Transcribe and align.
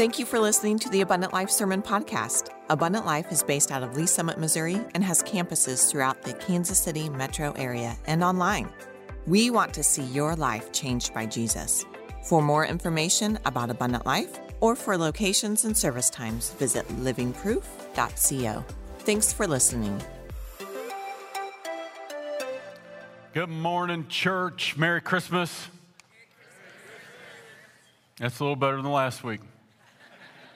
Thank 0.00 0.18
you 0.18 0.24
for 0.24 0.38
listening 0.38 0.78
to 0.78 0.88
the 0.88 1.02
Abundant 1.02 1.34
Life 1.34 1.50
Sermon 1.50 1.82
Podcast. 1.82 2.48
Abundant 2.70 3.04
Life 3.04 3.30
is 3.30 3.42
based 3.42 3.70
out 3.70 3.82
of 3.82 3.94
Lee's 3.94 4.10
Summit, 4.10 4.38
Missouri, 4.38 4.80
and 4.94 5.04
has 5.04 5.22
campuses 5.22 5.90
throughout 5.90 6.22
the 6.22 6.32
Kansas 6.32 6.78
City 6.78 7.10
metro 7.10 7.52
area 7.52 7.94
and 8.06 8.24
online. 8.24 8.70
We 9.26 9.50
want 9.50 9.74
to 9.74 9.82
see 9.82 10.04
your 10.04 10.34
life 10.36 10.72
changed 10.72 11.12
by 11.12 11.26
Jesus. 11.26 11.84
For 12.24 12.40
more 12.40 12.64
information 12.64 13.38
about 13.44 13.68
Abundant 13.68 14.06
Life 14.06 14.38
or 14.60 14.74
for 14.74 14.96
locations 14.96 15.66
and 15.66 15.76
service 15.76 16.08
times, 16.08 16.52
visit 16.52 16.88
livingproof.co. 16.88 18.64
Thanks 19.00 19.32
for 19.34 19.46
listening. 19.46 20.02
Good 23.34 23.50
morning, 23.50 24.08
church. 24.08 24.78
Merry 24.78 25.02
Christmas. 25.02 25.68
That's 28.18 28.40
a 28.40 28.42
little 28.42 28.56
better 28.56 28.80
than 28.80 28.90
last 28.90 29.22
week. 29.22 29.40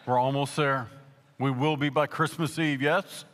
We're 0.07 0.19
almost 0.19 0.55
there. 0.57 0.89
We 1.39 1.51
will 1.51 1.79
be 1.79 1.89
by 1.89 2.07
Christmas 2.07 2.59
Eve, 2.59 2.83
yes? 2.83 3.25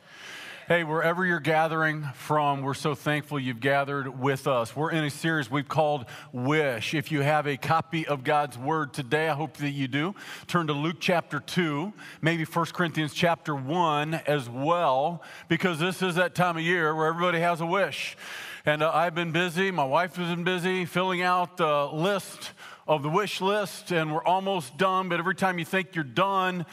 Hey, 0.68 0.84
wherever 0.84 1.26
you're 1.26 1.40
gathering 1.40 2.04
from, 2.14 2.62
we're 2.62 2.74
so 2.74 2.94
thankful 2.94 3.40
you've 3.40 3.58
gathered 3.58 4.20
with 4.20 4.46
us. 4.46 4.76
We're 4.76 4.92
in 4.92 5.02
a 5.02 5.10
series 5.10 5.50
we've 5.50 5.66
called 5.66 6.06
Wish. 6.32 6.94
If 6.94 7.10
you 7.10 7.22
have 7.22 7.48
a 7.48 7.56
copy 7.56 8.06
of 8.06 8.22
God's 8.22 8.56
Word 8.56 8.94
today, 8.94 9.28
I 9.28 9.34
hope 9.34 9.56
that 9.56 9.70
you 9.70 9.88
do. 9.88 10.14
Turn 10.46 10.68
to 10.68 10.72
Luke 10.72 10.98
chapter 11.00 11.40
2, 11.40 11.92
maybe 12.22 12.44
1 12.44 12.66
Corinthians 12.66 13.14
chapter 13.14 13.56
1 13.56 14.14
as 14.28 14.48
well, 14.48 15.24
because 15.48 15.80
this 15.80 16.02
is 16.02 16.14
that 16.14 16.36
time 16.36 16.56
of 16.56 16.62
year 16.62 16.94
where 16.94 17.08
everybody 17.08 17.40
has 17.40 17.60
a 17.60 17.66
wish. 17.66 18.16
And 18.64 18.80
uh, 18.80 18.92
I've 18.94 19.16
been 19.16 19.32
busy, 19.32 19.72
my 19.72 19.82
wife 19.82 20.14
has 20.14 20.28
been 20.28 20.44
busy 20.44 20.84
filling 20.84 21.22
out 21.22 21.56
the 21.56 21.86
list 21.86 22.52
of 22.90 23.04
the 23.04 23.08
wish 23.08 23.40
list, 23.40 23.92
and 23.92 24.12
we're 24.12 24.24
almost 24.24 24.76
done, 24.76 25.08
but 25.08 25.20
every 25.20 25.36
time 25.36 25.60
you 25.60 25.64
think 25.64 25.94
you're 25.94 26.02
done, 26.02 26.66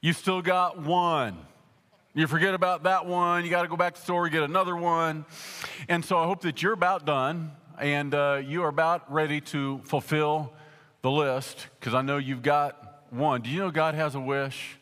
you 0.00 0.12
still 0.12 0.42
got 0.42 0.80
one. 0.80 1.38
You 2.12 2.26
forget 2.26 2.54
about 2.54 2.82
that 2.82 3.06
one, 3.06 3.44
you 3.44 3.50
got 3.50 3.62
to 3.62 3.68
go 3.68 3.76
back 3.76 3.94
to 3.94 4.00
the 4.00 4.04
store, 4.04 4.28
get 4.28 4.42
another 4.42 4.74
one. 4.74 5.24
And 5.88 6.04
so 6.04 6.18
I 6.18 6.24
hope 6.24 6.40
that 6.40 6.60
you're 6.60 6.72
about 6.72 7.06
done 7.06 7.52
and 7.78 8.12
uh, 8.16 8.42
you 8.44 8.64
are 8.64 8.68
about 8.68 9.12
ready 9.12 9.40
to 9.42 9.80
fulfill 9.84 10.52
the 11.02 11.10
list 11.12 11.68
because 11.78 11.94
I 11.94 12.02
know 12.02 12.18
you've 12.18 12.42
got 12.42 13.04
one. 13.10 13.42
Do 13.42 13.48
you 13.48 13.60
know 13.60 13.70
God 13.70 13.94
has 13.94 14.16
a 14.16 14.20
wish? 14.20 14.76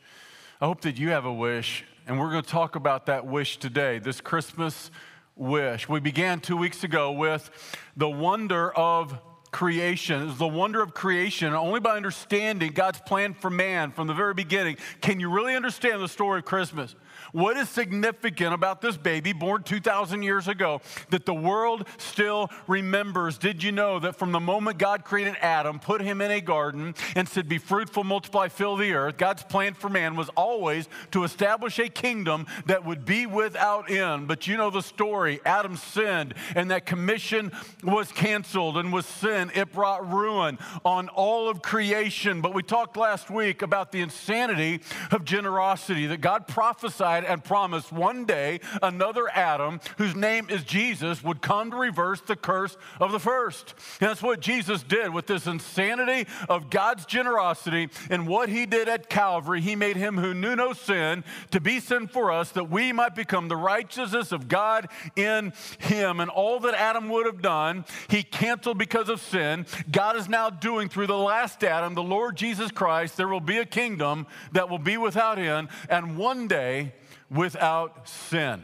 I 0.59 0.65
hope 0.65 0.81
that 0.81 0.99
you 0.99 1.11
have 1.11 1.27
a 1.27 1.33
wish, 1.33 1.85
and 2.07 2.19
we're 2.19 2.31
going 2.31 2.45
to 2.45 2.49
talk 2.49 2.77
about 2.77 3.05
that 3.07 3.27
wish 3.27 3.59
today, 3.59 3.99
this 3.99 4.23
Christmas 4.23 4.91
wish. 5.37 5.87
We 5.87 6.01
began 6.01 6.41
two 6.41 6.57
weeks 6.57 6.83
ago 6.83 7.13
with 7.13 7.51
the 7.95 8.09
wonder 8.09 8.73
of 8.73 9.21
creation. 9.51 10.37
The 10.37 10.47
wonder 10.47 10.83
of 10.83 10.95
creation. 10.95 11.53
Only 11.55 11.81
by 11.81 11.97
understanding 11.97 12.73
God's 12.73 13.01
plan 13.01 13.35
for 13.35 13.51
man 13.51 13.91
from 13.91 14.07
the 14.07 14.15
very 14.15 14.35
beginning 14.35 14.77
can 15.01 15.21
you 15.21 15.31
really 15.31 15.55
understand 15.55 16.03
the 16.03 16.09
story 16.09 16.41
of 16.41 16.45
Christmas. 16.45 16.95
What 17.33 17.57
is 17.57 17.69
significant 17.69 18.55
about 18.55 18.81
this 18.81 18.97
baby 18.97 19.33
born 19.33 19.63
2,000 19.63 20.23
years 20.23 20.49
ago 20.49 20.81
that 21.11 21.27
the 21.27 21.35
world 21.35 21.87
still 21.99 22.51
remembers? 22.67 23.39
Did 23.39 23.63
you 23.63 23.73
know 23.73 23.99
that 23.99 24.17
from 24.17 24.33
the 24.33 24.41
moment 24.41 24.79
God 24.79 25.05
created 25.05 25.37
Adam, 25.41 25.79
put 25.79 26.01
him 26.01 26.21
in 26.21 26.31
a 26.31 26.41
garden, 26.41 26.95
and 27.15 27.29
said, 27.29 27.49
Be 27.49 27.59
fruitful, 27.59 28.05
multiply, 28.05 28.49
fill 28.49 28.77
the 28.77 28.93
earth, 28.93 29.17
God's 29.17 29.43
plan 29.43 29.75
for 29.75 29.89
man 29.89 30.17
was 30.17 30.29
always 30.31 30.89
to 31.11 31.25
establish 31.25 31.79
a 31.79 31.89
kingdom 31.89 32.47
that 32.67 32.85
would 32.85 33.05
be 33.05 33.27
without 33.27 33.91
end. 33.91 34.29
But 34.29 34.47
you 34.47 34.57
know 34.57 34.71
the 34.71 34.83
story. 34.83 35.41
Adam 35.45 35.77
sinned, 35.77 36.35
and 36.55 36.71
that 36.71 36.87
commission 36.87 37.53
was 37.83 38.13
canceled 38.13 38.77
and 38.79 38.93
was 38.93 39.07
sin. 39.07 39.51
It 39.55 39.73
brought 39.73 40.11
ruin 40.11 40.59
on 40.85 41.09
all 41.09 41.49
of 41.49 41.63
creation. 41.63 42.41
But 42.41 42.55
we 42.55 42.63
talked 42.63 42.97
last 42.97 43.31
week 43.31 43.63
about 43.63 43.93
the 43.93 44.01
insanity 44.01 44.81
of 45.11 45.25
generosity 45.25 46.07
that 46.07 46.21
God 46.21 46.47
prophesied 46.47 47.18
and 47.25 47.43
promised 47.43 47.93
one 47.93 48.25
day 48.25 48.61
another 48.83 49.29
Adam, 49.33 49.81
whose 49.97 50.15
name 50.15 50.49
is 50.51 50.65
Jesus, 50.65 51.23
would 51.23 51.43
come 51.43 51.71
to 51.71 51.77
reverse 51.77 52.21
the 52.21 52.37
curse 52.37 52.77
of 53.01 53.13
the 53.13 53.21
first. 53.21 53.75
And 54.01 54.11
that's 54.11 54.23
what 54.23 54.41
Jesus 54.41 54.83
did 54.83 55.13
with 55.13 55.27
this 55.27 55.47
insanity 55.47 56.29
of 56.49 56.71
God's 56.71 57.07
generosity 57.07 57.89
and 58.11 58.27
what 58.27 58.49
he 58.49 58.67
did 58.67 58.89
at 58.89 59.09
Calvary. 59.09 59.61
He 59.61 59.77
made 59.77 59.97
him 59.97 60.19
who 60.19 60.35
knew 60.35 60.57
no 60.57 60.73
sin 60.73 61.25
to 61.51 61.61
be 61.61 61.81
sin 61.81 62.07
for 62.07 62.31
us 62.31 62.51
that 62.53 62.71
we 62.71 62.93
might 62.93 63.15
become 63.15 63.49
the 63.49 63.57
righteousness 63.57 64.33
of 64.33 64.49
God 64.49 64.89
in 65.17 65.53
him. 65.79 66.21
And 66.21 66.31
all 66.31 66.61
that 66.61 66.75
Adam 66.75 67.09
would 67.09 67.27
have 67.27 67.43
done, 67.43 67.85
he 68.09 68.23
canceled 68.23 68.79
because 68.79 69.09
of 69.09 69.21
sin. 69.21 69.67
God 69.91 70.17
is 70.17 70.29
now 70.29 70.51
doing 70.51 70.89
through 70.89 71.07
the 71.07 71.17
last 71.17 71.63
Adam, 71.65 71.95
the 71.95 72.03
Lord 72.03 72.37
Jesus 72.37 72.71
Christ. 72.71 73.17
There 73.17 73.29
will 73.29 73.41
be 73.41 73.59
a 73.59 73.67
kingdom 73.67 74.27
that 74.53 74.69
will 74.69 74.79
be 74.79 74.97
without 74.97 75.39
end. 75.39 75.69
And 75.89 76.17
one 76.17 76.49
day, 76.49 76.93
without 77.31 78.09
sin. 78.09 78.63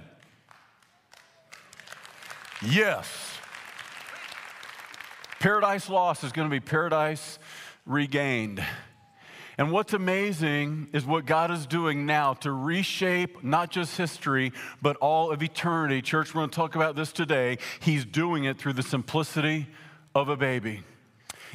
Yes. 2.63 3.09
Paradise 5.41 5.89
lost 5.89 6.25
is 6.25 6.33
going 6.33 6.49
to 6.49 6.53
be 6.53 6.61
paradise 6.61 7.39
regained. 7.85 8.65
And 9.57 9.71
what's 9.71 9.93
amazing 9.93 10.89
is 10.93 11.05
what 11.05 11.27
God 11.27 11.51
is 11.51 11.67
doing 11.67 12.07
now 12.07 12.35
to 12.35 12.51
reshape 12.51 13.45
not 13.45 13.71
just 13.71 13.97
history, 13.97 14.53
but 14.83 14.97
all 14.97 15.31
of 15.31 15.43
eternity. 15.43 16.03
Church, 16.03 16.35
we're 16.35 16.41
going 16.41 16.51
to 16.51 16.57
talk 16.57 16.75
about 16.75 16.97
this 16.97 17.13
today. 17.13 17.59
He's 17.79 18.05
doing 18.05 18.45
it 18.45 18.59
through 18.59 18.73
the 18.73 18.83
simplicity 18.83 19.69
of 20.15 20.29
a 20.29 20.37
baby. 20.37 20.83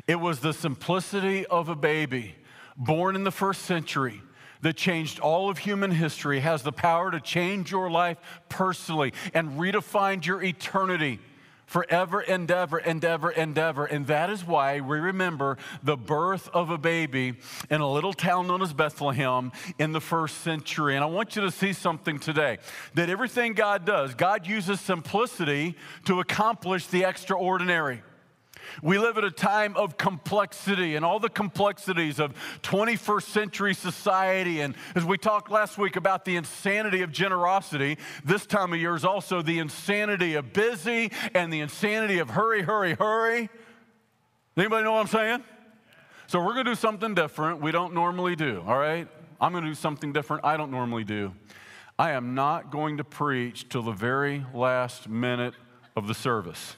It 0.08 0.16
was 0.16 0.40
the 0.40 0.54
simplicity 0.54 1.46
of 1.48 1.68
a 1.68 1.76
baby 1.76 2.36
born 2.78 3.16
in 3.16 3.26
the 3.26 3.32
first 3.32 3.64
century 3.64 4.22
that 4.62 4.76
changed 4.76 5.20
all 5.20 5.50
of 5.50 5.60
human 5.60 5.92
history 5.92 6.40
has 6.40 6.64
the 6.64 6.72
power 6.72 7.12
to 7.12 7.20
change 7.20 7.72
your 7.72 7.90
life 7.90 8.18
personally 8.50 9.14
and 9.34 9.60
redefine 9.60 10.26
your 10.26 10.44
eternity 10.44 11.20
forever 11.70 12.20
and 12.20 12.50
ever 12.50 12.78
and 12.80 13.06
ever 13.06 13.30
and 13.30 13.58
ever. 13.58 13.86
And 13.86 14.08
that 14.08 14.30
is 14.30 14.46
why 14.46 14.80
we 14.80 14.98
remember 14.98 15.58
the 15.84 15.96
birth 15.96 16.50
of 16.52 16.72
a 16.72 16.78
baby 16.78 17.36
in 17.70 17.82
a 17.82 17.90
little 17.90 18.14
town 18.14 18.48
known 18.48 18.62
as 18.62 18.74
Bethlehem 18.74 19.52
in 19.78 19.92
the 19.92 20.02
first 20.02 20.40
century. 20.40 20.96
And 20.96 21.04
I 21.04 21.08
want 21.08 21.36
you 21.36 21.44
to 21.44 21.52
see 21.52 21.74
something 21.74 22.20
today 22.20 22.58
that 22.96 23.10
everything 23.10 23.54
God 23.54 23.86
does, 23.86 24.16
God 24.16 24.48
uses 24.48 24.82
simplicity 24.82 25.76
to 26.06 26.20
accomplish 26.20 26.88
the 26.88 27.04
extraordinary. 27.04 28.02
We 28.82 28.98
live 28.98 29.18
at 29.18 29.24
a 29.24 29.32
time 29.32 29.76
of 29.76 29.98
complexity 29.98 30.96
and 30.96 31.06
all 31.06 31.20
the 31.20 31.30
complexities 31.30 32.20
of 32.20 32.34
21st 32.64 33.24
century 33.24 33.74
society. 33.74 34.62
And 34.62 34.76
as 34.96 35.06
we 35.06 35.18
talked 35.18 35.52
last 35.52 35.78
week 35.78 35.96
about 35.96 36.26
the 36.26 36.36
insanity 36.36 37.02
of 37.02 37.12
generosity, 37.12 37.98
this 38.24 38.46
time 38.46 38.74
of 38.74 38.80
year 38.80 38.96
is 38.96 39.06
also 39.06 39.42
the 39.42 39.60
insanity 39.60 40.36
of 40.36 40.54
busy 40.54 41.12
and 41.34 41.52
the 41.52 41.62
insanity 41.62 42.20
of 42.20 42.30
hurry, 42.32 42.62
hurry, 42.62 42.94
hurry. 42.94 43.50
Anybody 44.58 44.84
know 44.84 44.94
what 44.94 45.02
I'm 45.02 45.08
saying? 45.08 45.44
So 46.28 46.40
we're 46.40 46.54
going 46.54 46.66
to 46.66 46.72
do 46.72 46.76
something 46.76 47.16
different 47.16 47.62
we 47.62 47.72
don't 47.72 47.94
normally 47.94 48.36
do, 48.36 48.64
all 48.68 48.78
right? 48.78 49.08
I'm 49.42 49.52
going 49.52 49.64
to 49.64 49.70
do 49.70 49.76
something 49.76 50.12
different 50.12 50.46
I 50.46 50.58
don't 50.58 50.72
normally 50.72 51.04
do. 51.04 51.34
I 51.98 52.12
am 52.12 52.36
not 52.36 52.72
going 52.72 52.98
to 52.98 53.04
preach 53.04 53.68
till 53.68 53.82
the 53.82 53.92
very 53.92 54.46
last 54.54 55.10
minute 55.10 55.54
of 55.96 56.08
the 56.08 56.14
service. 56.14 56.76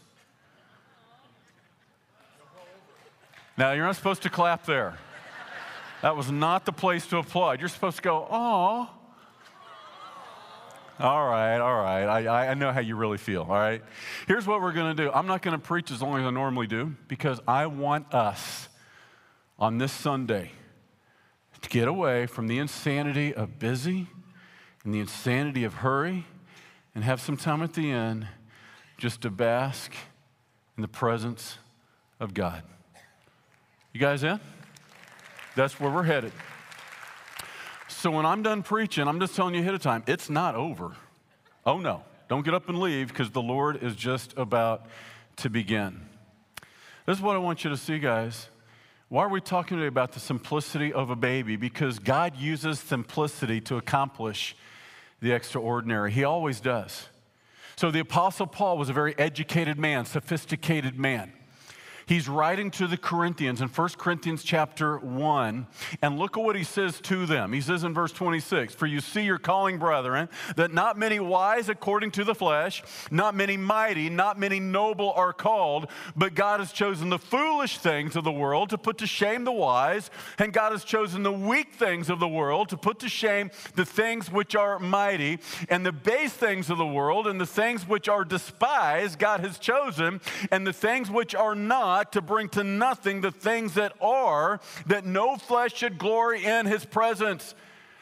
Now, 3.57 3.73
you're 3.73 3.85
not 3.85 3.95
supposed 3.95 4.23
to 4.23 4.29
clap 4.29 4.65
there. 4.65 4.97
That 6.01 6.15
was 6.15 6.31
not 6.31 6.65
the 6.65 6.71
place 6.71 7.05
to 7.07 7.17
applaud. 7.17 7.59
You're 7.59 7.69
supposed 7.69 7.97
to 7.97 8.01
go, 8.01 8.27
oh. 8.29 8.89
All 10.99 11.27
right, 11.27 11.57
all 11.57 11.81
right. 11.81 12.05
I, 12.05 12.49
I 12.49 12.53
know 12.53 12.71
how 12.71 12.79
you 12.79 12.95
really 12.95 13.17
feel, 13.17 13.41
all 13.41 13.49
right? 13.49 13.83
Here's 14.27 14.45
what 14.45 14.61
we're 14.61 14.71
going 14.71 14.95
to 14.95 15.03
do 15.03 15.11
I'm 15.11 15.27
not 15.27 15.41
going 15.41 15.59
to 15.59 15.63
preach 15.63 15.91
as 15.91 16.01
long 16.01 16.19
as 16.19 16.25
I 16.25 16.29
normally 16.29 16.67
do 16.67 16.95
because 17.07 17.39
I 17.47 17.65
want 17.67 18.13
us 18.13 18.69
on 19.57 19.77
this 19.77 19.91
Sunday 19.91 20.51
to 21.61 21.69
get 21.69 21.87
away 21.87 22.25
from 22.25 22.47
the 22.47 22.57
insanity 22.57 23.33
of 23.33 23.59
busy 23.59 24.07
and 24.83 24.93
the 24.93 24.99
insanity 24.99 25.63
of 25.63 25.75
hurry 25.75 26.25
and 26.95 27.03
have 27.03 27.21
some 27.21 27.37
time 27.37 27.61
at 27.61 27.73
the 27.73 27.91
end 27.91 28.27
just 28.97 29.21
to 29.21 29.29
bask 29.29 29.93
in 30.77 30.81
the 30.81 30.87
presence 30.87 31.57
of 32.19 32.33
God. 32.33 32.63
You 33.93 33.99
guys 33.99 34.23
in? 34.23 34.39
That's 35.55 35.79
where 35.79 35.91
we're 35.91 36.03
headed. 36.03 36.31
So 37.89 38.09
when 38.09 38.25
I'm 38.25 38.41
done 38.41 38.63
preaching, 38.63 39.07
I'm 39.07 39.19
just 39.19 39.35
telling 39.35 39.53
you 39.53 39.61
ahead 39.61 39.73
of 39.73 39.81
time, 39.81 40.03
it's 40.07 40.29
not 40.29 40.55
over. 40.55 40.95
Oh 41.65 41.77
no, 41.77 42.03
don't 42.29 42.45
get 42.45 42.53
up 42.53 42.69
and 42.69 42.79
leave 42.79 43.09
because 43.09 43.31
the 43.31 43.41
Lord 43.41 43.83
is 43.83 43.95
just 43.95 44.33
about 44.37 44.85
to 45.37 45.49
begin. 45.49 45.99
This 47.05 47.17
is 47.17 47.21
what 47.21 47.35
I 47.35 47.39
want 47.39 47.63
you 47.63 47.69
to 47.69 47.77
see, 47.77 47.99
guys. 47.99 48.47
Why 49.09 49.25
are 49.25 49.29
we 49.29 49.41
talking 49.41 49.77
today 49.77 49.87
about 49.87 50.13
the 50.13 50.21
simplicity 50.21 50.93
of 50.93 51.09
a 51.09 51.15
baby? 51.17 51.57
Because 51.57 51.99
God 51.99 52.37
uses 52.37 52.79
simplicity 52.79 53.59
to 53.61 53.75
accomplish 53.75 54.55
the 55.19 55.33
extraordinary. 55.33 56.11
He 56.13 56.23
always 56.23 56.61
does. 56.61 57.09
So 57.75 57.91
the 57.91 57.99
Apostle 57.99 58.47
Paul 58.47 58.77
was 58.77 58.89
a 58.89 58.93
very 58.93 59.17
educated 59.19 59.77
man, 59.77 60.05
sophisticated 60.05 60.97
man. 60.97 61.33
He's 62.05 62.27
writing 62.27 62.71
to 62.71 62.87
the 62.87 62.97
Corinthians 62.97 63.61
in 63.61 63.67
1 63.67 63.89
Corinthians 63.97 64.43
chapter 64.43 64.97
1, 64.97 65.67
and 66.01 66.19
look 66.19 66.37
at 66.37 66.43
what 66.43 66.55
he 66.55 66.63
says 66.63 66.99
to 67.01 67.25
them. 67.25 67.53
He 67.53 67.61
says 67.61 67.83
in 67.83 67.93
verse 67.93 68.11
26 68.11 68.73
For 68.73 68.87
you 68.87 68.99
see 68.99 69.21
your 69.23 69.37
calling, 69.37 69.77
brethren, 69.77 70.29
that 70.55 70.73
not 70.73 70.97
many 70.97 71.19
wise 71.19 71.69
according 71.69 72.11
to 72.11 72.23
the 72.23 72.35
flesh, 72.35 72.83
not 73.11 73.35
many 73.35 73.57
mighty, 73.57 74.09
not 74.09 74.39
many 74.39 74.59
noble 74.59 75.11
are 75.13 75.33
called, 75.33 75.87
but 76.15 76.33
God 76.33 76.59
has 76.59 76.71
chosen 76.71 77.09
the 77.09 77.19
foolish 77.19 77.77
things 77.77 78.15
of 78.15 78.23
the 78.23 78.31
world 78.31 78.69
to 78.71 78.77
put 78.77 78.97
to 78.99 79.07
shame 79.07 79.43
the 79.43 79.51
wise, 79.51 80.09
and 80.37 80.53
God 80.53 80.71
has 80.71 80.83
chosen 80.83 81.23
the 81.23 81.31
weak 81.31 81.73
things 81.73 82.09
of 82.09 82.19
the 82.19 82.27
world 82.27 82.69
to 82.69 82.77
put 82.77 82.99
to 82.99 83.09
shame 83.09 83.51
the 83.75 83.85
things 83.85 84.31
which 84.31 84.55
are 84.55 84.79
mighty, 84.79 85.39
and 85.69 85.85
the 85.85 85.91
base 85.91 86.33
things 86.33 86.69
of 86.69 86.77
the 86.77 86.85
world, 86.85 87.27
and 87.27 87.39
the 87.39 87.45
things 87.45 87.87
which 87.87 88.09
are 88.09 88.25
despised, 88.25 89.19
God 89.19 89.41
has 89.41 89.59
chosen, 89.59 90.19
and 90.49 90.65
the 90.65 90.73
things 90.73 91.09
which 91.09 91.35
are 91.35 91.55
not 91.55 91.90
not 91.91 92.13
to 92.13 92.21
bring 92.21 92.47
to 92.47 92.63
nothing 92.63 93.19
the 93.19 93.31
things 93.31 93.73
that 93.73 93.91
are, 93.99 94.61
that 94.85 95.05
no 95.05 95.35
flesh 95.35 95.75
should 95.75 95.97
glory 95.97 96.45
in 96.45 96.65
his 96.65 96.85
presence. 96.85 97.53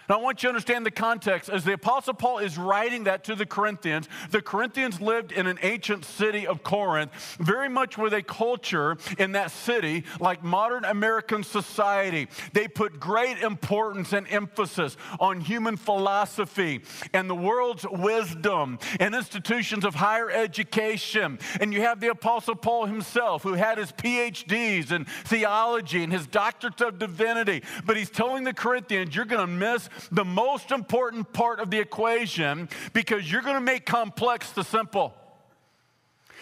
Now, 0.09 0.17
I 0.17 0.21
want 0.23 0.41
you 0.41 0.47
to 0.47 0.49
understand 0.49 0.87
the 0.87 0.91
context. 0.91 1.49
As 1.49 1.63
the 1.63 1.73
Apostle 1.73 2.15
Paul 2.15 2.39
is 2.39 2.57
writing 2.57 3.03
that 3.03 3.23
to 3.25 3.35
the 3.35 3.45
Corinthians, 3.45 4.09
the 4.31 4.41
Corinthians 4.41 4.99
lived 4.99 5.31
in 5.31 5.45
an 5.45 5.59
ancient 5.61 6.03
city 6.03 6.47
of 6.47 6.63
Corinth, 6.63 7.37
very 7.39 7.69
much 7.69 7.95
with 7.95 8.15
a 8.15 8.23
culture 8.23 8.97
in 9.19 9.33
that 9.33 9.51
city 9.51 10.03
like 10.19 10.43
modern 10.43 10.83
American 10.83 11.43
society. 11.43 12.27
They 12.53 12.67
put 12.67 12.99
great 12.99 13.37
importance 13.37 14.11
and 14.11 14.25
emphasis 14.31 14.97
on 15.19 15.41
human 15.41 15.77
philosophy 15.77 16.81
and 17.13 17.29
the 17.29 17.35
world's 17.35 17.85
wisdom 17.87 18.79
and 18.99 19.13
institutions 19.13 19.85
of 19.85 19.93
higher 19.93 20.31
education. 20.31 21.37
And 21.61 21.71
you 21.71 21.81
have 21.81 21.99
the 21.99 22.07
Apostle 22.07 22.55
Paul 22.55 22.87
himself, 22.87 23.43
who 23.43 23.53
had 23.53 23.77
his 23.77 23.91
PhDs 23.91 24.91
in 24.91 25.05
theology 25.05 26.03
and 26.03 26.11
his 26.11 26.25
doctorates 26.25 26.81
of 26.81 26.97
divinity. 26.97 27.61
But 27.85 27.95
he's 27.95 28.09
telling 28.09 28.43
the 28.43 28.55
Corinthians, 28.55 29.15
you're 29.15 29.25
going 29.25 29.45
to 29.45 29.47
miss 29.47 29.87
the 30.11 30.25
most 30.25 30.71
important 30.71 31.33
part 31.33 31.59
of 31.59 31.71
the 31.71 31.79
equation 31.79 32.69
because 32.93 33.31
you're 33.31 33.41
going 33.41 33.55
to 33.55 33.61
make 33.61 33.85
complex 33.85 34.51
the 34.51 34.63
simple. 34.63 35.13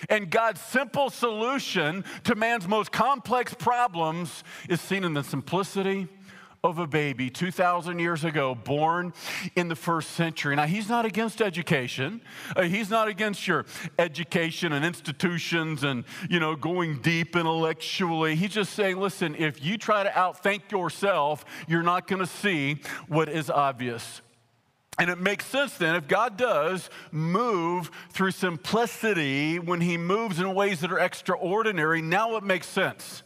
And 0.10 0.30
God's 0.30 0.62
simple 0.62 1.10
solution 1.10 2.06
to 2.26 2.36
man's 2.36 2.68
most 2.68 2.92
complex 2.92 3.54
problems 3.54 4.44
is 4.70 4.80
seen 4.80 5.04
in 5.04 5.14
the 5.14 5.24
simplicity 5.24 6.08
of 6.64 6.80
a 6.80 6.88
baby 6.88 7.30
2,000 7.30 8.00
years 8.00 8.24
ago, 8.24 8.56
born 8.56 9.14
in 9.56 9.68
the 9.68 9.76
first 9.76 10.12
century. 10.12 10.56
Now, 10.56 10.66
he's 10.66 10.90
not 10.90 11.06
against 11.06 11.42
education. 11.42 12.22
Uh, 12.56 12.64
he's 12.64 12.90
not 12.90 13.08
against 13.08 13.48
your 13.48 13.66
education 14.00 14.74
and 14.74 14.84
institutions 14.84 15.84
and, 15.84 16.04
you 16.30 16.40
know, 16.40 16.56
going 16.56 17.00
deep 17.02 17.36
intellectually. 17.36 18.36
He's 18.36 18.52
just 18.52 18.74
saying, 18.74 18.98
listen, 18.98 19.36
if 19.36 19.64
you 19.64 19.78
try 19.78 20.04
to 20.04 20.10
outthink 20.10 20.72
yourself, 20.72 21.46
you're 21.68 21.84
not 21.84 22.08
going 22.08 22.20
to 22.20 22.28
see 22.28 22.82
what 23.08 23.30
is 23.30 23.50
obvious. 23.50 24.22
And 25.00 25.12
it 25.12 25.20
makes 25.20 25.46
sense 25.46 25.78
then 25.78 25.96
if 25.96 26.08
God 26.08 26.38
does 26.38 26.90
move 27.12 27.92
through 28.10 28.32
simplicity 28.32 29.60
when 29.60 29.80
he 29.80 29.96
moves 29.96 30.40
in 30.40 30.56
ways 30.56 30.80
that 30.82 30.92
are 30.92 31.00
extraordinary, 31.00 32.02
now 32.02 32.36
it 32.36 32.44
makes 32.44 32.68
sense 32.68 33.22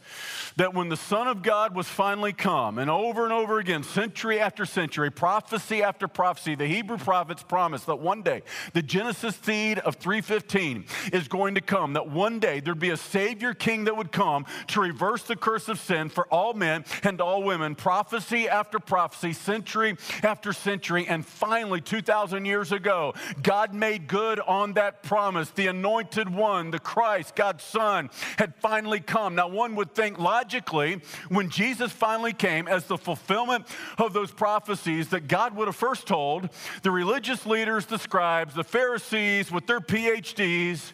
that 0.56 0.74
when 0.74 0.88
the 0.88 0.96
Son 0.96 1.28
of 1.28 1.42
God 1.42 1.74
was 1.74 1.88
finally 1.88 2.32
come, 2.32 2.78
and 2.78 2.90
over 2.90 3.24
and 3.24 3.32
over 3.32 3.58
again, 3.58 3.82
century 3.82 4.40
after 4.40 4.64
century, 4.64 5.10
prophecy 5.10 5.82
after 5.82 6.08
prophecy, 6.08 6.54
the 6.54 6.66
Hebrew 6.66 6.98
prophets 6.98 7.42
promised 7.42 7.86
that 7.86 7.98
one 7.98 8.22
day 8.22 8.42
the 8.72 8.82
Genesis 8.82 9.36
seed 9.36 9.78
of 9.80 9.96
315 9.96 10.84
is 11.12 11.28
going 11.28 11.54
to 11.54 11.60
come, 11.60 11.94
that 11.94 12.08
one 12.08 12.38
day 12.38 12.60
there'd 12.60 12.78
be 12.78 12.90
a 12.90 12.96
Savior 12.96 13.54
King 13.54 13.84
that 13.84 13.96
would 13.96 14.12
come 14.12 14.46
to 14.68 14.80
reverse 14.80 15.22
the 15.22 15.36
curse 15.36 15.68
of 15.68 15.78
sin 15.78 16.08
for 16.08 16.26
all 16.28 16.54
men 16.54 16.84
and 17.02 17.20
all 17.20 17.42
women. 17.42 17.74
Prophecy 17.74 18.48
after 18.48 18.78
prophecy, 18.78 19.32
century 19.32 19.96
after 20.22 20.52
century, 20.52 21.06
and 21.06 21.24
finally, 21.26 21.80
2,000 21.80 22.44
years 22.44 22.72
ago, 22.72 23.14
God 23.42 23.74
made 23.74 24.06
good 24.06 24.40
on 24.40 24.74
that 24.74 25.02
promise. 25.02 25.50
The 25.50 25.66
anointed 25.66 26.32
one, 26.32 26.70
the 26.70 26.78
Christ, 26.78 27.34
God's 27.34 27.64
Son, 27.64 28.10
had 28.38 28.54
finally 28.56 29.00
come. 29.00 29.34
Now, 29.34 29.48
one 29.48 29.74
would 29.76 29.94
think, 29.94 30.18
logically, 30.42 31.00
when 31.28 31.48
Jesus 31.50 31.92
finally 31.92 32.32
came 32.32 32.66
as 32.66 32.84
the 32.86 32.98
fulfillment 32.98 33.64
of 33.96 34.12
those 34.12 34.32
prophecies 34.32 35.10
that 35.10 35.28
God 35.28 35.54
would 35.54 35.68
have 35.68 35.76
first 35.76 36.08
told 36.08 36.48
the 36.82 36.90
religious 36.90 37.46
leaders, 37.46 37.86
the 37.86 37.98
scribes, 37.98 38.54
the 38.54 38.64
Pharisees 38.64 39.52
with 39.52 39.68
their 39.68 39.78
PhDs, 39.80 40.92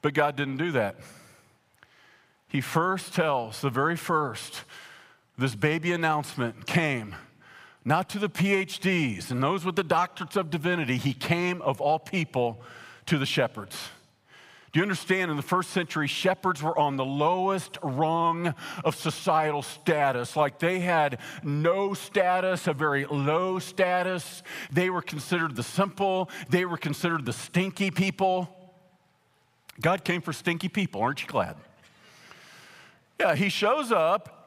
but 0.00 0.14
God 0.14 0.34
didn't 0.34 0.56
do 0.56 0.72
that. 0.72 0.96
He 2.48 2.60
first 2.60 3.14
tells, 3.14 3.60
the 3.60 3.70
very 3.70 3.96
first, 3.96 4.64
this 5.38 5.54
baby 5.54 5.92
announcement 5.92 6.66
came 6.66 7.14
not 7.84 8.08
to 8.10 8.18
the 8.18 8.28
PhDs 8.28 9.30
and 9.30 9.40
those 9.40 9.64
with 9.64 9.76
the 9.76 9.84
doctorates 9.84 10.36
of 10.36 10.50
divinity. 10.50 10.96
He 10.96 11.14
came, 11.14 11.62
of 11.62 11.80
all 11.80 12.00
people, 12.00 12.60
to 13.06 13.16
the 13.16 13.26
shepherds. 13.26 13.76
Do 14.72 14.80
you 14.80 14.84
understand? 14.84 15.30
In 15.30 15.36
the 15.36 15.42
first 15.42 15.70
century, 15.70 16.06
shepherds 16.06 16.62
were 16.62 16.76
on 16.78 16.96
the 16.96 17.04
lowest 17.04 17.76
rung 17.82 18.54
of 18.84 18.96
societal 18.96 19.60
status. 19.60 20.34
Like 20.34 20.58
they 20.58 20.80
had 20.80 21.18
no 21.42 21.92
status, 21.92 22.66
a 22.66 22.72
very 22.72 23.04
low 23.04 23.58
status. 23.58 24.42
They 24.70 24.88
were 24.88 25.02
considered 25.02 25.56
the 25.56 25.62
simple, 25.62 26.30
they 26.48 26.64
were 26.64 26.78
considered 26.78 27.26
the 27.26 27.34
stinky 27.34 27.90
people. 27.90 28.48
God 29.78 30.04
came 30.04 30.22
for 30.22 30.32
stinky 30.32 30.68
people, 30.68 31.02
aren't 31.02 31.20
you 31.20 31.28
glad? 31.28 31.56
Yeah, 33.20 33.34
he 33.34 33.50
shows 33.50 33.92
up 33.92 34.41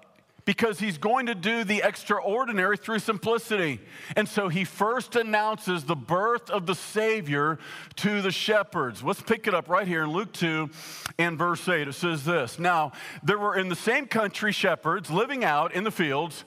because 0.45 0.79
he's 0.79 0.99
going 0.99 1.25
to 1.25 1.35
do 1.35 1.63
the 1.63 1.81
extraordinary 1.83 2.77
through 2.77 2.99
simplicity. 2.99 3.79
And 4.15 4.29
so 4.29 4.47
he 4.47 4.63
first 4.63 5.15
announces 5.15 5.83
the 5.83 5.95
birth 5.95 6.49
of 6.51 6.67
the 6.67 6.75
Savior 6.75 7.57
to 7.97 8.21
the 8.21 8.31
shepherds. 8.31 9.03
Let's 9.03 9.21
pick 9.21 9.47
it 9.47 9.55
up 9.55 9.67
right 9.67 9.87
here 9.87 10.03
in 10.03 10.11
Luke 10.11 10.31
2 10.33 10.69
and 11.17 11.37
verse 11.37 11.67
8. 11.67 11.87
It 11.87 11.93
says 11.93 12.23
this 12.23 12.59
Now, 12.59 12.91
there 13.23 13.39
were 13.39 13.57
in 13.57 13.69
the 13.69 13.75
same 13.75 14.05
country 14.05 14.51
shepherds 14.51 15.09
living 15.09 15.43
out 15.43 15.73
in 15.73 15.83
the 15.83 15.91
fields, 15.91 16.45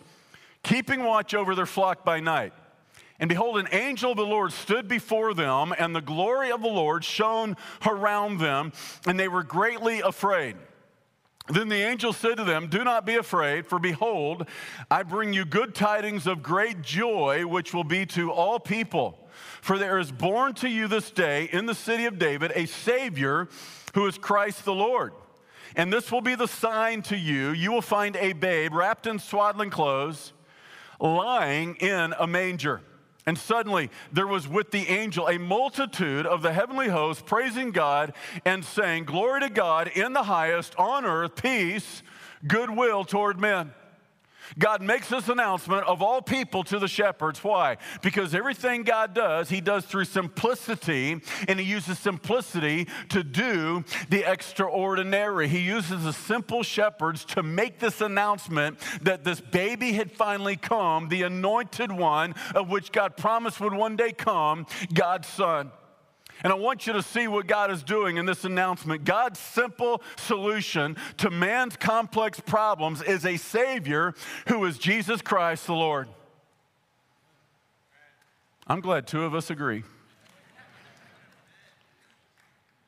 keeping 0.63 1.03
watch 1.03 1.35
over 1.35 1.55
their 1.55 1.67
flock 1.67 2.05
by 2.05 2.21
night. 2.21 2.53
And 3.21 3.29
behold, 3.29 3.59
an 3.59 3.67
angel 3.73 4.13
of 4.13 4.17
the 4.17 4.25
Lord 4.25 4.53
stood 4.53 4.87
before 4.87 5.35
them, 5.35 5.75
and 5.77 5.95
the 5.95 6.01
glory 6.01 6.53
of 6.53 6.63
the 6.63 6.69
Lord 6.69 7.05
shone 7.05 7.57
around 7.85 8.39
them, 8.39 8.73
and 9.07 9.19
they 9.19 9.27
were 9.27 9.43
greatly 9.43 10.01
afraid. 10.01 10.55
Then 11.49 11.69
the 11.69 11.77
angel 11.77 12.13
said 12.13 12.37
to 12.37 12.45
them, 12.45 12.69
Do 12.69 12.85
not 12.85 13.07
be 13.07 13.17
afraid, 13.17 13.67
for 13.67 13.79
behold, 13.79 14.47
I 14.91 15.03
bring 15.03 15.33
you 15.33 15.45
good 15.45 15.75
tidings 15.75 16.27
of 16.27 16.43
great 16.43 16.83
joy, 16.83 17.47
which 17.47 17.73
will 17.73 17.85
be 17.85 18.05
to 18.07 18.31
all 18.31 18.61
people. 18.61 19.29
For 19.63 19.79
there 19.79 19.99
is 19.99 20.13
born 20.13 20.55
to 20.55 20.69
you 20.69 20.89
this 20.89 21.11
day 21.11 21.49
in 21.51 21.67
the 21.67 21.75
city 21.75 22.05
of 22.05 22.19
David 22.19 22.53
a 22.55 22.67
Savior 22.67 23.49
who 23.95 24.07
is 24.07 24.19
Christ 24.19 24.65
the 24.65 24.75
Lord. 24.75 25.13
And 25.75 25.93
this 25.93 26.13
will 26.13 26.21
be 26.21 26.35
the 26.35 26.49
sign 26.49 27.03
to 27.03 27.17
you 27.17 27.51
you 27.51 27.73
will 27.73 27.83
find 27.83 28.17
a 28.17 28.33
babe 28.33 28.75
wrapped 28.75 29.07
in 29.07 29.19
swaddling 29.19 29.71
clothes, 29.71 30.33
lying 31.01 31.77
in 31.77 32.15
a 32.19 32.27
manger. 32.27 32.83
And 33.29 33.37
suddenly 33.37 33.91
there 34.11 34.27
was 34.27 34.49
with 34.49 34.71
the 34.71 34.89
angel 34.89 35.29
a 35.29 35.37
multitude 35.37 36.25
of 36.25 36.41
the 36.41 36.51
heavenly 36.51 36.89
host 36.89 37.27
praising 37.27 37.73
God 37.73 38.15
and 38.47 38.65
saying, 38.65 39.05
Glory 39.05 39.41
to 39.41 39.51
God 39.51 39.89
in 39.89 40.15
the 40.15 40.23
highest, 40.23 40.75
on 40.77 41.05
earth, 41.05 41.37
peace, 41.37 42.03
goodwill 42.47 43.05
toward 43.05 43.39
men. 43.39 43.75
God 44.59 44.83
makes 44.83 45.09
this 45.09 45.29
announcement 45.29 45.87
of 45.87 46.03
all 46.03 46.23
people 46.23 46.65
to 46.65 46.79
the 46.79 46.89
shepherds. 46.89 47.43
Why? 47.43 47.79
Because 48.03 48.35
everything 48.35 48.83
God 48.83 49.15
does, 49.15 49.49
He 49.49 49.61
does 49.61 49.85
through 49.85 50.05
simplicity, 50.05 51.21
and 51.49 51.61
He 51.61 51.67
uses 51.67 51.99
simplicity 51.99 52.87
to 53.09 53.25
do 53.25 53.85
the 54.09 54.31
extraordinary. 54.31 55.49
He 55.49 55.61
uses 55.61 56.05
the 56.05 56.13
simple 56.13 56.63
shepherds 56.63 57.25
to 57.27 57.43
make 57.43 57.79
this 57.79 58.01
announcement 58.01 58.79
that 59.03 59.25
this 59.25 59.41
baby 59.41 59.93
had 59.93 60.13
finally 60.13 60.57
come, 60.57 61.09
the 61.09 61.23
anointed 61.23 61.93
one 61.93 62.35
of 62.55 62.69
which 62.69 62.93
God 62.93 63.17
promised 63.17 63.61
would 63.61 63.75
one 63.75 63.97
day 63.97 64.13
come, 64.13 64.67
God's 64.93 65.29
Son. 65.29 65.71
And 66.45 66.53
I 66.53 66.57
want 66.57 66.87
you 66.87 66.93
to 66.93 67.03
see 67.03 67.29
what 67.29 67.47
God 67.47 67.71
is 67.71 67.83
doing 67.83 68.17
in 68.17 68.27
this 68.27 68.45
announcement. 68.45 69.05
God's 69.05 69.39
simple 69.39 70.03
solution 70.17 70.97
to 71.19 71.31
man's 71.31 71.77
complex 71.77 72.41
problems 72.41 73.03
is 73.03 73.25
a 73.25 73.37
Savior 73.37 74.15
who 74.47 74.65
is 74.65 74.79
Jesus 74.79 75.21
Christ 75.21 75.67
the 75.67 75.75
Lord. 75.75 76.09
I'm 78.67 78.81
glad 78.81 79.07
two 79.07 79.25
of 79.25 79.35
us 79.35 79.51
agree. 79.51 79.83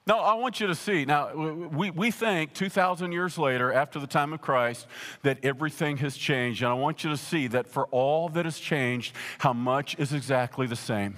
No, 0.07 0.19
I 0.19 0.35
want 0.35 0.61
you 0.61 0.67
to 0.67 0.75
see. 0.75 1.05
Now, 1.05 1.35
we, 1.35 1.91
we 1.91 2.11
think 2.11 2.53
2,000 2.53 3.13
years 3.13 3.39
later, 3.39 3.73
after 3.73 4.01
the 4.01 4.09
time 4.09 4.33
of 4.33 4.41
Christ, 4.41 4.87
that 5.23 5.39
everything 5.45 5.99
has 5.99 6.17
changed. 6.17 6.63
And 6.63 6.71
I 6.71 6.75
want 6.75 7.05
you 7.05 7.11
to 7.11 7.17
see 7.17 7.47
that 7.49 7.69
for 7.69 7.87
all 7.93 8.29
that 8.31 8.45
has 8.45 8.59
changed, 8.59 9.15
how 9.39 9.53
much 9.53 9.97
is 9.99 10.13
exactly 10.13 10.67
the 10.67 10.75
same. 10.75 11.17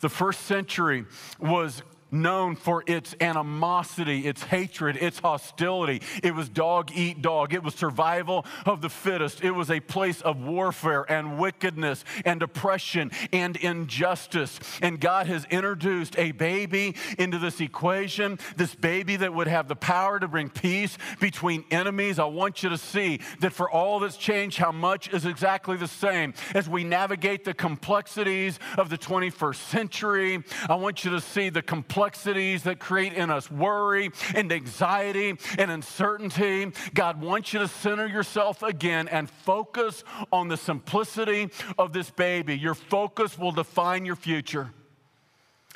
The 0.00 0.08
first 0.08 0.42
century 0.42 1.04
was 1.38 1.82
known 2.12 2.56
for 2.56 2.82
its 2.86 3.14
animosity, 3.20 4.26
its 4.26 4.42
hatred, 4.42 4.96
its 4.96 5.18
hostility. 5.18 6.02
It 6.22 6.34
was 6.34 6.48
dog 6.48 6.90
eat 6.94 7.22
dog. 7.22 7.54
It 7.54 7.62
was 7.62 7.74
survival 7.74 8.44
of 8.66 8.80
the 8.80 8.88
fittest. 8.88 9.42
It 9.42 9.52
was 9.52 9.70
a 9.70 9.80
place 9.80 10.20
of 10.20 10.40
warfare 10.40 11.10
and 11.10 11.38
wickedness 11.38 12.04
and 12.24 12.42
oppression 12.42 13.10
and 13.32 13.56
injustice. 13.56 14.58
And 14.82 15.00
God 15.00 15.26
has 15.26 15.44
introduced 15.46 16.18
a 16.18 16.32
baby 16.32 16.96
into 17.18 17.38
this 17.38 17.60
equation, 17.60 18.38
this 18.56 18.74
baby 18.74 19.16
that 19.16 19.32
would 19.32 19.46
have 19.46 19.68
the 19.68 19.76
power 19.76 20.18
to 20.18 20.28
bring 20.28 20.48
peace 20.48 20.96
between 21.20 21.64
enemies. 21.70 22.18
I 22.18 22.24
want 22.24 22.62
you 22.62 22.70
to 22.70 22.78
see 22.78 23.20
that 23.40 23.52
for 23.52 23.70
all 23.70 24.00
that's 24.00 24.16
changed, 24.16 24.58
how 24.58 24.72
much 24.72 25.12
is 25.12 25.26
exactly 25.26 25.76
the 25.76 25.88
same 25.88 26.34
as 26.54 26.68
we 26.68 26.84
navigate 26.84 27.44
the 27.44 27.54
complexities 27.54 28.58
of 28.76 28.90
the 28.90 28.98
21st 28.98 29.54
century. 29.56 30.42
I 30.68 30.74
want 30.74 31.04
you 31.04 31.10
to 31.12 31.20
see 31.20 31.50
the 31.50 31.62
complexity 31.62 31.99
complexities 32.00 32.62
that 32.62 32.78
create 32.78 33.12
in 33.12 33.28
us 33.28 33.50
worry 33.50 34.10
and 34.34 34.50
anxiety 34.50 35.36
and 35.58 35.70
uncertainty. 35.70 36.72
God 36.94 37.20
wants 37.20 37.52
you 37.52 37.58
to 37.58 37.68
center 37.68 38.06
yourself 38.06 38.62
again 38.62 39.06
and 39.06 39.28
focus 39.28 40.02
on 40.32 40.48
the 40.48 40.56
simplicity 40.56 41.50
of 41.78 41.92
this 41.92 42.08
baby. 42.08 42.56
Your 42.56 42.74
focus 42.74 43.38
will 43.38 43.52
define 43.52 44.06
your 44.06 44.16
future. 44.16 44.70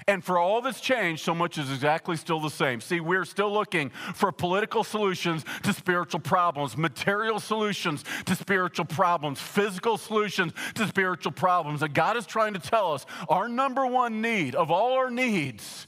And 0.09 0.25
for 0.25 0.39
all 0.39 0.63
that's 0.63 0.81
changed, 0.81 1.23
so 1.23 1.35
much 1.35 1.59
is 1.59 1.71
exactly 1.71 2.17
still 2.17 2.41
the 2.41 2.49
same. 2.49 2.81
See, 2.81 3.01
we're 3.01 3.27
still 3.27 3.53
looking 3.53 3.91
for 4.15 4.33
political 4.33 4.83
solutions 4.83 5.45
to 5.63 5.75
spiritual 5.75 6.21
problems, 6.21 6.75
material 6.75 7.39
solutions 7.39 8.03
to 8.25 8.35
spiritual 8.35 8.87
problems, 8.87 9.41
physical 9.41 9.99
solutions 9.99 10.55
to 10.77 10.89
spiritual 10.89 11.33
problems. 11.33 11.83
And 11.83 11.93
God 11.93 12.17
is 12.17 12.25
trying 12.25 12.55
to 12.55 12.61
tell 12.61 12.95
us 12.95 13.05
our 13.29 13.47
number 13.47 13.87
one 13.87 14.23
need 14.23 14.55
of 14.55 14.71
all 14.71 14.95
our 14.95 15.11
needs 15.11 15.87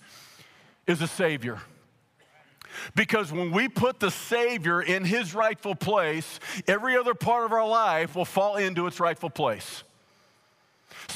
is 0.86 1.02
a 1.02 1.06
Savior. 1.06 1.58
Because 2.94 3.32
when 3.32 3.52
we 3.52 3.68
put 3.68 4.00
the 4.00 4.10
Savior 4.10 4.82
in 4.82 5.04
His 5.04 5.34
rightful 5.34 5.74
place, 5.74 6.40
every 6.66 6.96
other 6.96 7.14
part 7.14 7.44
of 7.44 7.52
our 7.52 7.66
life 7.66 8.14
will 8.14 8.24
fall 8.24 8.56
into 8.56 8.86
its 8.86 9.00
rightful 9.00 9.30
place. 9.30 9.82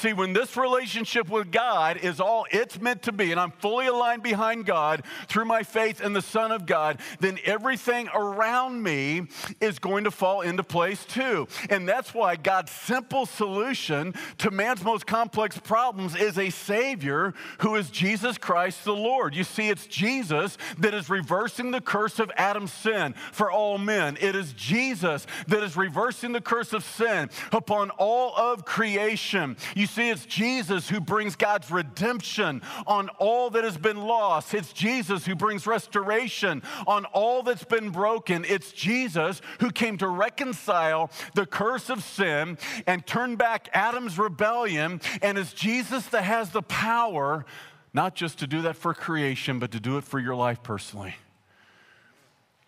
See, 0.00 0.14
when 0.14 0.33
this 0.33 0.57
relationship 0.57 1.28
with 1.28 1.52
God 1.52 1.99
is 1.99 2.21
all 2.21 2.47
it's 2.50 2.80
meant 2.80 3.02
to 3.02 3.12
be, 3.12 3.33
and 3.33 3.38
I'm 3.38 3.50
fully 3.50 3.87
aligned 3.87 4.23
behind 4.23 4.64
God 4.64 5.04
through 5.28 5.45
my 5.45 5.62
faith 5.62 6.00
in 6.00 6.14
the 6.14 6.23
Son 6.23 6.52
of 6.52 6.64
God, 6.64 7.00
then 7.21 7.38
everything 7.45 8.09
around 8.14 8.83
me 8.83 9.26
is 9.61 9.78
going 9.78 10.04
to 10.04 10.11
fall 10.11 10.40
into 10.40 10.64
place 10.64 11.04
too. 11.04 11.49
And 11.69 11.87
that's 11.87 12.14
why 12.14 12.37
God's 12.37 12.73
simple 12.73 13.26
solution 13.26 14.14
to 14.38 14.50
man's 14.50 14.83
most 14.83 15.07
complex 15.07 15.59
problems 15.59 16.16
is 16.16 16.38
a 16.38 16.49
Savior 16.49 17.35
who 17.59 17.75
is 17.75 17.90
Jesus 17.90 18.38
Christ 18.38 18.85
the 18.85 18.95
Lord. 18.95 19.35
You 19.35 19.45
see, 19.45 19.69
it's 19.69 19.87
Jesus 19.87 20.57
that 20.78 20.95
is 20.95 21.11
reversing 21.11 21.73
the 21.73 21.80
curse 21.83 22.19
of 22.19 22.33
Adam's 22.38 22.73
sin 22.73 23.12
for 23.33 23.52
all 23.52 23.76
men. 23.76 24.16
It 24.19 24.35
is 24.35 24.54
Jesus 24.54 25.26
that 25.49 25.62
is 25.62 25.76
reversing 25.76 26.33
the 26.33 26.40
curse 26.40 26.73
of 26.73 26.85
sin 26.85 27.28
upon 27.52 27.90
all 27.90 28.35
of 28.35 28.64
creation. 28.64 29.59
You 29.76 29.89
see, 29.90 30.11
it's 30.11 30.26
Jesus 30.26 30.88
who 30.88 31.00
brings 31.00 31.37
God's 31.37 31.70
redemption 31.70 32.62
on 32.87 33.09
all 33.18 33.50
that 33.50 33.64
has 33.64 33.76
been 33.76 33.99
lost. 33.99 34.54
It's 34.54 34.73
Jesus 34.73 35.26
who 35.26 35.35
brings 35.35 35.66
restoration 35.66 36.62
on 36.87 37.04
all 37.06 37.42
that's 37.42 37.64
been 37.64 37.90
broken. 37.90 38.44
It's 38.49 38.73
Jesus 38.73 39.40
who 39.61 39.70
came 39.70 39.99
to 39.99 40.09
reconcile 40.09 41.11
the 41.35 41.47
curse 41.47 41.90
of 41.90 42.02
sin 42.02 42.59
and 42.87 43.06
turn 43.06 43.37
back 43.37 43.68
Adam's 43.73 44.18
rebellion. 44.18 45.00
And 45.23 45.37
it's 45.37 45.52
Jesus 45.52 46.06
that 46.06 46.25
has 46.25 46.50
the 46.50 46.62
power 46.62 47.44
not 47.92 48.14
just 48.14 48.38
to 48.38 48.47
do 48.47 48.62
that 48.62 48.76
for 48.76 48.94
creation, 48.94 49.59
but 49.59 49.73
to 49.73 49.80
do 49.80 49.99
it 49.99 50.04
for 50.04 50.18
your 50.18 50.37
life 50.37 50.62
personally. 50.62 51.16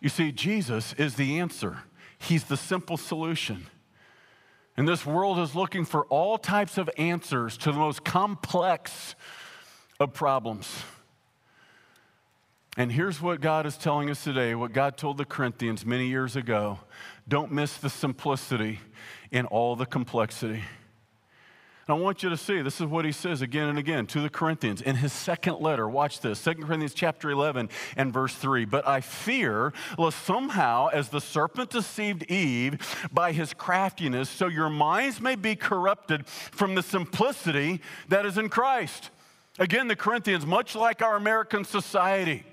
You 0.01 0.09
see, 0.09 0.31
Jesus 0.31 0.93
is 0.93 1.15
the 1.15 1.39
answer, 1.39 1.79
He's 2.19 2.43
the 2.45 2.57
simple 2.57 2.97
solution. 2.97 3.67
And 4.75 4.87
this 4.87 5.05
world 5.05 5.39
is 5.39 5.55
looking 5.55 5.85
for 5.85 6.05
all 6.05 6.37
types 6.37 6.77
of 6.77 6.89
answers 6.97 7.57
to 7.57 7.71
the 7.71 7.77
most 7.77 8.03
complex 8.03 9.15
of 9.99 10.13
problems. 10.13 10.83
And 12.75 12.91
here's 12.91 13.21
what 13.21 13.39
God 13.39 13.67
is 13.67 13.77
telling 13.77 14.09
us 14.09 14.23
today, 14.23 14.55
what 14.55 14.73
God 14.73 14.97
told 14.97 15.17
the 15.17 15.25
Corinthians 15.25 15.85
many 15.85 16.07
years 16.07 16.35
ago. 16.35 16.79
Don't 17.27 17.51
miss 17.51 17.77
the 17.77 17.89
simplicity 17.89 18.79
in 19.31 19.45
all 19.45 19.75
the 19.75 19.85
complexity. 19.85 20.63
And 21.85 21.97
I 21.97 21.99
want 21.99 22.23
you 22.23 22.29
to 22.29 22.37
see 22.37 22.61
this 22.61 22.79
is 22.79 22.87
what 22.87 23.03
he 23.03 23.11
says 23.11 23.41
again 23.41 23.67
and 23.67 23.77
again 23.77 24.05
to 24.07 24.21
the 24.21 24.29
Corinthians 24.29 24.81
in 24.81 24.95
his 24.95 25.11
second 25.11 25.59
letter. 25.59 25.89
Watch 25.89 26.21
this 26.21 26.41
2 26.41 26.53
Corinthians 26.55 26.93
chapter 26.93 27.29
11 27.29 27.69
and 27.97 28.13
verse 28.13 28.33
3. 28.35 28.63
But 28.63 28.87
I 28.87 29.01
fear 29.01 29.73
lest 29.97 30.23
somehow, 30.23 30.87
as 30.93 31.09
the 31.09 31.19
serpent 31.19 31.71
deceived 31.71 32.23
Eve 32.31 32.79
by 33.11 33.33
his 33.33 33.53
craftiness, 33.53 34.29
so 34.29 34.47
your 34.47 34.69
minds 34.69 35.19
may 35.19 35.35
be 35.35 35.57
corrupted 35.57 36.25
from 36.25 36.75
the 36.75 36.83
simplicity 36.83 37.81
that 38.07 38.25
is 38.25 38.37
in 38.37 38.47
Christ. 38.47 39.09
Again, 39.59 39.89
the 39.89 39.95
Corinthians, 39.95 40.45
much 40.45 40.75
like 40.75 41.01
our 41.01 41.17
American 41.17 41.65
society, 41.65 42.45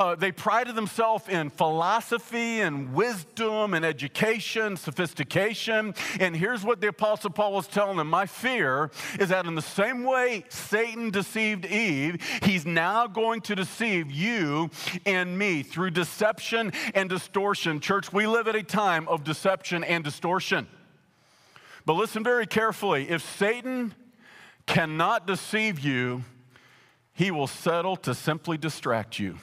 uh, 0.00 0.14
they 0.14 0.32
prided 0.32 0.74
themselves 0.74 1.28
in 1.28 1.50
philosophy 1.50 2.62
and 2.62 2.94
wisdom 2.94 3.74
and 3.74 3.84
education, 3.84 4.74
sophistication. 4.74 5.94
And 6.18 6.34
here's 6.34 6.64
what 6.64 6.80
the 6.80 6.88
Apostle 6.88 7.28
Paul 7.28 7.52
was 7.52 7.66
telling 7.66 7.98
them 7.98 8.08
My 8.08 8.24
fear 8.24 8.90
is 9.18 9.28
that 9.28 9.44
in 9.44 9.54
the 9.54 9.60
same 9.60 10.04
way 10.04 10.46
Satan 10.48 11.10
deceived 11.10 11.66
Eve, 11.66 12.16
he's 12.42 12.64
now 12.64 13.06
going 13.06 13.42
to 13.42 13.54
deceive 13.54 14.10
you 14.10 14.70
and 15.04 15.38
me 15.38 15.62
through 15.62 15.90
deception 15.90 16.72
and 16.94 17.10
distortion. 17.10 17.78
Church, 17.78 18.10
we 18.10 18.26
live 18.26 18.48
at 18.48 18.56
a 18.56 18.62
time 18.62 19.06
of 19.06 19.22
deception 19.22 19.84
and 19.84 20.02
distortion. 20.02 20.66
But 21.84 21.92
listen 21.92 22.24
very 22.24 22.46
carefully 22.46 23.10
if 23.10 23.22
Satan 23.36 23.94
cannot 24.64 25.26
deceive 25.26 25.78
you, 25.78 26.24
he 27.12 27.30
will 27.30 27.46
settle 27.46 27.96
to 27.96 28.14
simply 28.14 28.56
distract 28.56 29.18
you. 29.18 29.36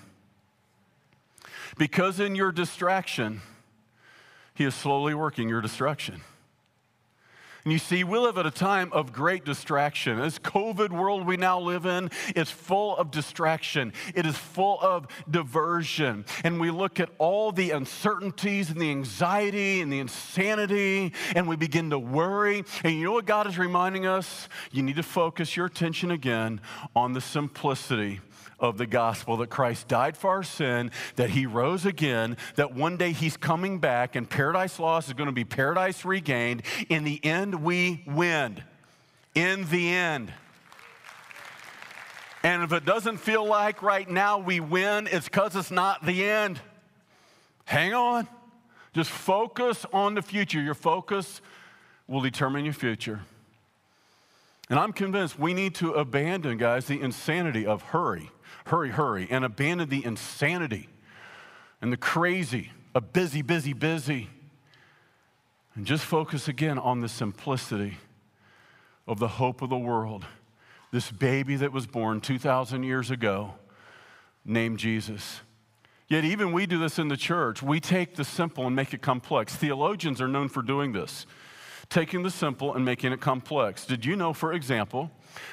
Because 1.77 2.19
in 2.19 2.35
your 2.35 2.51
distraction, 2.51 3.41
He 4.53 4.63
is 4.63 4.75
slowly 4.75 5.13
working 5.13 5.49
your 5.49 5.61
destruction. 5.61 6.21
And 7.67 7.73
you 7.73 7.79
see, 7.79 8.05
we 8.05 8.17
live 8.17 8.37
at 8.37 8.45
a 8.45 8.51
time 8.51 8.93
of 8.93 9.11
great 9.11 9.43
distraction. 9.43 10.17
This 10.21 10.39
COVID 10.39 10.89
world 10.89 11.27
we 11.27 11.35
now 11.35 11.59
live 11.59 11.85
in 11.85 12.09
is 12.33 12.49
full 12.49 12.95
of 12.95 13.11
distraction, 13.11 13.91
it 14.15 14.25
is 14.25 14.37
full 14.37 14.79
of 14.79 15.05
diversion. 15.29 16.23
And 16.45 16.61
we 16.61 16.71
look 16.71 17.01
at 17.01 17.09
all 17.17 17.51
the 17.51 17.71
uncertainties 17.71 18.69
and 18.69 18.79
the 18.79 18.89
anxiety 18.89 19.81
and 19.81 19.91
the 19.91 19.99
insanity, 19.99 21.11
and 21.35 21.45
we 21.45 21.57
begin 21.57 21.89
to 21.89 21.99
worry. 21.99 22.63
And 22.85 22.95
you 22.95 23.03
know 23.03 23.11
what 23.11 23.25
God 23.25 23.47
is 23.47 23.57
reminding 23.57 24.05
us? 24.05 24.47
You 24.71 24.81
need 24.81 24.95
to 24.95 25.03
focus 25.03 25.57
your 25.57 25.65
attention 25.65 26.09
again 26.09 26.61
on 26.95 27.11
the 27.11 27.19
simplicity 27.19 28.21
of 28.59 28.77
the 28.77 28.87
gospel 28.87 29.37
that 29.37 29.49
Christ 29.49 29.87
died 29.87 30.17
for 30.17 30.29
our 30.29 30.43
sin, 30.43 30.91
that 31.15 31.29
he 31.31 31.45
rose 31.45 31.85
again, 31.85 32.37
that 32.55 32.73
one 32.73 32.97
day 32.97 33.11
he's 33.11 33.37
coming 33.37 33.79
back, 33.79 34.15
and 34.15 34.29
paradise 34.29 34.79
lost 34.79 35.07
is 35.07 35.13
going 35.13 35.27
to 35.27 35.33
be 35.33 35.45
paradise 35.45 36.05
regained. 36.05 36.63
In 36.89 37.03
the 37.03 37.23
end, 37.23 37.63
we 37.63 38.03
win. 38.07 38.63
In 39.35 39.69
the 39.69 39.89
end. 39.89 40.33
And 42.43 42.63
if 42.63 42.71
it 42.71 42.85
doesn't 42.85 43.17
feel 43.17 43.45
like 43.45 43.81
right 43.81 44.09
now 44.09 44.37
we 44.39 44.59
win, 44.59 45.07
it's 45.11 45.25
because 45.25 45.55
it's 45.55 45.71
not 45.71 46.05
the 46.05 46.23
end. 46.23 46.59
Hang 47.65 47.93
on. 47.93 48.27
Just 48.93 49.11
focus 49.11 49.85
on 49.91 50.15
the 50.15 50.21
future. 50.21 50.61
Your 50.61 50.73
focus 50.73 51.41
will 52.07 52.21
determine 52.21 52.63
your 52.63 52.73
future. 52.73 53.21
And 54.69 54.79
I'm 54.79 54.93
convinced 54.93 55.37
we 55.37 55.53
need 55.53 55.75
to 55.75 55.93
abandon, 55.93 56.57
guys, 56.57 56.85
the 56.85 56.99
insanity 56.99 57.65
of 57.65 57.81
hurry 57.81 58.31
hurry, 58.67 58.89
hurry, 58.89 59.27
and 59.29 59.43
abandon 59.43 59.89
the 59.89 60.03
insanity 60.03 60.89
and 61.81 61.91
the 61.91 61.97
crazy 61.97 62.71
of 62.93 63.13
busy, 63.13 63.41
busy, 63.41 63.73
busy, 63.73 64.29
and 65.75 65.85
just 65.85 66.03
focus 66.03 66.47
again 66.47 66.77
on 66.79 67.01
the 67.01 67.09
simplicity 67.09 67.97
of 69.07 69.19
the 69.19 69.27
hope 69.27 69.61
of 69.61 69.69
the 69.69 69.77
world. 69.77 70.25
This 70.91 71.11
baby 71.11 71.55
that 71.57 71.71
was 71.71 71.85
born 71.85 72.21
2,000 72.21 72.83
years 72.83 73.11
ago, 73.11 73.53
named 74.43 74.79
Jesus. 74.79 75.41
Yet, 76.07 76.23
even 76.23 76.53
we 76.53 76.65
do 76.65 76.79
this 76.79 76.97
in 76.97 77.09
the 77.09 77.17
church. 77.17 77.61
We 77.61 77.79
take 77.79 78.15
the 78.15 78.23
simple 78.23 78.65
and 78.65 78.75
make 78.75 78.93
it 78.93 79.01
complex. 79.01 79.55
Theologians 79.55 80.21
are 80.21 80.27
known 80.27 80.47
for 80.47 80.61
doing 80.61 80.93
this, 80.93 81.25
taking 81.89 82.23
the 82.23 82.31
simple 82.31 82.73
and 82.73 82.83
making 82.83 83.11
it 83.11 83.19
complex. 83.19 83.85
Did 83.85 84.05
you 84.05 84.15
know, 84.15 84.33
for 84.33 84.53
example, 84.53 85.11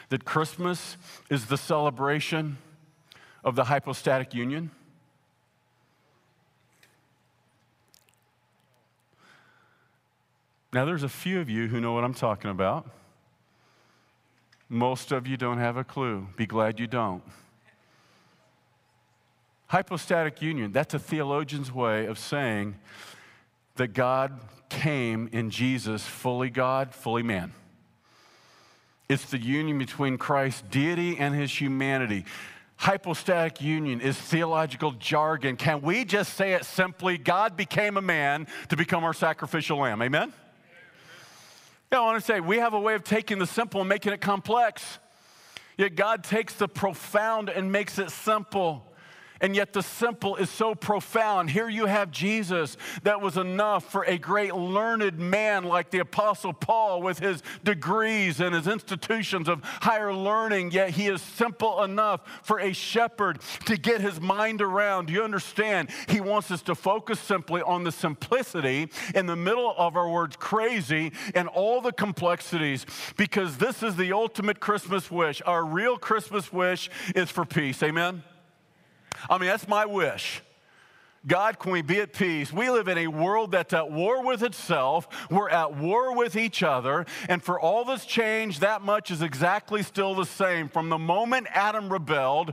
that 0.09 0.25
Christmas 0.25 0.97
is 1.28 1.47
the 1.47 1.59
celebration 1.59 2.56
of 3.45 3.55
the 3.55 3.65
hypostatic 3.65 4.35
union? 4.35 4.71
Now, 10.73 10.85
there's 10.85 11.05
a 11.05 11.09
few 11.09 11.41
of 11.41 11.49
you 11.49 11.69
who 11.69 11.81
know 11.81 11.93
what 11.93 12.03
I'm 12.03 12.15
talking 12.15 12.51
about. 12.51 12.91
Most 14.69 15.13
of 15.13 15.25
you 15.27 15.37
don't 15.37 15.59
have 15.59 15.77
a 15.77 15.85
clue. 15.85 16.27
Be 16.37 16.47
glad 16.47 16.81
you 16.81 16.89
don't. 16.89 17.23
Hypostatic 19.69 20.43
union, 20.43 20.73
that's 20.73 20.95
a 20.95 20.99
theologian's 20.99 21.71
way 21.71 22.07
of 22.07 22.19
saying 22.19 22.75
that 23.77 23.89
God 23.89 24.41
came 24.69 25.29
in 25.33 25.51
Jesus 25.51 26.03
fully 26.03 26.51
God, 26.51 26.93
fully 26.93 27.23
man. 27.23 27.53
It's 29.09 29.27
the 29.27 29.39
union 29.39 29.79
between 29.79 30.17
Christ's 30.19 30.63
deity 30.71 31.19
and 31.19 31.35
his 31.35 31.61
humanity. 31.61 32.25
Hypostatic 32.76 33.61
union 33.61 34.00
is 34.00 34.16
theological 34.16 34.93
jargon. 34.93 35.57
Can 35.57 35.81
we 35.81 36.04
just 36.04 36.35
say 36.35 36.54
it 36.54 36.64
simply? 36.64 37.16
God 37.16 37.57
became 37.57 37.97
a 37.97 38.02
man 38.02 38.47
to 38.69 38.76
become 38.76 39.04
our 39.04 39.14
sacrificial 39.14 39.78
lamb. 39.78 40.02
Amen? 40.02 40.33
Yeah, 41.93 42.00
I 42.00 42.02
want 42.02 42.19
to 42.19 42.26
say 42.26 42.40
we 42.40 42.59
have 42.59 42.75
a 42.75 42.81
way 42.81 42.95
of 42.95 43.04
taking 43.04 43.38
the 43.38 43.47
simple 43.47 43.81
and 43.81 43.88
making 43.88 44.12
it 44.12 44.21
complex. 44.21 44.99
Yet 45.76 45.95
God 45.95 46.25
takes 46.25 46.54
the 46.54 46.69
profound 46.69 47.49
and 47.49 47.71
makes 47.71 47.99
it 47.99 48.11
simple. 48.11 48.94
And 49.41 49.57
yet 49.57 49.73
the 49.73 49.83
simple 49.83 50.37
is 50.37 50.49
so 50.49 50.75
profound. 50.75 51.50
Here 51.50 51.69
you 51.69 51.87
have 51.87 52.11
Jesus 52.11 52.76
that 53.03 53.21
was 53.21 53.37
enough 53.37 53.91
for 53.91 54.05
a 54.05 54.17
great 54.17 54.55
learned 54.55 55.19
man 55.19 55.64
like 55.64 55.91
the 55.91 55.99
Apostle 55.99 56.53
Paul 56.53 57.03
with 57.03 57.19
his 57.19 57.43
degrees 57.64 58.41
and 58.41 58.55
his 58.55 58.67
institutions 58.67 59.49
of 59.49 59.61
higher 59.64 60.14
learning, 60.14 60.71
yet 60.71 60.91
he 60.91 61.09
is 61.09 61.21
simple 61.21 61.83
enough 61.83 62.21
for 62.43 62.61
a 62.61 62.73
shepherd 62.73 63.41
to 63.67 63.76
get 63.76 64.00
his 64.00 64.21
mind 64.21 64.62
around. 64.62 65.07
Do 65.07 65.12
you 65.12 65.25
understand? 65.25 65.91
He 66.09 66.21
wants 66.21 66.50
us 66.50 66.62
to 66.62 66.75
focus 66.75 67.19
simply 67.19 67.62
on 67.62 67.85
the 67.85 67.93
simplicity 67.93 68.88
in 69.14 69.26
the 69.26 69.37
middle 69.37 69.75
of 69.76 69.97
our 69.97 70.09
words 70.09 70.37
crazy 70.37 71.12
and 71.35 71.49
all 71.49 71.81
the 71.81 71.93
complexities 71.93 72.87
because 73.17 73.57
this 73.57 73.83
is 73.83 73.97
the 73.97 74.12
ultimate 74.12 74.61
Christmas 74.61 75.11
wish. 75.11 75.43
Our 75.47 75.64
real 75.64 75.99
Christmas 75.99 76.53
wish 76.53 76.91
is 77.14 77.31
for 77.31 77.45
peace. 77.45 77.83
Amen? 77.83 78.23
I 79.28 79.38
mean, 79.38 79.49
that's 79.49 79.66
my 79.66 79.87
wish. 79.87 80.42
God, 81.26 81.59
can 81.59 81.73
we 81.73 81.81
be 81.81 82.00
at 82.00 82.12
peace? 82.12 82.52
We 82.52 82.69
live 82.69 82.87
in 82.87 82.99
a 82.99 83.07
world 83.07 83.52
that's 83.52 83.73
at 83.73 83.90
war 83.90 84.23
with 84.23 84.43
itself. 84.43 85.09
We're 85.31 85.49
at 85.49 85.75
war 85.75 86.14
with 86.14 86.37
each 86.37 86.62
other. 86.62 87.07
And 87.31 87.43
for 87.43 87.59
all 87.59 87.87
this 87.87 88.04
change, 88.04 88.59
that 88.59 88.83
much 88.83 89.11
is 89.11 89.23
exactly 89.23 89.83
still 89.83 90.14
the 90.14 90.26
same. 90.26 90.69
From 90.69 90.90
the 90.90 90.99
moment 90.99 91.47
Adam 91.50 91.90
rebelled 91.90 92.52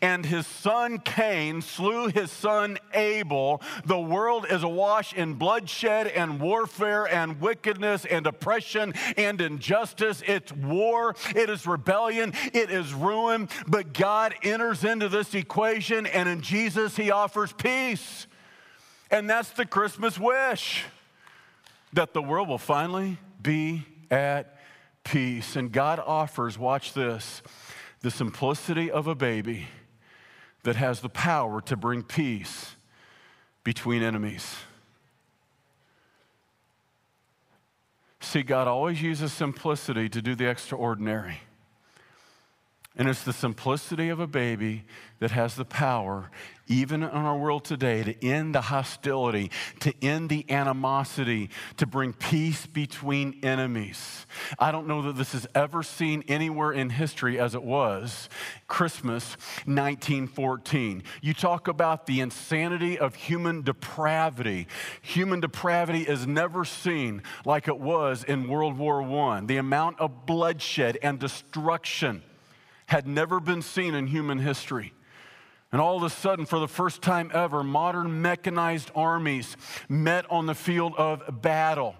and 0.00 0.24
his 0.24 0.46
son 0.46 0.98
Cain 0.98 1.60
slew 1.60 2.08
his 2.08 2.30
son 2.30 2.78
Abel, 2.94 3.60
the 3.84 3.98
world 3.98 4.46
is 4.48 4.62
awash 4.62 5.12
in 5.12 5.34
bloodshed 5.34 6.06
and 6.06 6.40
warfare 6.40 7.06
and 7.06 7.38
wickedness 7.38 8.06
and 8.06 8.26
oppression 8.26 8.94
and 9.18 9.42
injustice. 9.42 10.22
It's 10.26 10.52
war, 10.52 11.14
it 11.34 11.50
is 11.50 11.66
rebellion, 11.66 12.32
it 12.54 12.70
is 12.70 12.94
ruin. 12.94 13.50
But 13.66 13.92
God 13.92 14.34
enters 14.42 14.84
into 14.84 15.10
this 15.10 15.34
equation, 15.34 16.06
and 16.06 16.28
in 16.28 16.40
Jesus, 16.40 16.96
he 16.96 17.10
offers 17.10 17.52
peace. 17.52 18.05
And 19.10 19.28
that's 19.30 19.50
the 19.50 19.66
Christmas 19.66 20.18
wish 20.18 20.84
that 21.92 22.12
the 22.12 22.22
world 22.22 22.48
will 22.48 22.58
finally 22.58 23.18
be 23.40 23.84
at 24.10 24.58
peace. 25.04 25.56
And 25.56 25.70
God 25.70 26.00
offers, 26.04 26.58
watch 26.58 26.92
this, 26.92 27.42
the 28.00 28.10
simplicity 28.10 28.90
of 28.90 29.06
a 29.06 29.14
baby 29.14 29.68
that 30.64 30.76
has 30.76 31.00
the 31.00 31.08
power 31.08 31.60
to 31.62 31.76
bring 31.76 32.02
peace 32.02 32.74
between 33.62 34.02
enemies. 34.02 34.56
See, 38.20 38.42
God 38.42 38.66
always 38.66 39.00
uses 39.00 39.32
simplicity 39.32 40.08
to 40.08 40.20
do 40.20 40.34
the 40.34 40.50
extraordinary. 40.50 41.38
And 42.96 43.08
it's 43.08 43.22
the 43.22 43.32
simplicity 43.32 44.08
of 44.08 44.18
a 44.18 44.26
baby 44.26 44.84
that 45.20 45.30
has 45.30 45.54
the 45.54 45.64
power, 45.64 46.30
even 46.68 47.02
in 47.02 47.08
our 47.08 47.36
world 47.36 47.64
today, 47.64 48.02
to 48.02 48.26
end 48.26 48.54
the 48.54 48.60
hostility, 48.60 49.50
to 49.80 49.94
end 50.02 50.28
the 50.28 50.44
animosity, 50.50 51.50
to 51.76 51.86
bring 51.86 52.12
peace 52.12 52.66
between 52.66 53.38
enemies. 53.42 54.26
I 54.58 54.72
don't 54.72 54.86
know 54.86 55.02
that 55.02 55.16
this 55.16 55.34
is 55.34 55.46
ever 55.54 55.82
seen 55.82 56.24
anywhere 56.28 56.72
in 56.72 56.90
history 56.90 57.38
as 57.38 57.54
it 57.54 57.62
was 57.62 58.28
Christmas 58.68 59.36
1914. 59.66 61.02
You 61.22 61.34
talk 61.34 61.68
about 61.68 62.06
the 62.06 62.20
insanity 62.20 62.98
of 62.98 63.14
human 63.14 63.62
depravity. 63.62 64.66
Human 65.02 65.40
depravity 65.40 66.02
is 66.02 66.26
never 66.26 66.64
seen 66.64 67.22
like 67.44 67.68
it 67.68 67.78
was 67.78 68.24
in 68.24 68.48
World 68.48 68.76
War 68.76 69.02
I. 69.02 69.40
The 69.40 69.58
amount 69.58 70.00
of 70.00 70.26
bloodshed 70.26 70.98
and 71.02 71.18
destruction 71.18 72.22
had 72.86 73.06
never 73.06 73.40
been 73.40 73.62
seen 73.62 73.94
in 73.94 74.06
human 74.06 74.38
history. 74.38 74.92
And 75.72 75.80
all 75.80 75.96
of 75.96 76.02
a 76.04 76.10
sudden, 76.10 76.46
for 76.46 76.58
the 76.58 76.68
first 76.68 77.02
time 77.02 77.30
ever, 77.34 77.62
modern 77.62 78.22
mechanized 78.22 78.90
armies 78.94 79.56
met 79.88 80.30
on 80.30 80.46
the 80.46 80.54
field 80.54 80.94
of 80.96 81.42
battle 81.42 81.94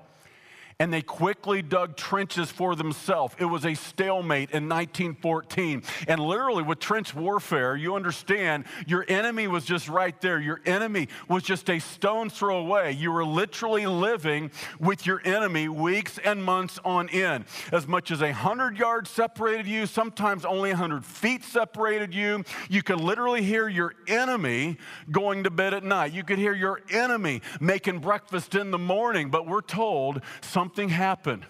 and 0.79 0.93
they 0.93 1.01
quickly 1.01 1.63
dug 1.63 1.97
trenches 1.97 2.51
for 2.51 2.77
themselves. 2.77 3.35
It 3.39 3.47
was 3.47 3.65
a 3.65 3.75
stalemate 3.75 4.51
in 4.51 4.69
1914. 4.69 5.83
And 6.07 6.21
literally, 6.21 6.63
with 6.63 6.81
trench 6.81 7.15
warfare, 7.15 7.77
you 7.77 7.95
understand 7.95 8.67
your 8.87 9.05
enemy 9.09 9.49
was 9.49 9.65
just 9.65 9.89
right 9.89 10.19
there. 10.21 10.39
Your 10.39 10.61
enemy 10.67 11.09
was 11.29 11.43
just 11.43 11.71
a 11.71 11.79
stone's 11.79 12.35
throw 12.35 12.59
away. 12.59 12.93
You 12.93 13.11
were 13.11 13.25
literally 13.25 13.87
living 13.87 14.51
with 14.79 15.07
your 15.07 15.23
enemy 15.25 15.69
weeks 15.69 16.19
and 16.19 16.45
months 16.45 16.79
on 16.85 17.09
end. 17.09 17.47
As 17.73 17.87
much 17.87 18.11
as 18.11 18.21
100 18.21 18.77
yards 18.77 19.09
separated 19.09 19.67
you, 19.67 19.87
sometimes 19.87 20.45
only 20.45 20.71
100 20.71 21.07
feet 21.07 21.43
separated 21.43 22.15
you. 22.15 22.45
You 22.69 22.83
could 22.83 23.01
literally 23.01 23.43
hear 23.43 23.67
your 23.67 23.95
enemy 24.09 24.77
going 25.11 25.45
to 25.45 25.51
bed 25.51 25.73
at 25.73 25.85
night. 25.85 26.13
You 26.13 26.23
could 26.23 26.39
hear 26.39 26.53
your 26.53 26.83
enemy 26.91 27.41
making 27.61 28.01
breakfast 28.01 28.55
in 28.55 28.71
the 28.71 28.79
morning. 28.79 29.31
But 29.31 29.47
we're 29.47 29.63
told 29.63 30.21
some 30.43 30.66
something 30.67 30.89
happened 30.89 31.47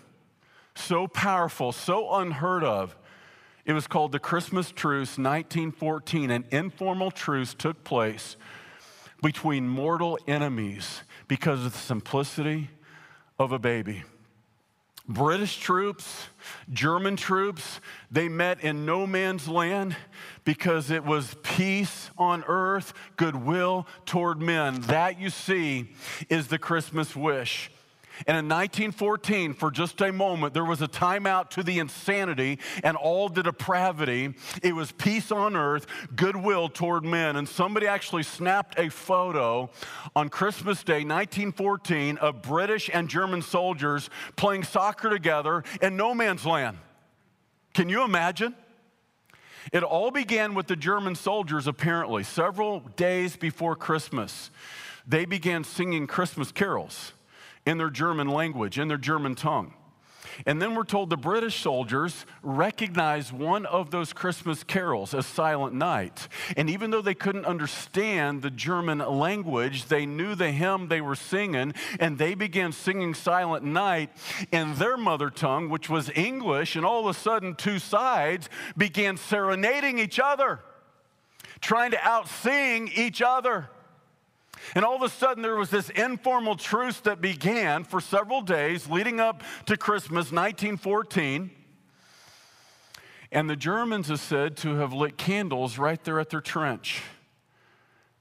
so 0.74 1.06
powerful, 1.08 1.72
so 1.72 2.16
unheard 2.16 2.62
of. 2.62 2.94
It 3.64 3.72
was 3.72 3.86
called 3.86 4.12
the 4.12 4.18
Christmas 4.18 4.70
Truce 4.70 5.16
1914. 5.16 6.30
An 6.30 6.44
informal 6.50 7.10
truce 7.10 7.54
took 7.54 7.82
place 7.82 8.36
between 9.22 9.66
mortal 9.66 10.18
enemies 10.28 11.00
because 11.28 11.64
of 11.64 11.72
the 11.72 11.78
simplicity 11.78 12.68
of 13.38 13.52
a 13.52 13.58
baby. 13.58 14.04
British 15.08 15.56
troops, 15.56 16.26
German 16.70 17.16
troops, 17.16 17.80
they 18.10 18.28
met 18.28 18.60
in 18.60 18.84
no 18.84 19.06
man's 19.06 19.48
land 19.48 19.96
because 20.44 20.90
it 20.90 21.06
was 21.06 21.34
peace 21.42 22.10
on 22.18 22.44
earth, 22.46 22.92
goodwill 23.16 23.86
toward 24.04 24.42
men. 24.42 24.82
That, 24.82 25.18
you 25.18 25.30
see, 25.30 25.94
is 26.28 26.48
the 26.48 26.58
Christmas 26.58 27.16
wish. 27.16 27.70
And 28.26 28.36
in 28.36 28.48
1914, 28.48 29.52
for 29.54 29.70
just 29.70 30.00
a 30.00 30.12
moment, 30.12 30.54
there 30.54 30.64
was 30.64 30.80
a 30.80 30.88
timeout 30.88 31.50
to 31.50 31.62
the 31.62 31.78
insanity 31.78 32.58
and 32.82 32.96
all 32.96 33.28
the 33.28 33.42
depravity. 33.42 34.34
It 34.62 34.74
was 34.74 34.92
peace 34.92 35.30
on 35.30 35.54
earth, 35.54 35.86
goodwill 36.14 36.68
toward 36.68 37.04
men. 37.04 37.36
And 37.36 37.46
somebody 37.46 37.86
actually 37.86 38.22
snapped 38.22 38.78
a 38.78 38.88
photo 38.88 39.70
on 40.14 40.30
Christmas 40.30 40.82
Day, 40.82 41.04
1914, 41.04 42.16
of 42.18 42.40
British 42.40 42.88
and 42.92 43.08
German 43.08 43.42
soldiers 43.42 44.08
playing 44.36 44.64
soccer 44.64 45.10
together 45.10 45.62
in 45.82 45.96
no 45.96 46.14
man's 46.14 46.46
land. 46.46 46.78
Can 47.74 47.90
you 47.90 48.02
imagine? 48.02 48.54
It 49.72 49.82
all 49.82 50.10
began 50.10 50.54
with 50.54 50.68
the 50.68 50.76
German 50.76 51.16
soldiers, 51.16 51.66
apparently, 51.66 52.22
several 52.22 52.80
days 52.80 53.36
before 53.36 53.76
Christmas. 53.76 54.50
They 55.06 55.24
began 55.24 55.64
singing 55.64 56.06
Christmas 56.06 56.52
carols 56.52 57.12
in 57.66 57.78
their 57.78 57.90
German 57.90 58.28
language, 58.28 58.78
in 58.78 58.88
their 58.88 58.96
German 58.96 59.34
tongue. 59.34 59.74
And 60.44 60.60
then 60.60 60.74
we're 60.74 60.84
told 60.84 61.08
the 61.08 61.16
British 61.16 61.60
soldiers 61.60 62.26
recognized 62.42 63.32
one 63.32 63.64
of 63.64 63.90
those 63.90 64.12
Christmas 64.12 64.64
carols 64.64 65.14
as 65.14 65.24
Silent 65.24 65.74
Night. 65.74 66.28
And 66.56 66.68
even 66.68 66.90
though 66.90 67.00
they 67.00 67.14
couldn't 67.14 67.46
understand 67.46 68.42
the 68.42 68.50
German 68.50 68.98
language, 68.98 69.86
they 69.86 70.04
knew 70.04 70.34
the 70.34 70.50
hymn 70.50 70.88
they 70.88 71.00
were 71.00 71.14
singing, 71.14 71.72
and 71.98 72.18
they 72.18 72.34
began 72.34 72.72
singing 72.72 73.14
Silent 73.14 73.64
Night 73.64 74.10
in 74.52 74.74
their 74.74 74.96
mother 74.96 75.30
tongue, 75.30 75.70
which 75.70 75.88
was 75.88 76.10
English. 76.14 76.76
And 76.76 76.84
all 76.84 77.08
of 77.08 77.16
a 77.16 77.18
sudden, 77.18 77.54
two 77.54 77.78
sides 77.78 78.50
began 78.76 79.16
serenading 79.16 79.98
each 79.98 80.20
other, 80.20 80.60
trying 81.60 81.92
to 81.92 81.98
outsing 81.98 82.90
each 82.94 83.22
other. 83.22 83.70
And 84.74 84.84
all 84.84 84.96
of 84.96 85.02
a 85.02 85.08
sudden, 85.08 85.42
there 85.42 85.56
was 85.56 85.70
this 85.70 85.90
informal 85.90 86.56
truce 86.56 87.00
that 87.00 87.20
began 87.20 87.84
for 87.84 88.00
several 88.00 88.40
days 88.40 88.88
leading 88.88 89.20
up 89.20 89.42
to 89.66 89.76
Christmas 89.76 90.32
1914. 90.32 91.50
And 93.32 93.50
the 93.50 93.56
Germans 93.56 94.10
are 94.10 94.16
said 94.16 94.56
to 94.58 94.76
have 94.76 94.92
lit 94.92 95.18
candles 95.18 95.78
right 95.78 96.02
there 96.04 96.20
at 96.20 96.30
their 96.30 96.40
trench, 96.40 97.02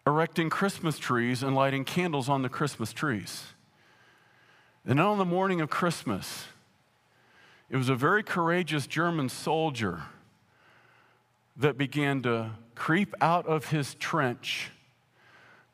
erecting 0.06 0.50
Christmas 0.50 0.98
trees 0.98 1.44
and 1.44 1.56
lighting 1.56 1.86
candles 1.86 2.28
on 2.28 2.42
the 2.42 2.50
Christmas 2.50 2.92
trees. 2.92 3.44
And 4.86 5.00
on 5.00 5.18
the 5.18 5.26
morning 5.26 5.62
of 5.62 5.70
Christmas, 5.70 6.46
it 7.70 7.78
was 7.78 7.90
a 7.90 7.96
very 7.96 8.24
courageous 8.24 8.88
German 8.88 9.30
soldier 9.30 10.04
that 11.58 11.78
began 11.78 12.22
to 12.24 12.52
creep 12.76 13.16
out 13.22 13.48
of 13.48 13.70
his 13.70 13.96
trench 13.96 14.70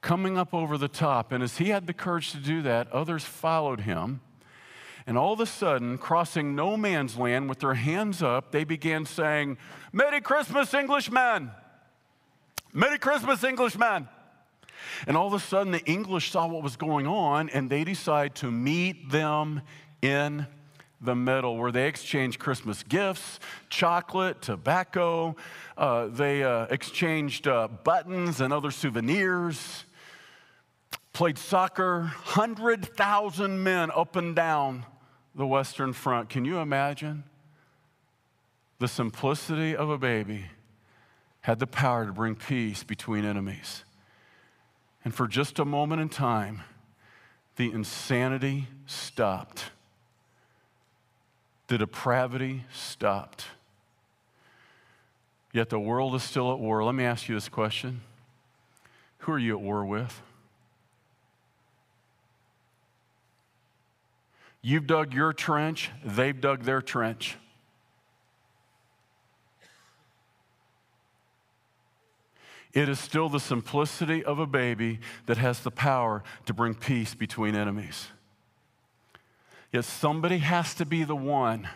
coming 0.01 0.37
up 0.37 0.53
over 0.53 0.77
the 0.77 0.87
top. 0.87 1.31
And 1.31 1.43
as 1.43 1.57
he 1.57 1.69
had 1.69 1.87
the 1.87 1.93
courage 1.93 2.31
to 2.31 2.37
do 2.37 2.61
that, 2.63 2.91
others 2.91 3.23
followed 3.23 3.81
him. 3.81 4.21
And 5.07 5.17
all 5.17 5.33
of 5.33 5.39
a 5.39 5.45
sudden, 5.45 5.97
crossing 5.97 6.55
no 6.55 6.77
man's 6.77 7.17
land 7.17 7.49
with 7.49 7.59
their 7.59 7.73
hands 7.73 8.21
up, 8.21 8.51
they 8.51 8.63
began 8.63 9.05
saying, 9.05 9.57
Merry 9.91 10.21
Christmas, 10.21 10.73
Englishmen! 10.73 11.51
Merry 12.73 12.99
Christmas, 12.99 13.43
Englishmen! 13.43 14.07
And 15.07 15.17
all 15.17 15.27
of 15.27 15.33
a 15.33 15.39
sudden, 15.39 15.71
the 15.71 15.83
English 15.85 16.31
saw 16.31 16.47
what 16.47 16.63
was 16.63 16.75
going 16.75 17.07
on 17.07 17.49
and 17.49 17.69
they 17.69 17.83
decided 17.83 18.35
to 18.35 18.51
meet 18.51 19.09
them 19.09 19.61
in 20.01 20.47
the 21.01 21.15
middle, 21.15 21.57
where 21.57 21.71
they 21.71 21.87
exchanged 21.87 22.39
Christmas 22.39 22.83
gifts, 22.83 23.39
chocolate, 23.69 24.41
tobacco. 24.41 25.35
Uh, 25.75 26.07
they 26.07 26.43
uh, 26.43 26.67
exchanged 26.69 27.47
uh, 27.47 27.67
buttons 27.67 28.39
and 28.39 28.53
other 28.53 28.69
souvenirs, 28.69 29.85
played 31.13 31.37
soccer. 31.37 32.01
100,000 32.01 33.63
men 33.63 33.91
up 33.95 34.15
and 34.15 34.35
down 34.35 34.85
the 35.35 35.47
Western 35.47 35.93
Front. 35.93 36.29
Can 36.29 36.45
you 36.45 36.59
imagine? 36.59 37.23
The 38.79 38.87
simplicity 38.87 39.75
of 39.75 39.89
a 39.89 39.97
baby 39.97 40.45
had 41.41 41.59
the 41.59 41.67
power 41.67 42.05
to 42.05 42.11
bring 42.11 42.35
peace 42.35 42.83
between 42.83 43.25
enemies. 43.25 43.83
And 45.03 45.13
for 45.13 45.27
just 45.27 45.59
a 45.59 45.65
moment 45.65 46.01
in 46.01 46.09
time, 46.09 46.61
the 47.55 47.71
insanity 47.71 48.67
stopped. 48.85 49.71
The 51.67 51.77
depravity 51.77 52.65
stopped. 52.73 53.45
Yet 55.53 55.69
the 55.69 55.79
world 55.79 56.15
is 56.15 56.23
still 56.23 56.51
at 56.51 56.59
war. 56.59 56.83
Let 56.83 56.95
me 56.95 57.03
ask 57.03 57.27
you 57.27 57.35
this 57.35 57.49
question 57.49 58.01
Who 59.19 59.33
are 59.33 59.39
you 59.39 59.57
at 59.57 59.61
war 59.61 59.85
with? 59.85 60.21
You've 64.61 64.85
dug 64.85 65.13
your 65.13 65.33
trench, 65.33 65.91
they've 66.03 66.39
dug 66.39 66.63
their 66.63 66.81
trench. 66.81 67.37
It 72.73 72.87
is 72.87 72.99
still 72.99 73.27
the 73.27 73.39
simplicity 73.39 74.23
of 74.23 74.39
a 74.39 74.45
baby 74.45 74.99
that 75.25 75.37
has 75.37 75.59
the 75.59 75.71
power 75.71 76.23
to 76.45 76.53
bring 76.53 76.73
peace 76.73 77.13
between 77.13 77.55
enemies. 77.55 78.07
Yet 79.73 79.85
somebody 79.85 80.37
has 80.39 80.73
to 80.75 80.85
be 80.85 81.03
the 81.03 81.15
one 81.15 81.67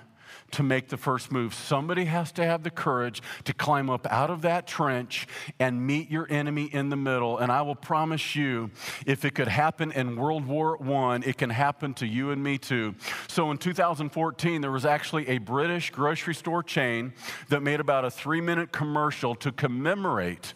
to 0.56 0.64
make 0.64 0.88
the 0.88 0.96
first 0.96 1.34
move. 1.34 1.54
Somebody 1.54 2.06
has 2.06 2.32
to 2.34 2.46
have 2.46 2.64
the 2.64 2.70
courage 2.70 3.22
to 3.44 3.54
climb 3.54 3.90
up 3.90 4.08
out 4.10 4.30
of 4.30 4.42
that 4.44 4.66
trench 4.66 5.28
and 5.60 5.86
meet 5.86 6.10
your 6.10 6.28
enemy 6.30 6.70
in 6.72 6.88
the 6.88 6.96
middle. 6.96 7.38
And 7.38 7.52
I 7.52 7.62
will 7.62 7.76
promise 7.76 8.38
you, 8.38 8.72
if 9.06 9.26
it 9.26 9.36
could 9.36 9.50
happen 9.50 9.92
in 9.92 10.16
World 10.16 10.46
War 10.46 10.82
I, 10.82 11.18
it 11.26 11.38
can 11.38 11.50
happen 11.50 11.94
to 11.96 12.08
you 12.08 12.32
and 12.32 12.42
me 12.42 12.58
too. 12.58 12.96
So 13.28 13.52
in 13.52 13.58
2014, 13.58 14.62
there 14.62 14.72
was 14.72 14.86
actually 14.86 15.28
a 15.28 15.40
British 15.40 15.90
grocery 15.90 16.34
store 16.34 16.64
chain 16.64 17.12
that 17.50 17.62
made 17.62 17.82
about 17.82 18.06
a 18.06 18.10
three 18.10 18.40
minute 18.40 18.72
commercial 18.72 19.36
to 19.36 19.52
commemorate 19.52 20.54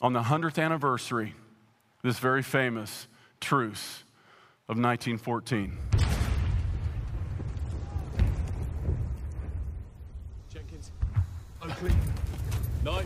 on 0.00 0.14
the 0.14 0.22
100th 0.22 0.62
anniversary 0.62 1.34
this 2.02 2.18
very 2.18 2.42
famous 2.42 3.08
truce 3.40 4.04
of 4.70 4.78
1914. 4.78 6.15
Oakley. 11.76 11.92
No. 12.82 13.02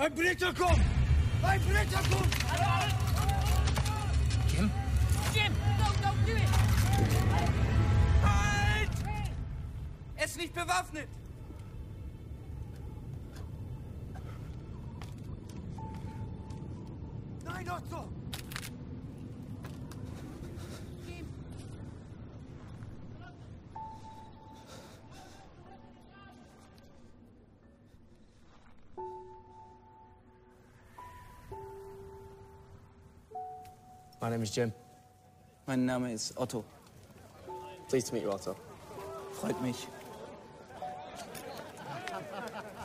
Ein 0.00 0.14
Blitzer 0.14 0.54
kommt! 0.54 0.80
Ein 1.42 1.60
Blitzer 1.60 2.00
kommt! 2.10 2.34
Jim? 4.50 4.70
Jim, 5.34 5.52
don't, 5.78 6.02
don't 6.02 6.26
do 6.26 6.32
it! 6.32 6.48
Halt! 8.22 8.90
Er 10.16 10.24
ist 10.24 10.38
nicht 10.38 10.54
bewaffnet! 10.54 11.06
Is 34.50 34.56
Jim. 34.56 34.72
Mein 35.66 35.84
Name 35.84 36.12
ist 36.12 36.36
Otto. 36.36 36.64
Pleased 37.88 38.08
to 38.08 38.14
meet 38.14 38.24
you, 38.24 38.30
Otto. 38.30 38.56
Freut 39.32 39.60
mich. 39.62 39.86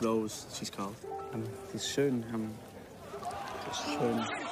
Rose, 0.02 0.46
she's 0.54 0.70
called. 0.70 0.94
Ähm, 1.32 1.44
sie 1.70 1.76
ist 1.76 1.88
schön. 1.88 2.24
Sie 3.64 3.70
ist 3.70 3.98
schön. 3.98 4.45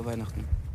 Frohe 0.00 0.06
Weihnachten. 0.06 0.69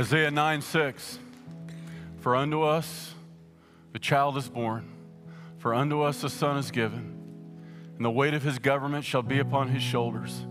Isaiah 0.00 0.30
9 0.30 0.62
6. 0.62 1.18
For 2.20 2.34
unto 2.34 2.62
us 2.62 3.12
a 3.92 3.98
child 3.98 4.38
is 4.38 4.48
born, 4.48 4.88
for 5.58 5.74
unto 5.74 6.00
us 6.00 6.24
a 6.24 6.30
son 6.30 6.56
is 6.56 6.70
given, 6.70 7.18
and 7.96 8.02
the 8.02 8.10
weight 8.10 8.32
of 8.32 8.42
his 8.42 8.58
government 8.58 9.04
shall 9.04 9.20
be 9.20 9.40
upon 9.40 9.68
his 9.68 9.82
shoulders. 9.82 10.46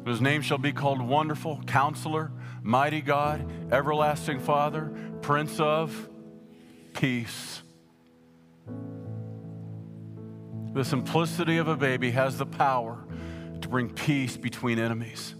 And 0.00 0.06
his 0.06 0.20
name 0.20 0.42
shall 0.42 0.58
be 0.58 0.72
called 0.72 1.00
Wonderful, 1.00 1.62
Counselor, 1.66 2.30
Mighty 2.62 3.00
God, 3.00 3.50
Everlasting 3.72 4.38
Father, 4.38 4.92
Prince 5.22 5.58
of 5.58 6.10
Peace. 6.92 7.62
The 10.74 10.84
simplicity 10.84 11.56
of 11.56 11.68
a 11.68 11.76
baby 11.76 12.10
has 12.10 12.36
the 12.36 12.44
power 12.44 13.02
to 13.62 13.66
bring 13.66 13.88
peace 13.88 14.36
between 14.36 14.78
enemies. 14.78 15.36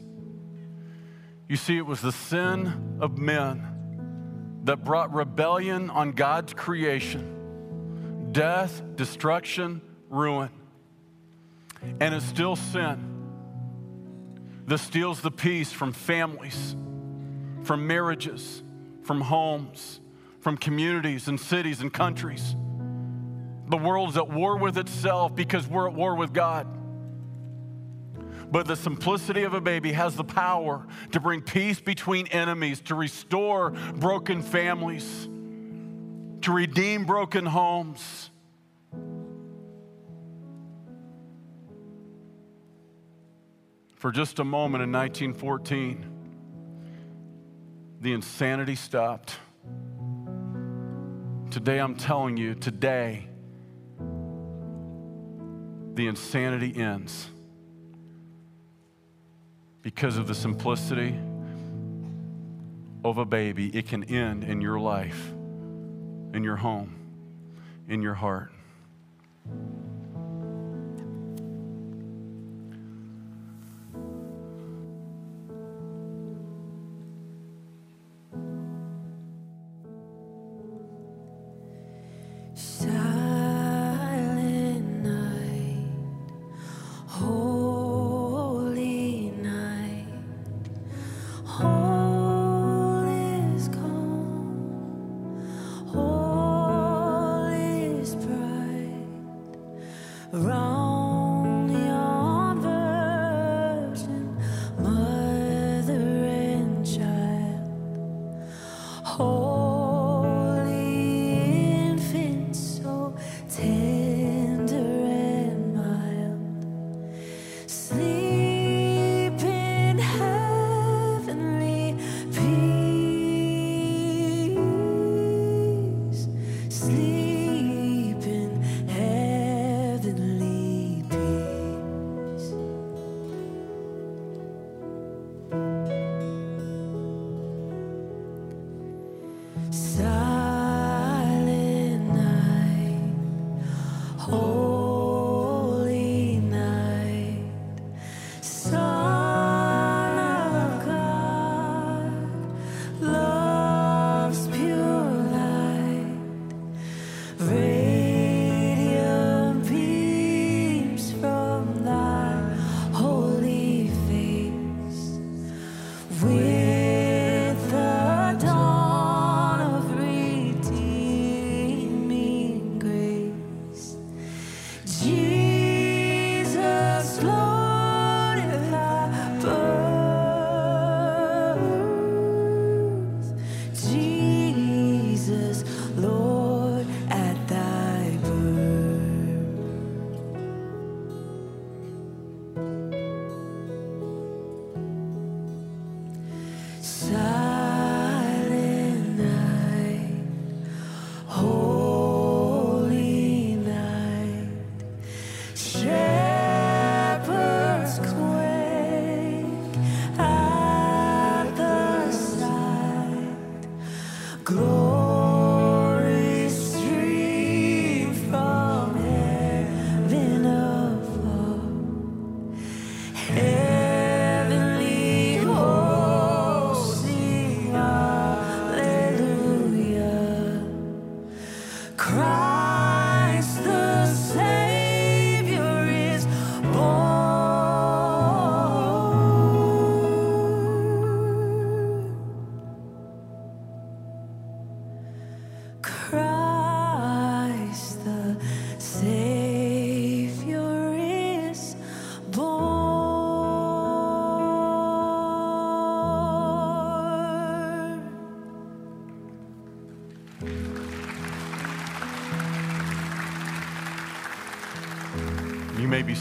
You 1.50 1.56
see, 1.56 1.76
it 1.76 1.84
was 1.84 2.00
the 2.00 2.12
sin 2.12 2.98
of 3.00 3.18
men 3.18 4.60
that 4.62 4.84
brought 4.84 5.12
rebellion 5.12 5.90
on 5.90 6.12
God's 6.12 6.54
creation, 6.54 8.28
death, 8.30 8.80
destruction, 8.94 9.80
ruin. 10.08 10.50
And 11.98 12.14
it's 12.14 12.24
still 12.24 12.54
sin 12.54 13.04
that 14.66 14.78
steals 14.78 15.22
the 15.22 15.32
peace 15.32 15.72
from 15.72 15.92
families, 15.92 16.76
from 17.64 17.84
marriages, 17.84 18.62
from 19.02 19.20
homes, 19.20 20.00
from 20.38 20.56
communities 20.56 21.26
and 21.26 21.40
cities 21.40 21.80
and 21.80 21.92
countries. 21.92 22.54
The 23.66 23.76
world's 23.76 24.16
at 24.16 24.28
war 24.28 24.56
with 24.56 24.78
itself 24.78 25.34
because 25.34 25.66
we're 25.66 25.88
at 25.88 25.94
war 25.94 26.14
with 26.14 26.32
God. 26.32 26.68
But 28.50 28.66
the 28.66 28.74
simplicity 28.74 29.44
of 29.44 29.54
a 29.54 29.60
baby 29.60 29.92
has 29.92 30.16
the 30.16 30.24
power 30.24 30.84
to 31.12 31.20
bring 31.20 31.40
peace 31.40 31.80
between 31.80 32.26
enemies, 32.28 32.80
to 32.82 32.96
restore 32.96 33.70
broken 33.70 34.42
families, 34.42 35.28
to 36.42 36.52
redeem 36.52 37.04
broken 37.04 37.46
homes. 37.46 38.30
For 43.96 44.10
just 44.10 44.38
a 44.40 44.44
moment 44.44 44.82
in 44.82 44.90
1914, 44.90 46.06
the 48.00 48.12
insanity 48.14 48.74
stopped. 48.74 49.36
Today, 51.50 51.78
I'm 51.78 51.94
telling 51.94 52.36
you, 52.36 52.54
today, 52.54 53.28
the 55.94 56.06
insanity 56.06 56.74
ends 56.80 57.28
because 59.82 60.16
of 60.16 60.26
the 60.26 60.34
simplicity 60.34 61.18
of 63.04 63.18
a 63.18 63.24
baby. 63.24 63.68
It 63.76 63.86
can 63.88 64.04
end 64.04 64.44
in 64.44 64.60
your 64.60 64.78
life, 64.78 65.30
in 66.34 66.42
your 66.44 66.56
home, 66.56 66.94
in 67.88 68.02
your 68.02 68.14
heart. 68.14 68.52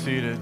Seated. 0.09 0.39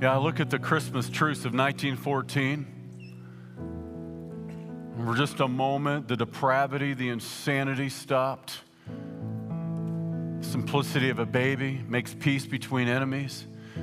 Yeah, 0.00 0.14
I 0.14 0.18
look 0.18 0.38
at 0.38 0.50
the 0.50 0.58
Christmas 0.60 1.10
truce 1.10 1.44
of 1.44 1.52
1914. 1.52 2.64
For 5.04 5.16
just 5.16 5.40
a 5.40 5.48
moment, 5.48 6.06
the 6.06 6.16
depravity, 6.16 6.94
the 6.94 7.08
insanity 7.08 7.88
stopped. 7.88 8.60
Simplicity 10.42 11.10
of 11.10 11.18
a 11.18 11.26
baby 11.26 11.82
makes 11.88 12.14
peace 12.14 12.46
between 12.46 12.86
enemies. 12.86 13.48
You 13.76 13.82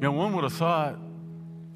know, 0.00 0.12
one 0.12 0.32
would 0.32 0.44
have 0.44 0.54
thought 0.54 0.98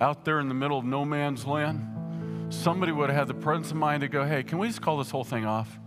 out 0.00 0.24
there 0.24 0.40
in 0.40 0.48
the 0.48 0.54
middle 0.54 0.78
of 0.78 0.86
no 0.86 1.04
man's 1.04 1.44
land, 1.44 2.48
somebody 2.48 2.92
would 2.92 3.10
have 3.10 3.18
had 3.18 3.28
the 3.28 3.34
presence 3.34 3.70
of 3.70 3.76
mind 3.76 4.00
to 4.00 4.08
go, 4.08 4.24
hey, 4.24 4.42
can 4.44 4.56
we 4.56 4.68
just 4.68 4.80
call 4.80 4.96
this 4.96 5.10
whole 5.10 5.24
thing 5.24 5.44
off? 5.44 5.78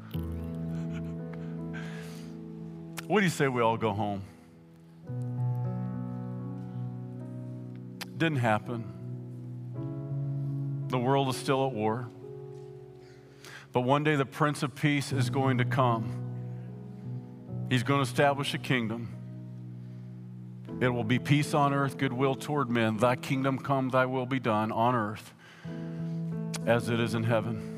What 3.07 3.21
do 3.21 3.25
you 3.25 3.31
say 3.31 3.47
we 3.47 3.61
all 3.61 3.77
go 3.77 3.93
home? 3.93 4.21
Didn't 8.17 8.39
happen. 8.39 8.83
The 10.89 10.97
world 10.97 11.29
is 11.29 11.37
still 11.37 11.65
at 11.65 11.73
war. 11.73 12.09
But 13.71 13.81
one 13.81 14.03
day 14.03 14.15
the 14.15 14.25
Prince 14.25 14.63
of 14.63 14.75
Peace 14.75 15.11
is 15.11 15.29
going 15.29 15.59
to 15.59 15.65
come. 15.65 16.23
He's 17.69 17.83
going 17.83 18.03
to 18.03 18.09
establish 18.09 18.53
a 18.53 18.57
kingdom. 18.57 19.09
It 20.79 20.89
will 20.89 21.03
be 21.03 21.19
peace 21.19 21.53
on 21.53 21.73
earth, 21.73 21.97
goodwill 21.97 22.35
toward 22.35 22.69
men. 22.69 22.97
Thy 22.97 23.15
kingdom 23.15 23.57
come, 23.57 23.89
thy 23.89 24.05
will 24.05 24.25
be 24.25 24.39
done 24.39 24.71
on 24.71 24.95
earth 24.95 25.33
as 26.65 26.89
it 26.89 26.99
is 26.99 27.13
in 27.13 27.23
heaven. 27.23 27.76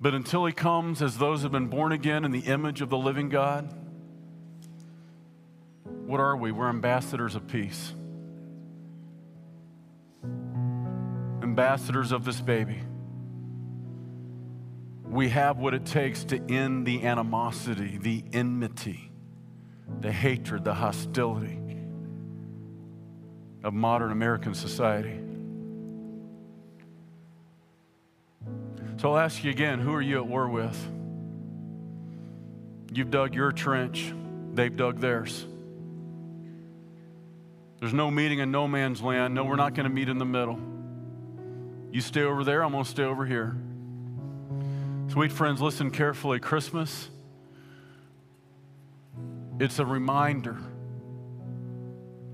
But 0.00 0.14
until 0.14 0.46
he 0.46 0.52
comes, 0.52 1.02
as 1.02 1.18
those 1.18 1.40
who 1.40 1.44
have 1.44 1.52
been 1.52 1.66
born 1.66 1.92
again 1.92 2.24
in 2.24 2.30
the 2.30 2.40
image 2.40 2.80
of 2.80 2.88
the 2.88 2.96
living 2.96 3.28
God, 3.28 3.70
what 6.06 6.20
are 6.20 6.36
we? 6.36 6.52
We're 6.52 6.70
ambassadors 6.70 7.34
of 7.34 7.46
peace, 7.46 7.92
ambassadors 11.42 12.12
of 12.12 12.24
this 12.24 12.40
baby. 12.40 12.80
We 15.04 15.28
have 15.28 15.58
what 15.58 15.74
it 15.74 15.84
takes 15.84 16.24
to 16.24 16.40
end 16.50 16.86
the 16.86 17.04
animosity, 17.04 17.98
the 17.98 18.24
enmity, 18.32 19.10
the 20.00 20.12
hatred, 20.12 20.64
the 20.64 20.74
hostility 20.74 21.58
of 23.62 23.74
modern 23.74 24.12
American 24.12 24.54
society. 24.54 25.20
So 29.00 29.14
I'll 29.14 29.18
ask 29.18 29.42
you 29.42 29.50
again 29.50 29.78
who 29.78 29.94
are 29.94 30.02
you 30.02 30.16
at 30.16 30.26
war 30.26 30.46
with? 30.46 30.76
You've 32.92 33.10
dug 33.10 33.34
your 33.34 33.50
trench, 33.50 34.12
they've 34.52 34.76
dug 34.76 35.00
theirs. 35.00 35.46
There's 37.78 37.94
no 37.94 38.10
meeting 38.10 38.40
in 38.40 38.50
no 38.50 38.68
man's 38.68 39.00
land. 39.00 39.34
No, 39.34 39.44
we're 39.44 39.56
not 39.56 39.72
going 39.72 39.84
to 39.84 39.90
meet 39.90 40.10
in 40.10 40.18
the 40.18 40.26
middle. 40.26 40.60
You 41.90 42.02
stay 42.02 42.20
over 42.20 42.44
there, 42.44 42.62
I'm 42.62 42.72
going 42.72 42.84
to 42.84 42.90
stay 42.90 43.04
over 43.04 43.24
here. 43.24 43.56
Sweet 45.08 45.32
friends, 45.32 45.62
listen 45.62 45.90
carefully. 45.90 46.38
Christmas, 46.38 47.08
it's 49.58 49.78
a 49.78 49.86
reminder 49.86 50.58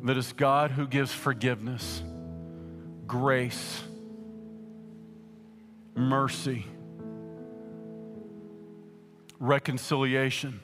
that 0.03 0.17
it's 0.17 0.33
God 0.33 0.73
who 0.73 0.89
gives 0.89 1.13
forgiveness, 1.13 2.03
grace, 3.07 3.85
mercy, 5.97 6.67
reconciliation. 9.41 10.61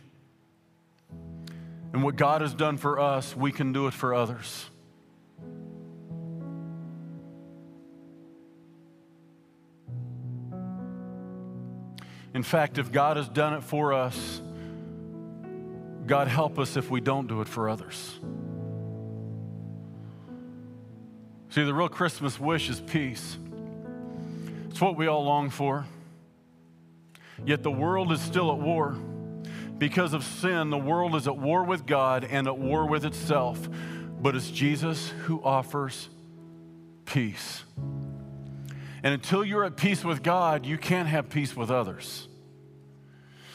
And 1.93 2.03
what 2.03 2.17
God 2.17 2.41
has 2.41 2.55
done 2.55 2.77
for 2.77 3.01
us, 3.01 3.37
we 3.37 3.53
can 3.53 3.73
do 3.73 3.87
it 3.87 3.95
for 3.95 4.15
others. 4.15 4.71
In 12.35 12.43
fact, 12.43 12.79
if 12.79 12.91
God 12.91 13.17
has 13.17 13.29
done 13.29 13.55
it 13.55 13.63
for 13.63 13.93
us, 13.93 14.41
God 16.07 16.29
help 16.29 16.59
us 16.59 16.77
if 16.77 16.91
we 16.91 17.01
don't 17.01 17.27
do 17.27 17.43
it 17.43 17.49
for 17.49 17.69
others. 17.69 18.19
See, 21.51 21.63
the 21.63 21.75
real 21.75 21.91
Christmas 21.91 22.41
wish 22.41 22.71
is 22.71 22.81
peace. 22.81 23.37
It's 24.73 24.81
what 24.81 24.97
we 24.97 25.07
all 25.07 25.23
long 25.23 25.51
for. 25.51 25.85
Yet 27.45 27.63
the 27.63 27.71
world 27.71 28.11
is 28.11 28.23
still 28.23 28.51
at 28.51 28.59
war. 28.59 28.97
Because 29.77 30.15
of 30.15 30.25
sin, 30.25 30.71
the 30.71 30.79
world 30.79 31.15
is 31.15 31.29
at 31.29 31.37
war 31.37 31.63
with 31.63 31.85
God 31.85 32.25
and 32.25 32.47
at 32.47 32.57
war 32.57 32.87
with 32.87 33.05
itself. 33.05 33.69
But 34.23 34.35
it's 34.35 34.51
Jesus 34.51 35.11
who 35.25 35.43
offers 35.45 36.09
peace. 37.05 37.65
And 39.03 39.13
until 39.13 39.45
you're 39.45 39.65
at 39.65 39.77
peace 39.77 40.03
with 40.03 40.23
God, 40.23 40.65
you 40.65 40.79
can't 40.79 41.07
have 41.07 41.29
peace 41.29 41.55
with 41.55 41.71
others. 41.71 42.27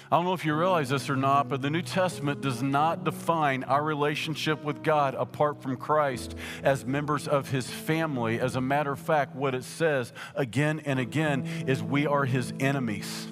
I 0.09 0.15
don't 0.15 0.23
know 0.23 0.33
if 0.33 0.45
you 0.45 0.55
realize 0.55 0.87
this 0.87 1.09
or 1.09 1.17
not, 1.17 1.49
but 1.49 1.61
the 1.61 1.69
New 1.69 1.81
Testament 1.81 2.39
does 2.39 2.63
not 2.63 3.03
define 3.03 3.65
our 3.65 3.83
relationship 3.83 4.63
with 4.63 4.81
God 4.81 5.15
apart 5.15 5.61
from 5.61 5.75
Christ 5.75 6.33
as 6.63 6.85
members 6.85 7.27
of 7.27 7.49
his 7.49 7.69
family. 7.69 8.39
As 8.39 8.55
a 8.55 8.61
matter 8.61 8.93
of 8.93 8.99
fact, 8.99 9.35
what 9.35 9.53
it 9.53 9.65
says 9.65 10.13
again 10.33 10.81
and 10.85 10.97
again 10.97 11.45
is 11.67 11.83
we 11.83 12.07
are 12.07 12.23
his 12.23 12.53
enemies. 12.59 13.27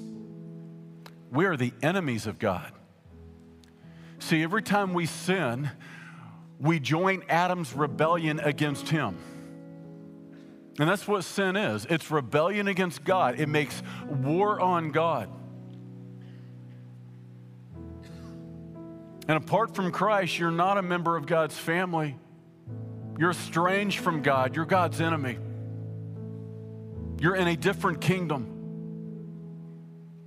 We 1.32 1.46
are 1.46 1.56
the 1.56 1.72
enemies 1.82 2.28
of 2.28 2.40
God. 2.40 2.74
See, 4.20 4.44
every 4.44 4.62
time 4.62 4.94
we 4.94 5.06
sin, 5.06 5.72
we 6.60 6.82
join 6.82 7.24
Adam's 7.30 7.74
rebellion 7.74 8.42
against 8.42 8.90
him. 8.90 9.18
And 10.78 10.90
that's 10.90 11.08
what 11.08 11.24
sin 11.24 11.56
is 11.56 11.86
it's 11.90 12.12
rebellion 12.12 12.68
against 12.68 13.06
God, 13.06 13.40
it 13.40 13.48
makes 13.48 13.82
war 14.10 14.60
on 14.60 14.92
God. 14.92 15.30
And 19.28 19.38
apart 19.38 19.76
from 19.76 19.92
Christ, 19.92 20.38
you're 20.38 20.52
not 20.52 20.78
a 20.78 20.82
member 20.82 21.16
of 21.18 21.26
God's 21.26 21.58
family. 21.58 22.16
You're 23.18 23.32
estranged 23.32 24.00
from 24.00 24.22
God. 24.22 24.56
You're 24.56 24.66
God's 24.66 25.02
enemy. 25.02 25.38
You're 27.20 27.36
in 27.36 27.48
a 27.48 27.56
different 27.56 28.02
kingdom. 28.02 28.52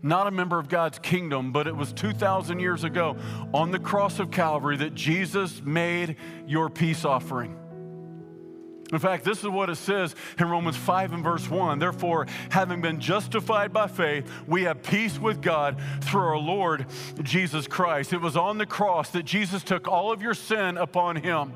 Not 0.03 0.27
a 0.27 0.31
member 0.31 0.59
of 0.59 0.69
God's 0.69 0.99
kingdom, 0.99 1.53
but 1.53 1.67
it 1.67 1.77
was 1.77 1.93
2,000 1.93 2.61
years 2.61 2.85
ago 2.85 3.17
on 3.53 3.71
the 3.73 3.79
cross 3.79 4.21
of 4.21 4.31
Calvary 4.31 4.77
that 4.79 4.95
Jesus 4.95 5.61
made 5.63 6.17
your 6.47 6.71
peace 6.71 7.05
offering. 7.05 7.59
In 8.93 8.99
fact, 8.99 9.25
this 9.25 9.39
is 9.39 9.49
what 9.49 9.69
it 9.69 9.77
says 9.77 10.15
in 10.39 10.49
Romans 10.49 10.77
5 10.77 11.13
and 11.13 11.23
verse 11.23 11.49
1. 11.49 11.79
Therefore, 11.79 12.27
having 12.51 12.81
been 12.81 13.01
justified 13.01 13.71
by 13.71 13.87
faith, 13.87 14.31
we 14.47 14.63
have 14.63 14.83
peace 14.83 15.19
with 15.19 15.43
God 15.43 15.79
through 16.01 16.23
our 16.23 16.39
Lord 16.39 16.87
Jesus 17.23 17.67
Christ. 17.67 18.15
It 18.15 18.23
was 18.23 18.37
on 18.37 18.57
the 18.57 18.65
cross 18.65 19.11
that 19.11 19.25
Jesus 19.25 19.63
took 19.63 19.89
all 19.89 20.11
of 20.11 20.23
your 20.23 20.33
sin 20.33 20.79
upon 20.79 21.17
him. 21.17 21.53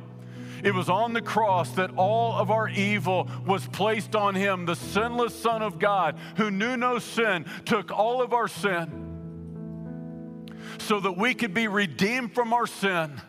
It 0.63 0.75
was 0.75 0.91
on 0.91 1.15
the 1.15 1.23
cross 1.23 1.71
that 1.73 1.93
all 1.97 2.35
of 2.35 2.51
our 2.51 2.69
evil 2.69 3.29
was 3.47 3.67
placed 3.67 4.15
on 4.15 4.35
him. 4.35 4.67
The 4.67 4.77
sinless 4.77 5.35
Son 5.35 5.63
of 5.63 5.79
God, 5.79 6.19
who 6.37 6.51
knew 6.51 6.77
no 6.77 6.99
sin, 6.99 7.47
took 7.65 7.91
all 7.91 8.21
of 8.21 8.35
our 8.35 8.47
sin 8.47 8.99
so 10.79 11.01
that 11.01 11.17
we 11.17 11.33
could 11.33 11.55
be 11.55 11.67
redeemed 11.67 12.35
from 12.35 12.53
our 12.53 12.67
sin. 12.67 13.21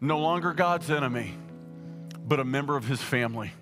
No 0.00 0.18
longer 0.18 0.52
God's 0.52 0.90
enemy 0.90 1.34
but 2.26 2.40
a 2.40 2.44
member 2.44 2.76
of 2.76 2.86
his 2.86 3.02
family. 3.02 3.52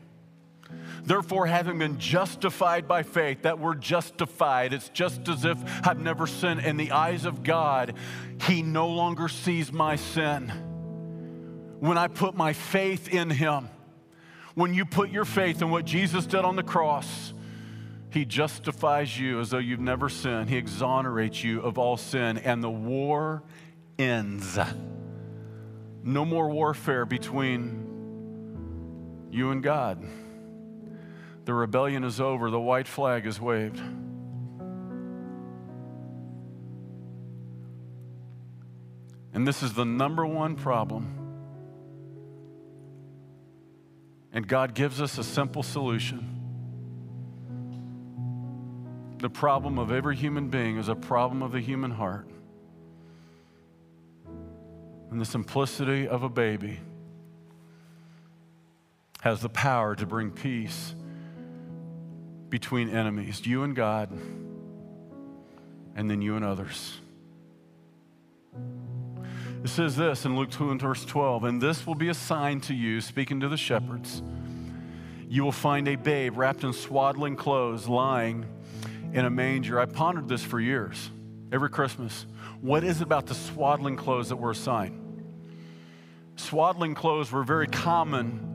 Therefore, 1.05 1.47
having 1.47 1.79
been 1.79 1.99
justified 1.99 2.89
by 2.89 3.03
faith, 3.03 3.43
that 3.43 3.59
word 3.59 3.83
justified, 3.83 4.73
it's 4.73 4.89
just 4.89 5.29
as 5.29 5.45
if 5.45 5.59
I've 5.87 6.01
never 6.01 6.27
sinned. 6.27 6.61
In 6.61 6.79
the 6.79 6.93
eyes 6.93 7.27
of 7.27 7.43
God, 7.43 7.95
He 8.43 8.63
no 8.63 8.89
longer 8.89 9.29
sees 9.29 9.71
my 9.71 9.97
sin. 9.97 10.49
When 11.81 11.99
I 11.99 12.09
put 12.09 12.35
my 12.35 12.55
faith 12.55 13.13
in 13.13 13.29
Him, 13.29 13.69
when 14.55 14.73
you 14.73 14.87
put 14.87 15.11
your 15.11 15.27
faith 15.27 15.61
in 15.61 15.71
what 15.71 15.85
Jesus 15.85 16.25
did 16.25 16.41
on 16.41 16.57
the 16.57 16.63
cross, 16.63 17.35
He 18.09 18.25
justifies 18.25 19.19
you 19.19 19.41
as 19.41 19.51
though 19.51 19.59
you've 19.59 19.81
never 19.81 20.09
sinned. 20.09 20.49
He 20.49 20.57
exonerates 20.57 21.45
you 21.45 21.61
of 21.61 21.77
all 21.77 21.99
sin, 21.99 22.39
and 22.39 22.65
the 22.65 22.71
war 22.71 23.43
ends. 23.99 24.59
No 26.03 26.25
more 26.25 26.49
warfare 26.49 27.05
between 27.05 27.84
you 29.35 29.51
and 29.51 29.63
God. 29.63 30.07
The 31.45 31.53
rebellion 31.53 32.05
is 32.05 32.21
over, 32.21 32.51
the 32.51 32.61
white 32.61 32.87
flag 32.87 33.27
is 33.27 33.41
waved. 33.41 33.81
And 39.35 39.47
this 39.47 39.63
is 39.63 39.75
the 39.75 39.85
number 39.85 40.25
one 40.25 40.55
problem. 40.55 41.19
And 44.33 44.47
God 44.47 44.75
gives 44.75 45.01
us 45.01 45.19
a 45.19 45.25
simple 45.25 45.65
solution. 45.65 46.31
The 49.19 49.31
problem 49.31 49.79
of 49.79 49.91
every 49.91 50.15
human 50.15 50.49
being 50.49 50.77
is 50.79 50.89
a 50.89 50.95
problem 50.95 51.43
of 51.43 51.51
the 51.51 51.61
human 51.61 51.91
heart. 51.91 52.29
And 55.11 55.21
the 55.21 55.25
simplicity 55.25 56.07
of 56.07 56.23
a 56.23 56.29
baby 56.29 56.81
has 59.25 59.41
the 59.41 59.49
power 59.49 59.97
to 59.97 60.05
bring 60.05 60.31
peace 60.31 60.95
between 62.51 62.91
enemies, 62.91 63.47
you 63.47 63.63
and 63.63 63.75
God, 63.75 64.11
and 65.97 66.11
then 66.11 66.21
you 66.21 66.37
and 66.37 66.45
others. 66.45 66.99
It 69.65 69.69
says 69.69 69.97
this 69.97 70.27
in 70.27 70.37
Luke 70.37 70.51
2 70.51 70.73
and 70.73 70.79
verse 70.79 71.07
12, 71.07 71.45
and 71.45 71.59
this 71.59 71.87
will 71.87 71.95
be 71.95 72.11
a 72.11 72.15
sign 72.15 72.61
to 72.63 72.75
you, 72.75 73.01
speaking 73.01 73.41
to 73.41 73.49
the 73.49 73.57
shepherds. 73.57 74.23
You 75.27 75.43
will 75.43 75.53
find 75.53 75.89
a 75.89 75.97
babe 75.97 76.37
wrapped 76.37 76.63
in 76.63 76.75
swaddling 76.75 77.35
clothes 77.35 77.89
lying 77.89 78.45
in 79.15 79.25
a 79.25 79.31
manger. 79.31 79.81
I 79.81 79.87
pondered 79.87 80.29
this 80.29 80.45
for 80.45 80.61
years, 80.61 81.11
every 81.51 81.71
Christmas. 81.71 82.27
What 82.61 82.85
is 82.85 83.01
it 83.01 83.05
about 83.05 83.25
the 83.25 83.35
swaddling 83.35 83.97
clothes 83.97 84.29
that 84.29 84.37
were 84.37 84.51
a 84.51 84.55
sign? 84.55 85.01
Swaddling 86.37 86.95
clothes 86.95 87.33
were 87.33 87.43
very 87.43 87.69
common 87.69 88.51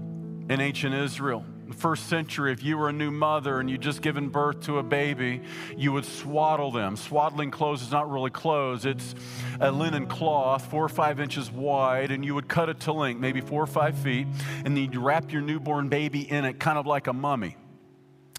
in 0.49 0.59
ancient 0.59 0.95
Israel 0.95 1.45
In 1.63 1.69
the 1.69 1.75
first 1.75 2.09
century, 2.09 2.51
if 2.51 2.63
you 2.63 2.75
were 2.75 2.89
a 2.89 2.93
new 2.93 3.11
mother 3.11 3.59
and 3.59 3.69
you'd 3.69 3.81
just 3.81 4.01
given 4.01 4.29
birth 4.29 4.61
to 4.61 4.79
a 4.79 4.83
baby, 4.83 5.41
you 5.77 5.93
would 5.93 6.05
swaddle 6.05 6.71
them. 6.71 6.97
Swaddling 6.97 7.51
clothes 7.51 7.83
is 7.83 7.91
not 7.91 8.09
really 8.09 8.31
clothes, 8.31 8.85
it's 8.85 9.13
a 9.59 9.71
linen 9.71 10.07
cloth, 10.07 10.65
four 10.65 10.83
or 10.83 10.89
five 10.89 11.19
inches 11.19 11.51
wide, 11.51 12.09
and 12.09 12.25
you 12.25 12.33
would 12.33 12.47
cut 12.47 12.69
it 12.69 12.79
to 12.81 12.91
length, 12.91 13.21
maybe 13.21 13.39
four 13.39 13.61
or 13.61 13.67
five 13.67 13.95
feet, 13.99 14.25
and 14.65 14.75
then 14.75 14.77
you'd 14.77 14.95
wrap 14.95 15.31
your 15.31 15.43
newborn 15.43 15.87
baby 15.87 16.21
in 16.21 16.43
it, 16.43 16.59
kind 16.59 16.79
of 16.79 16.87
like 16.87 17.05
a 17.05 17.13
mummy. 17.13 17.55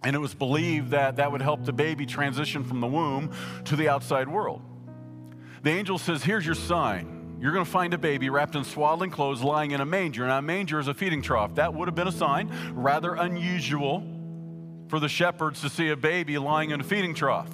And 0.02 0.16
it 0.16 0.18
was 0.18 0.34
believed 0.34 0.90
that 0.90 1.16
that 1.16 1.30
would 1.30 1.42
help 1.42 1.64
the 1.64 1.72
baby 1.72 2.06
transition 2.06 2.64
from 2.64 2.80
the 2.80 2.86
womb 2.88 3.30
to 3.66 3.76
the 3.76 3.88
outside 3.88 4.28
world. 4.28 4.62
The 5.62 5.70
angel 5.70 5.98
says, 5.98 6.24
Here's 6.24 6.44
your 6.44 6.54
sign 6.56 7.20
you're 7.41 7.53
going 7.53 7.64
to 7.64 7.70
find 7.70 7.95
a 7.95 7.99
baby 7.99 8.28
wrapped 8.28 8.55
in 8.55 8.64
swaddling 8.64 9.11
clothes 9.11 9.43
lying 9.43 9.70
in 9.70 9.80
a 9.80 9.86
manger. 9.86 10.26
Now, 10.26 10.38
a 10.38 10.43
manger 10.43 10.78
is 10.78 10.88
a 10.88 10.95
feeding 10.95 11.22
trough. 11.22 11.55
That 11.55 11.74
would 11.74 11.88
have 11.88 11.95
been 11.95 12.09
a 12.09 12.12
sign, 12.12 12.51
rather 12.72 13.14
unusual 13.14 14.07
for 14.88 15.01
the 15.01 15.09
shepherds 15.09 15.61
to 15.62 15.70
see 15.70 15.88
a 15.88 15.97
baby 15.97 16.36
lying 16.38 16.70
in 16.70 16.80
a 16.80 16.84
feeding 16.84 17.14
trough. 17.14 17.49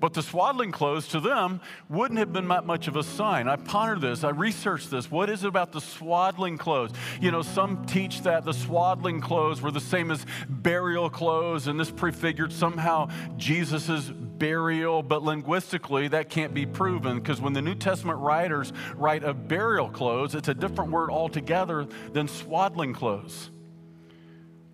But 0.00 0.12
the 0.12 0.22
swaddling 0.22 0.70
clothes 0.70 1.08
to 1.08 1.20
them 1.20 1.62
wouldn't 1.88 2.18
have 2.18 2.30
been 2.30 2.46
much 2.46 2.88
of 2.88 2.96
a 2.96 3.02
sign. 3.02 3.48
I 3.48 3.56
pondered 3.56 4.02
this, 4.02 4.22
I 4.22 4.30
researched 4.30 4.90
this. 4.90 5.10
What 5.10 5.30
is 5.30 5.44
it 5.44 5.48
about 5.48 5.72
the 5.72 5.80
swaddling 5.80 6.58
clothes? 6.58 6.90
You 7.22 7.30
know, 7.30 7.40
some 7.40 7.86
teach 7.86 8.20
that 8.22 8.44
the 8.44 8.52
swaddling 8.52 9.22
clothes 9.22 9.62
were 9.62 9.70
the 9.70 9.80
same 9.80 10.10
as 10.10 10.26
burial 10.46 11.08
clothes, 11.08 11.68
and 11.68 11.80
this 11.80 11.90
prefigured 11.90 12.52
somehow 12.52 13.08
Jesus' 13.38 14.10
burial, 14.44 15.02
but 15.02 15.22
linguistically, 15.22 16.08
that 16.08 16.28
can't 16.28 16.52
be 16.52 16.66
proven 16.66 17.18
because 17.18 17.40
when 17.40 17.54
the 17.54 17.62
New 17.62 17.74
Testament 17.74 18.18
writers 18.18 18.74
write 18.94 19.24
of 19.24 19.48
burial 19.48 19.88
clothes, 19.88 20.34
it's 20.34 20.48
a 20.48 20.54
different 20.54 20.90
word 20.90 21.08
altogether 21.08 21.86
than 22.12 22.28
swaddling 22.28 22.92
clothes. 22.92 23.48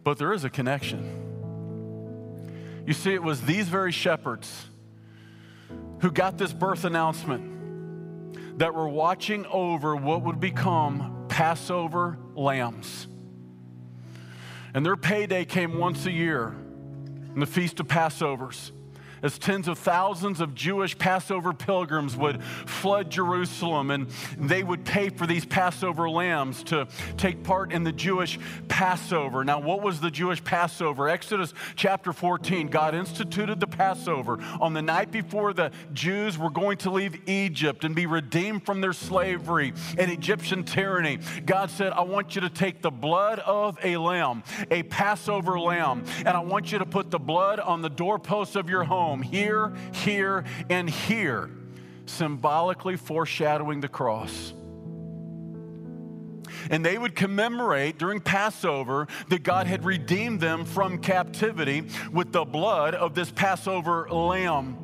But 0.02 0.18
there 0.18 0.32
is 0.32 0.42
a 0.42 0.50
connection. 0.50 2.82
You 2.84 2.92
see, 2.92 3.14
it 3.14 3.22
was 3.22 3.42
these 3.42 3.68
very 3.68 3.92
shepherds 3.92 4.66
who 6.00 6.10
got 6.10 6.36
this 6.36 6.52
birth 6.52 6.84
announcement 6.84 8.58
that 8.58 8.74
were 8.74 8.88
watching 8.88 9.46
over 9.46 9.94
what 9.94 10.22
would 10.22 10.40
become 10.40 11.26
Passover 11.28 12.18
lambs. 12.34 13.06
And 14.74 14.84
their 14.84 14.96
payday 14.96 15.44
came 15.44 15.78
once 15.78 16.06
a 16.06 16.10
year 16.10 16.56
in 17.32 17.38
the 17.38 17.46
Feast 17.46 17.78
of 17.78 17.86
Passovers 17.86 18.72
as 19.22 19.38
tens 19.38 19.68
of 19.68 19.78
thousands 19.78 20.40
of 20.40 20.54
Jewish 20.54 20.96
Passover 20.96 21.52
pilgrims 21.52 22.16
would 22.16 22.42
flood 22.42 23.10
Jerusalem 23.10 23.90
and 23.90 24.08
they 24.38 24.62
would 24.62 24.84
pay 24.84 25.10
for 25.10 25.26
these 25.26 25.44
Passover 25.44 26.08
lambs 26.08 26.62
to 26.64 26.88
take 27.16 27.42
part 27.42 27.72
in 27.72 27.84
the 27.84 27.92
Jewish 27.92 28.38
Passover. 28.68 29.44
Now, 29.44 29.60
what 29.60 29.82
was 29.82 30.00
the 30.00 30.10
Jewish 30.10 30.42
Passover? 30.42 31.08
Exodus 31.08 31.52
chapter 31.76 32.12
14, 32.12 32.68
God 32.68 32.94
instituted 32.94 33.60
the 33.60 33.66
Passover 33.66 34.38
on 34.60 34.72
the 34.72 34.82
night 34.82 35.10
before 35.10 35.52
the 35.52 35.70
Jews 35.92 36.38
were 36.38 36.50
going 36.50 36.78
to 36.78 36.90
leave 36.90 37.28
Egypt 37.28 37.84
and 37.84 37.94
be 37.94 38.06
redeemed 38.06 38.64
from 38.64 38.80
their 38.80 38.92
slavery 38.92 39.72
and 39.98 40.10
Egyptian 40.10 40.64
tyranny. 40.64 41.18
God 41.44 41.70
said, 41.70 41.92
I 41.92 42.02
want 42.02 42.34
you 42.34 42.40
to 42.42 42.50
take 42.50 42.82
the 42.82 42.90
blood 42.90 43.38
of 43.40 43.78
a 43.84 43.96
lamb, 43.96 44.42
a 44.70 44.82
Passover 44.84 45.58
lamb, 45.58 46.04
and 46.18 46.28
I 46.28 46.40
want 46.40 46.72
you 46.72 46.78
to 46.78 46.86
put 46.86 47.10
the 47.10 47.18
blood 47.18 47.60
on 47.60 47.82
the 47.82 47.90
doorposts 47.90 48.56
of 48.56 48.70
your 48.70 48.84
home 48.84 49.09
home 49.10 49.22
here, 49.22 49.72
here, 49.92 50.44
and 50.68 50.88
here, 50.88 51.50
symbolically 52.06 52.96
foreshadowing 52.96 53.80
the 53.80 53.88
cross. 53.88 54.52
And 56.70 56.84
they 56.84 56.96
would 56.96 57.16
commemorate 57.16 57.98
during 57.98 58.20
Passover 58.20 59.08
that 59.28 59.42
God 59.42 59.66
had 59.66 59.84
redeemed 59.84 60.40
them 60.40 60.64
from 60.64 60.98
captivity 60.98 61.88
with 62.12 62.30
the 62.30 62.44
blood 62.44 62.94
of 62.94 63.14
this 63.14 63.32
Passover 63.32 64.08
lamb. 64.08 64.76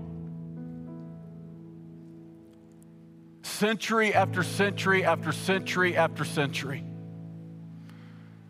Century 3.42 4.12
after 4.12 4.42
century 4.42 5.04
after 5.04 5.30
century 5.30 5.96
after 5.96 6.24
century. 6.24 6.82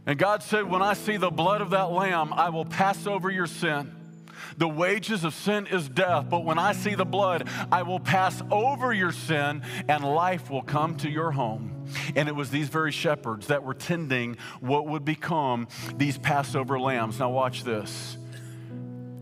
And 0.06 0.18
God 0.18 0.42
said, 0.42 0.64
When 0.64 0.80
I 0.80 0.94
see 0.94 1.18
the 1.18 1.30
blood 1.30 1.60
of 1.60 1.70
that 1.70 1.90
lamb, 1.90 2.32
I 2.32 2.48
will 2.48 2.64
pass 2.64 3.06
over 3.06 3.30
your 3.30 3.46
sin. 3.46 3.95
The 4.59 4.68
wages 4.68 5.24
of 5.24 5.34
sin 5.34 5.66
is 5.66 5.88
death, 5.88 6.26
but 6.30 6.44
when 6.44 6.59
I 6.59 6.72
see 6.72 6.94
the 6.94 7.04
blood, 7.04 7.48
I 7.70 7.82
will 7.82 8.00
pass 8.00 8.42
over 8.50 8.92
your 8.92 9.12
sin 9.12 9.62
and 9.88 10.04
life 10.04 10.50
will 10.50 10.62
come 10.62 10.96
to 10.98 11.11
your 11.11 11.30
home. 11.30 11.86
And 12.14 12.28
it 12.28 12.34
was 12.34 12.50
these 12.50 12.68
very 12.68 12.92
shepherds 12.92 13.48
that 13.48 13.62
were 13.62 13.74
tending 13.74 14.36
what 14.61 14.86
would 14.86 15.04
become 15.04 15.68
these 15.96 16.18
Passover 16.18 16.80
lambs. 16.80 17.18
Now, 17.18 17.30
watch 17.30 17.64
this. 17.64 18.16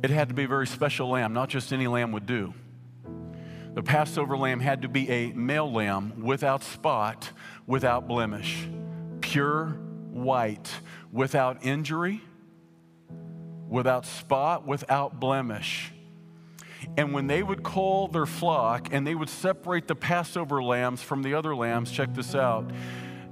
It 0.03 0.11
had 0.11 0.29
to 0.29 0.35
be 0.35 0.45
a 0.45 0.49
very 0.49 0.67
special 0.67 1.09
lamb, 1.09 1.33
not 1.33 1.49
just 1.49 1.73
any 1.73 1.87
lamb 1.87 2.13
would 2.13 2.27
do. 2.27 2.55
The 3.75 3.83
Passover 3.83 4.37
lamb 4.37 4.61
had 4.61 4.83
to 4.83 4.89
be 4.89 5.11
a 5.11 5.33
male 5.33 5.71
lamb 5.71 6.23
without 6.23 6.63
spot, 6.63 7.33
without 7.67 8.07
blemish, 8.07 8.69
pure 9.21 9.71
white, 10.13 10.71
without 11.11 11.65
injury 11.65 12.23
without 13.75 14.07
spot, 14.07 14.67
without 14.67 15.19
blemish. 15.19 15.93
And 16.97 17.13
when 17.13 17.27
they 17.27 17.43
would 17.43 17.63
call 17.63 18.09
their 18.09 18.27
flock 18.27 18.89
and 18.93 19.07
they 19.07 19.15
would 19.15 19.29
separate 19.29 19.89
the 19.89 19.95
Passover 19.95 20.63
lambs 20.63 21.03
from 21.03 21.23
the 21.23 21.35
other 21.35 21.57
lambs, 21.57 21.91
check 21.91 22.15
this 22.15 22.35
out 22.35 22.71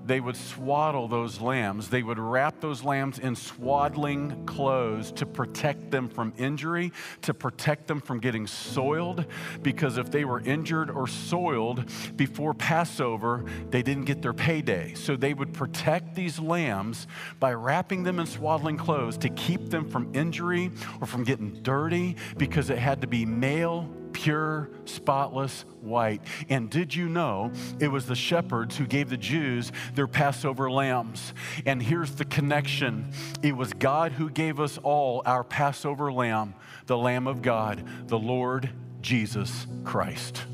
they 0.05 0.21
would 0.21 0.37
swaddle 0.37 1.09
those 1.09 1.41
lambs. 1.41 1.89
They 1.89 2.03
would 2.03 2.19
wrap 2.19 2.61
those 2.61 2.83
lambs 2.83 3.19
in 3.19 3.37
swaddling 3.37 4.45
clothes 4.47 5.13
to 5.13 5.27
protect 5.27 5.91
them 5.91 6.09
from 6.09 6.33
injury, 6.37 6.93
to 7.23 7.35
protect 7.35 7.87
them 7.87 8.01
from 8.01 8.19
getting 8.19 8.47
soiled. 8.47 9.27
Because 9.63 9.99
if 9.99 10.11
they 10.11 10.25
were 10.25 10.41
injured 10.41 10.91
or 10.91 11.07
soiled 11.07 11.85
before 12.17 12.55
Passover, 12.55 13.45
they 13.71 13.83
didn't 13.83 14.05
get 14.05 14.23
their 14.23 14.35
payday. 14.35 14.95
So 14.95 15.17
they 15.17 15.35
would 15.35 15.53
protect 15.53 16.15
these 16.15 16.39
lambs 16.39 17.07
by 17.39 17.55
wrapping 17.55 18.03
them 18.03 18.19
in 18.19 18.27
swaddling 18.27 18.77
clothes 18.77 19.17
to 19.19 19.29
keep 19.31 19.71
them 19.71 19.89
from 19.89 20.15
injury 20.15 20.71
or 21.01 21.07
from 21.07 21.25
getting 21.25 21.63
dirty 21.63 22.17
because 22.37 22.71
it 22.71 22.79
had 22.79 23.01
to 23.03 23.07
be 23.07 23.25
male 23.25 23.89
pure, 24.13 24.71
spotless 24.85 25.65
white. 25.81 26.23
And 26.49 26.71
did 26.71 26.95
you 26.95 27.09
know 27.09 27.53
it 27.81 27.89
was 27.89 28.07
the 28.07 28.15
shepherds 28.15 28.77
who 28.77 28.87
gave 28.87 29.11
the 29.11 29.17
Jews 29.17 29.73
their 29.95 30.07
Passover 30.07 30.71
lambs? 30.71 31.35
And 31.67 31.83
here's 31.83 32.13
the 32.13 32.25
connection 32.25 33.13
it 33.43 33.57
was 33.57 33.73
God 33.73 34.13
who 34.13 34.31
gave 34.31 34.61
us 34.61 34.79
all 34.79 35.23
our 35.27 35.45
Passover 35.45 36.13
lamb, 36.13 36.55
the 36.87 36.99
Lamb 36.99 37.27
of 37.27 37.43
God, 37.43 37.85
the 38.09 38.19
Lord 38.19 38.71
Jesus 39.01 39.67
Christ. 39.85 40.45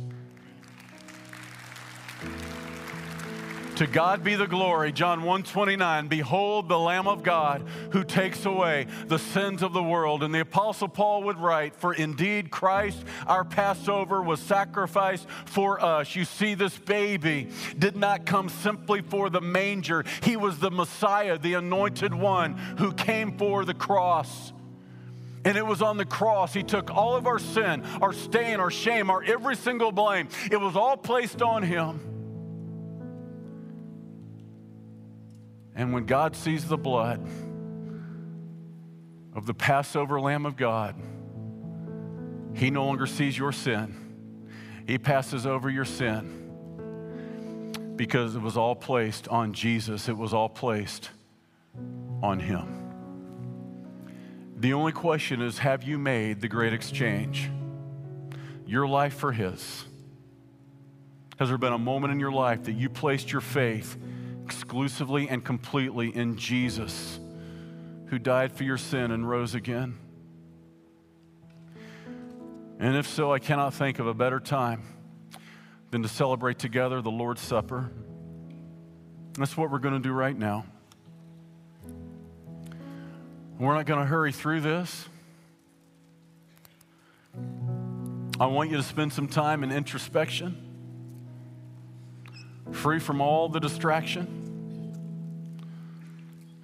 To 3.78 3.86
God 3.86 4.24
be 4.24 4.34
the 4.34 4.48
glory. 4.48 4.90
John 4.90 5.22
1:29. 5.22 6.08
Behold 6.08 6.68
the 6.68 6.76
Lamb 6.76 7.06
of 7.06 7.22
God 7.22 7.62
who 7.92 8.02
takes 8.02 8.44
away 8.44 8.88
the 9.06 9.20
sins 9.20 9.62
of 9.62 9.72
the 9.72 9.82
world. 9.84 10.24
And 10.24 10.34
the 10.34 10.40
apostle 10.40 10.88
Paul 10.88 11.22
would 11.22 11.38
write, 11.38 11.76
"For 11.76 11.94
indeed 11.94 12.50
Christ 12.50 13.04
our 13.28 13.44
Passover 13.44 14.20
was 14.20 14.40
sacrificed 14.40 15.28
for 15.44 15.80
us." 15.80 16.16
You 16.16 16.24
see 16.24 16.54
this 16.54 16.76
baby 16.76 17.50
did 17.78 17.96
not 17.96 18.26
come 18.26 18.48
simply 18.48 19.00
for 19.00 19.30
the 19.30 19.40
manger. 19.40 20.04
He 20.24 20.36
was 20.36 20.58
the 20.58 20.72
Messiah, 20.72 21.38
the 21.38 21.54
anointed 21.54 22.12
one 22.12 22.54
who 22.78 22.90
came 22.90 23.38
for 23.38 23.64
the 23.64 23.74
cross. 23.74 24.52
And 25.44 25.56
it 25.56 25.64
was 25.64 25.82
on 25.82 25.98
the 25.98 26.04
cross. 26.04 26.52
He 26.52 26.64
took 26.64 26.90
all 26.92 27.14
of 27.14 27.28
our 27.28 27.38
sin, 27.38 27.84
our 28.02 28.12
stain, 28.12 28.58
our 28.58 28.72
shame, 28.72 29.08
our 29.08 29.22
every 29.22 29.54
single 29.54 29.92
blame. 29.92 30.26
It 30.50 30.60
was 30.60 30.74
all 30.74 30.96
placed 30.96 31.42
on 31.42 31.62
him. 31.62 32.00
And 35.78 35.92
when 35.92 36.04
God 36.06 36.34
sees 36.34 36.66
the 36.66 36.76
blood 36.76 37.24
of 39.32 39.46
the 39.46 39.54
Passover 39.54 40.20
Lamb 40.20 40.44
of 40.44 40.56
God, 40.56 40.96
He 42.52 42.68
no 42.68 42.84
longer 42.84 43.06
sees 43.06 43.38
your 43.38 43.52
sin. 43.52 43.94
He 44.88 44.98
passes 44.98 45.46
over 45.46 45.70
your 45.70 45.84
sin 45.84 46.34
because 47.94 48.34
it 48.34 48.42
was 48.42 48.56
all 48.56 48.74
placed 48.74 49.28
on 49.28 49.52
Jesus, 49.52 50.08
it 50.08 50.16
was 50.16 50.34
all 50.34 50.48
placed 50.48 51.10
on 52.24 52.40
Him. 52.40 52.74
The 54.56 54.72
only 54.72 54.90
question 54.90 55.40
is 55.40 55.58
have 55.58 55.84
you 55.84 55.96
made 55.96 56.40
the 56.40 56.48
great 56.48 56.72
exchange? 56.72 57.48
Your 58.66 58.88
life 58.88 59.14
for 59.14 59.30
His. 59.30 59.84
Has 61.38 61.50
there 61.50 61.58
been 61.58 61.72
a 61.72 61.78
moment 61.78 62.12
in 62.12 62.18
your 62.18 62.32
life 62.32 62.64
that 62.64 62.72
you 62.72 62.88
placed 62.88 63.30
your 63.30 63.40
faith 63.40 63.96
exclusively 64.48 65.28
and 65.28 65.44
completely 65.44 66.08
in 66.08 66.38
Jesus, 66.38 67.20
who 68.06 68.18
died 68.18 68.50
for 68.50 68.64
your 68.64 68.78
sin 68.78 69.10
and 69.10 69.28
rose 69.28 69.54
again? 69.54 69.98
And 72.78 72.96
if 72.96 73.06
so, 73.06 73.30
I 73.30 73.40
cannot 73.40 73.74
think 73.74 73.98
of 73.98 74.06
a 74.06 74.14
better 74.14 74.40
time 74.40 74.84
than 75.90 76.02
to 76.02 76.08
celebrate 76.08 76.58
together 76.58 77.02
the 77.02 77.10
Lord's 77.10 77.42
Supper. 77.42 77.90
That's 79.34 79.54
what 79.54 79.70
we're 79.70 79.80
going 79.80 79.92
to 79.92 80.00
do 80.00 80.12
right 80.12 80.36
now. 80.36 80.64
We're 83.58 83.74
not 83.74 83.84
going 83.84 84.00
to 84.00 84.06
hurry 84.06 84.32
through 84.32 84.62
this. 84.62 85.10
I 88.40 88.46
want 88.46 88.70
you 88.70 88.78
to 88.78 88.82
spend 88.82 89.12
some 89.12 89.28
time 89.28 89.62
in 89.62 89.70
introspection, 89.70 90.56
free 92.70 93.00
from 93.00 93.20
all 93.20 93.48
the 93.48 93.58
distraction. 93.58 94.37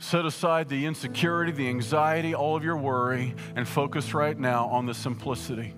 Set 0.04 0.26
aside 0.26 0.68
the 0.68 0.84
insecurity, 0.84 1.50
the 1.50 1.66
anxiety, 1.66 2.34
all 2.34 2.54
of 2.54 2.62
your 2.62 2.76
worry, 2.76 3.34
and 3.56 3.66
focus 3.66 4.12
right 4.12 4.38
now 4.38 4.66
on 4.66 4.84
the 4.84 4.92
simplicity 4.92 5.72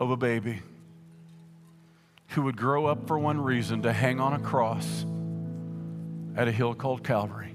of 0.00 0.10
a 0.10 0.16
baby 0.16 0.60
who 2.30 2.42
would 2.42 2.56
grow 2.56 2.86
up 2.86 3.06
for 3.06 3.20
one 3.20 3.40
reason 3.40 3.82
to 3.82 3.92
hang 3.92 4.18
on 4.18 4.32
a 4.32 4.40
cross 4.40 5.06
at 6.36 6.48
a 6.48 6.52
hill 6.52 6.74
called 6.74 7.04
Calvary. 7.04 7.54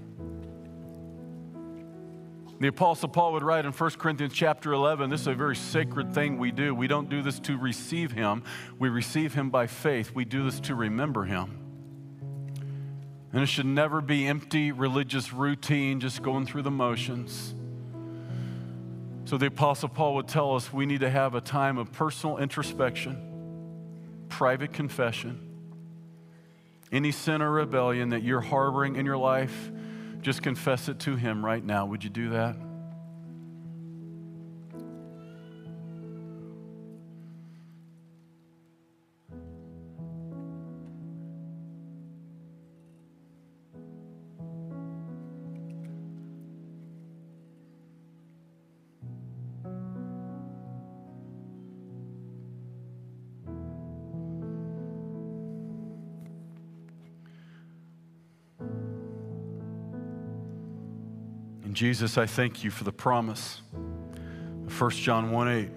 The 2.61 2.69
Apostle 2.69 3.09
Paul 3.09 3.33
would 3.33 3.43
write 3.43 3.65
in 3.65 3.73
1 3.73 3.91
Corinthians 3.91 4.33
chapter 4.33 4.71
11 4.71 5.09
this 5.09 5.21
is 5.21 5.27
a 5.27 5.33
very 5.33 5.57
sacred 5.57 6.13
thing 6.13 6.37
we 6.37 6.51
do. 6.51 6.73
We 6.73 6.87
don't 6.87 7.09
do 7.09 7.21
this 7.21 7.41
to 7.41 7.57
receive 7.57 8.13
him, 8.13 8.43
we 8.79 8.87
receive 8.87 9.33
him 9.33 9.49
by 9.49 9.67
faith. 9.67 10.15
We 10.15 10.23
do 10.23 10.45
this 10.45 10.61
to 10.61 10.73
remember 10.73 11.25
him. 11.25 11.64
And 13.35 13.43
it 13.43 13.47
should 13.47 13.65
never 13.65 13.99
be 13.99 14.25
empty 14.27 14.71
religious 14.71 15.33
routine, 15.33 15.99
just 15.99 16.23
going 16.23 16.45
through 16.45 16.61
the 16.61 16.71
motions. 16.71 17.53
So 19.25 19.37
the 19.37 19.47
Apostle 19.47 19.89
Paul 19.89 20.15
would 20.15 20.29
tell 20.29 20.55
us 20.55 20.71
we 20.71 20.85
need 20.85 21.01
to 21.01 21.09
have 21.09 21.35
a 21.35 21.41
time 21.41 21.77
of 21.77 21.91
personal 21.91 22.37
introspection, 22.37 24.23
private 24.29 24.71
confession. 24.71 25.41
Any 26.93 27.11
sin 27.11 27.41
or 27.41 27.51
rebellion 27.51 28.11
that 28.11 28.23
you're 28.23 28.39
harboring 28.39 28.95
in 28.95 29.05
your 29.05 29.17
life, 29.17 29.69
just 30.21 30.41
confess 30.41 30.87
it 30.87 30.99
to 30.99 31.17
Him 31.17 31.43
right 31.43 31.63
now. 31.63 31.87
Would 31.87 32.05
you 32.05 32.09
do 32.09 32.29
that? 32.29 32.55
Jesus, 61.75 62.17
I 62.17 62.25
thank 62.25 62.63
you 62.63 62.71
for 62.71 62.85
the 62.85 62.93
promise 62.93 63.61
of 64.65 64.81
1 64.81 64.91
John 64.91 65.31
1 65.31 65.47
8 65.49 65.69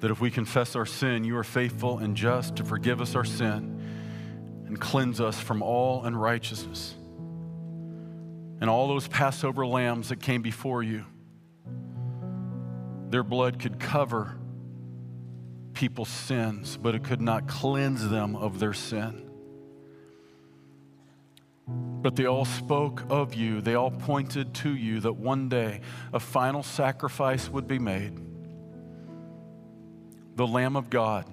that 0.00 0.10
if 0.10 0.20
we 0.20 0.30
confess 0.30 0.76
our 0.76 0.84
sin, 0.84 1.24
you 1.24 1.38
are 1.38 1.44
faithful 1.44 1.98
and 1.98 2.14
just 2.14 2.56
to 2.56 2.64
forgive 2.64 3.00
us 3.00 3.14
our 3.14 3.24
sin 3.24 3.80
and 4.66 4.78
cleanse 4.78 5.22
us 5.22 5.40
from 5.40 5.62
all 5.62 6.04
unrighteousness. 6.04 6.94
And 8.60 8.68
all 8.68 8.88
those 8.88 9.08
Passover 9.08 9.66
lambs 9.66 10.10
that 10.10 10.20
came 10.20 10.42
before 10.42 10.82
you, 10.82 11.06
their 13.08 13.24
blood 13.24 13.58
could 13.58 13.80
cover 13.80 14.36
people's 15.72 16.10
sins, 16.10 16.76
but 16.76 16.94
it 16.94 17.04
could 17.04 17.22
not 17.22 17.48
cleanse 17.48 18.06
them 18.06 18.36
of 18.36 18.58
their 18.58 18.74
sin. 18.74 19.31
But 22.02 22.16
they 22.16 22.26
all 22.26 22.44
spoke 22.44 23.04
of 23.08 23.34
you, 23.34 23.60
they 23.60 23.74
all 23.74 23.92
pointed 23.92 24.52
to 24.54 24.74
you 24.74 25.00
that 25.00 25.12
one 25.12 25.48
day 25.48 25.80
a 26.12 26.18
final 26.18 26.64
sacrifice 26.64 27.48
would 27.48 27.68
be 27.68 27.78
made. 27.78 28.20
The 30.34 30.46
Lamb 30.46 30.76
of 30.76 30.90
God. 30.90 31.26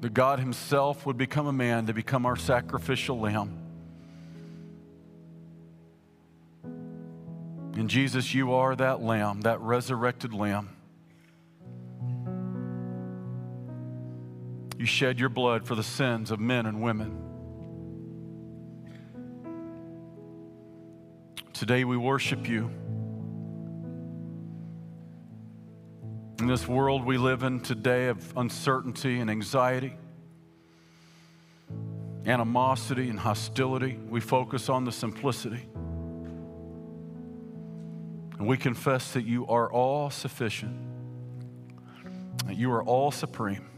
The 0.00 0.10
God 0.10 0.40
Himself 0.40 1.06
would 1.06 1.16
become 1.16 1.46
a 1.46 1.52
man 1.52 1.86
to 1.86 1.94
become 1.94 2.26
our 2.26 2.34
sacrificial 2.34 3.20
lamb. 3.20 3.56
And 7.74 7.88
Jesus, 7.88 8.34
you 8.34 8.52
are 8.52 8.74
that 8.74 9.00
lamb, 9.00 9.42
that 9.42 9.60
resurrected 9.60 10.34
lamb. 10.34 10.70
You 14.82 14.86
shed 14.86 15.20
your 15.20 15.28
blood 15.28 15.64
for 15.64 15.76
the 15.76 15.82
sins 15.84 16.32
of 16.32 16.40
men 16.40 16.66
and 16.66 16.82
women. 16.82 17.16
Today 21.52 21.84
we 21.84 21.96
worship 21.96 22.48
you. 22.48 22.68
In 26.40 26.48
this 26.48 26.66
world 26.66 27.04
we 27.04 27.16
live 27.16 27.44
in 27.44 27.60
today 27.60 28.08
of 28.08 28.36
uncertainty 28.36 29.20
and 29.20 29.30
anxiety, 29.30 29.96
animosity 32.26 33.08
and 33.08 33.20
hostility, 33.20 34.00
we 34.08 34.18
focus 34.18 34.68
on 34.68 34.84
the 34.84 34.90
simplicity. 34.90 35.64
And 38.36 38.48
we 38.48 38.56
confess 38.56 39.12
that 39.12 39.24
you 39.24 39.46
are 39.46 39.70
all 39.70 40.10
sufficient, 40.10 40.76
that 42.46 42.56
you 42.56 42.72
are 42.72 42.82
all 42.82 43.12
supreme, 43.12 43.68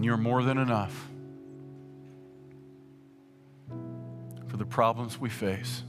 and 0.00 0.04
you're 0.06 0.16
more 0.16 0.42
than 0.42 0.56
enough 0.56 1.10
for 4.48 4.56
the 4.56 4.64
problems 4.64 5.20
we 5.20 5.28
face. 5.28 5.82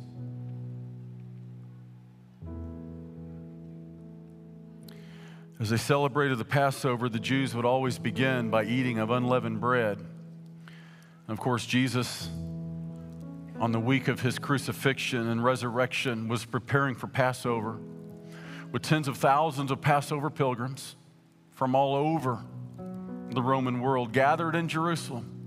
As 5.61 5.69
they 5.69 5.77
celebrated 5.77 6.37
the 6.39 6.43
Passover, 6.43 7.07
the 7.07 7.21
Jews 7.21 7.55
would 7.55 7.63
always 7.63 7.97
begin 7.97 8.49
by 8.49 8.65
eating 8.65 8.99
of 8.99 9.11
unleavened 9.11 9.61
bread. 9.61 9.97
And 9.97 11.29
of 11.29 11.39
course, 11.39 11.65
Jesus, 11.65 12.27
on 13.61 13.71
the 13.71 13.79
week 13.79 14.09
of 14.09 14.19
his 14.19 14.37
crucifixion 14.37 15.29
and 15.29 15.41
resurrection, 15.41 16.27
was 16.27 16.43
preparing 16.43 16.95
for 16.95 17.07
Passover 17.07 17.79
with 18.73 18.81
tens 18.81 19.07
of 19.07 19.15
thousands 19.15 19.71
of 19.71 19.79
Passover 19.79 20.29
pilgrims 20.29 20.97
from 21.53 21.75
all 21.75 21.95
over 21.95 22.43
the 23.31 23.41
Roman 23.41 23.81
world 23.81 24.11
gathered 24.11 24.55
in 24.55 24.67
Jerusalem. 24.67 25.37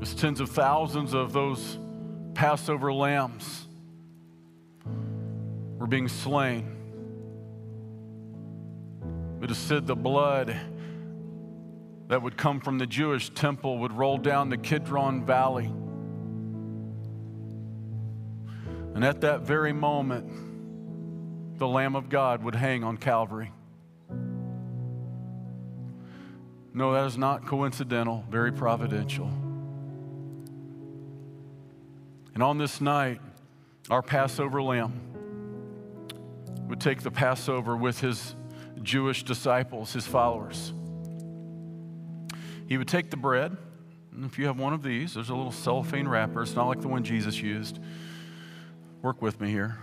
As 0.00 0.14
tens 0.14 0.40
of 0.40 0.50
thousands 0.50 1.14
of 1.14 1.32
those 1.32 1.78
Passover 2.34 2.92
lambs 2.92 3.66
were 5.76 5.88
being 5.88 6.08
slain. 6.08 6.76
It 9.42 9.50
is 9.50 9.58
said 9.58 9.86
the 9.86 9.96
blood 9.96 10.56
that 12.08 12.22
would 12.22 12.36
come 12.36 12.60
from 12.60 12.78
the 12.78 12.86
Jewish 12.86 13.30
temple 13.30 13.78
would 13.78 13.92
roll 13.92 14.18
down 14.18 14.50
the 14.50 14.56
Kidron 14.56 15.24
Valley. 15.26 15.72
And 18.94 19.04
at 19.04 19.20
that 19.20 19.42
very 19.42 19.72
moment, 19.72 21.58
the 21.58 21.68
Lamb 21.68 21.96
of 21.96 22.08
God 22.08 22.42
would 22.42 22.54
hang 22.54 22.82
on 22.82 22.96
Calvary. 22.96 23.52
No, 26.78 26.92
that 26.92 27.06
is 27.06 27.18
not 27.18 27.44
coincidental, 27.44 28.24
very 28.30 28.52
providential. 28.52 29.26
And 32.34 32.40
on 32.40 32.56
this 32.56 32.80
night, 32.80 33.20
our 33.90 34.00
Passover 34.00 34.62
lamb 34.62 34.92
would 36.68 36.80
take 36.80 37.02
the 37.02 37.10
Passover 37.10 37.76
with 37.76 38.00
his 38.00 38.36
Jewish 38.80 39.24
disciples, 39.24 39.92
his 39.92 40.06
followers. 40.06 40.72
He 42.68 42.78
would 42.78 42.86
take 42.86 43.10
the 43.10 43.16
bread, 43.16 43.56
and 44.12 44.24
if 44.24 44.38
you 44.38 44.46
have 44.46 44.60
one 44.60 44.72
of 44.72 44.84
these, 44.84 45.14
there's 45.14 45.30
a 45.30 45.34
little 45.34 45.50
cellophane 45.50 46.06
wrapper. 46.06 46.42
It's 46.42 46.54
not 46.54 46.68
like 46.68 46.80
the 46.80 46.86
one 46.86 47.02
Jesus 47.02 47.42
used. 47.42 47.80
Work 49.02 49.20
with 49.20 49.40
me 49.40 49.50
here. 49.50 49.78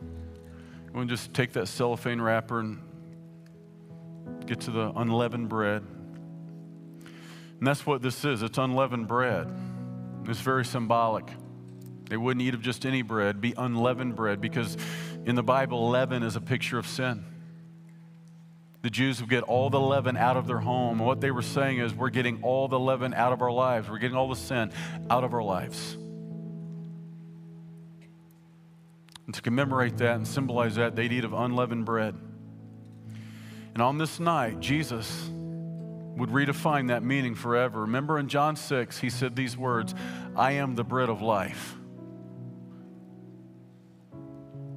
You 0.00 0.92
want 0.92 1.08
to 1.08 1.16
just 1.16 1.34
take 1.34 1.54
that 1.54 1.66
cellophane 1.66 2.20
wrapper 2.20 2.60
and 2.60 2.80
get 4.46 4.60
to 4.60 4.70
the 4.70 4.92
unleavened 4.94 5.48
bread. 5.48 5.82
And 7.58 7.66
that's 7.66 7.86
what 7.86 8.02
this 8.02 8.24
is 8.24 8.42
it's 8.42 8.58
unleavened 8.58 9.08
bread. 9.08 9.50
It's 10.26 10.40
very 10.40 10.64
symbolic. 10.64 11.28
They 12.08 12.16
wouldn't 12.16 12.42
eat 12.42 12.54
of 12.54 12.62
just 12.62 12.86
any 12.86 13.02
bread, 13.02 13.40
be 13.40 13.54
unleavened 13.56 14.14
bread, 14.14 14.40
because 14.40 14.76
in 15.24 15.34
the 15.34 15.42
Bible, 15.42 15.88
leaven 15.88 16.22
is 16.22 16.36
a 16.36 16.40
picture 16.40 16.78
of 16.78 16.86
sin. 16.86 17.24
The 18.82 18.90
Jews 18.90 19.20
would 19.20 19.30
get 19.30 19.42
all 19.42 19.70
the 19.70 19.80
leaven 19.80 20.16
out 20.16 20.36
of 20.36 20.46
their 20.46 20.60
home. 20.60 21.00
What 21.00 21.20
they 21.20 21.32
were 21.32 21.42
saying 21.42 21.78
is, 21.78 21.92
we're 21.92 22.10
getting 22.10 22.42
all 22.44 22.68
the 22.68 22.78
leaven 22.78 23.12
out 23.14 23.32
of 23.32 23.42
our 23.42 23.50
lives, 23.50 23.88
we're 23.88 23.98
getting 23.98 24.16
all 24.16 24.28
the 24.28 24.36
sin 24.36 24.70
out 25.10 25.24
of 25.24 25.34
our 25.34 25.42
lives. 25.42 25.96
And 29.26 29.34
to 29.34 29.42
commemorate 29.42 29.96
that 29.96 30.14
and 30.14 30.26
symbolize 30.26 30.76
that, 30.76 30.94
they'd 30.94 31.12
eat 31.12 31.24
of 31.24 31.32
unleavened 31.32 31.84
bread. 31.84 32.14
And 33.74 33.82
on 33.82 33.98
this 33.98 34.20
night, 34.20 34.60
Jesus 34.60 35.30
would 36.16 36.30
redefine 36.30 36.88
that 36.88 37.02
meaning 37.02 37.34
forever. 37.34 37.82
Remember 37.82 38.18
in 38.18 38.28
John 38.28 38.56
6, 38.56 38.98
he 38.98 39.10
said 39.10 39.36
these 39.36 39.56
words 39.56 39.94
I 40.34 40.52
am 40.52 40.74
the 40.74 40.84
bread 40.84 41.08
of 41.08 41.22
life. 41.22 41.76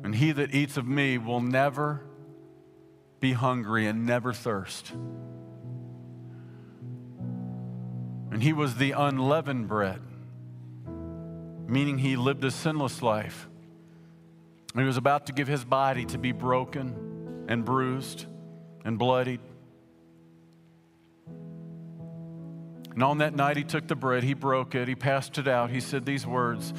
And 0.04 0.16
he 0.16 0.32
that 0.32 0.54
eats 0.54 0.78
of 0.78 0.88
me 0.88 1.18
will 1.18 1.42
never 1.42 2.02
be 3.20 3.34
hungry 3.34 3.88
and 3.88 4.06
never 4.06 4.34
thirst. 4.34 4.92
And 8.32 8.44
he 8.44 8.54
was 8.54 8.76
the 8.76 8.92
unleavened 8.92 9.68
bread, 9.68 10.02
meaning 11.68 11.98
he 11.98 12.16
lived 12.16 12.44
a 12.44 12.52
sinless 12.52 13.02
life. 13.02 13.50
And 14.74 14.82
he 14.82 14.88
was 14.88 14.98
about 14.98 15.26
to 15.28 15.34
give 15.34 15.48
his 15.48 15.66
body 15.66 16.06
to 16.06 16.18
be 16.18 16.32
broken 16.32 17.46
and 17.48 17.66
bruised 17.66 18.26
and 18.86 19.00
bloodied. 19.00 19.42
And 23.00 23.04
on 23.06 23.20
that 23.20 23.34
night, 23.34 23.56
he 23.56 23.64
took 23.64 23.88
the 23.88 23.96
bread, 23.96 24.24
he 24.24 24.34
broke 24.34 24.76
it, 24.76 24.90
he 24.90 24.94
passed 24.94 25.38
it 25.38 25.48
out. 25.48 25.70
He 25.70 25.80
said 25.80 26.06
these 26.06 26.28
words 26.28 26.74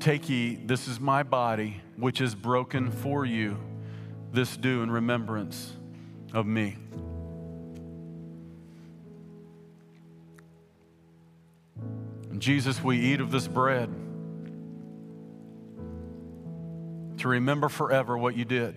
Take 0.00 0.26
ye, 0.30 0.54
this 0.54 0.88
is 0.88 0.98
my 0.98 1.22
body, 1.22 1.82
which 1.98 2.22
is 2.22 2.34
broken 2.34 2.90
for 2.90 3.26
you. 3.26 3.58
This 4.32 4.56
do 4.56 4.82
in 4.82 4.90
remembrance 4.90 5.74
of 6.32 6.46
me. 6.46 6.78
And 12.30 12.40
Jesus, 12.40 12.82
we 12.82 12.98
eat 12.98 13.20
of 13.20 13.30
this 13.30 13.46
bread 13.46 13.90
to 17.18 17.28
remember 17.28 17.68
forever 17.68 18.16
what 18.16 18.34
you 18.34 18.46
did. 18.46 18.74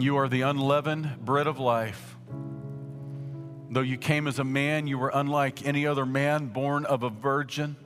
You 0.00 0.16
are 0.16 0.28
the 0.28 0.42
unleavened 0.42 1.18
bread 1.24 1.46
of 1.46 1.58
life. 1.58 2.16
Though 3.70 3.80
you 3.80 3.98
came 3.98 4.26
as 4.26 4.38
a 4.38 4.44
man, 4.44 4.86
you 4.86 4.98
were 4.98 5.10
unlike 5.12 5.66
any 5.66 5.86
other 5.86 6.06
man 6.06 6.46
born 6.46 6.84
of 6.84 7.02
a 7.02 7.10
virgin. 7.10 7.76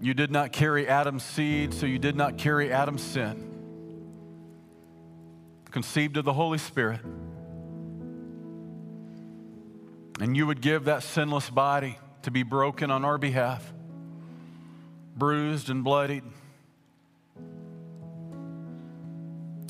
You 0.00 0.14
did 0.14 0.30
not 0.30 0.52
carry 0.52 0.88
Adam's 0.88 1.22
seed, 1.22 1.74
so 1.74 1.84
you 1.84 1.98
did 1.98 2.16
not 2.16 2.38
carry 2.38 2.72
Adam's 2.72 3.02
sin. 3.02 3.48
Conceived 5.70 6.16
of 6.16 6.24
the 6.24 6.32
Holy 6.32 6.58
Spirit. 6.58 7.00
And 10.20 10.36
you 10.36 10.46
would 10.46 10.60
give 10.60 10.84
that 10.84 11.02
sinless 11.02 11.50
body 11.50 11.98
to 12.22 12.30
be 12.30 12.42
broken 12.42 12.90
on 12.90 13.04
our 13.04 13.18
behalf, 13.18 13.72
bruised 15.16 15.70
and 15.70 15.84
bloodied, 15.84 16.24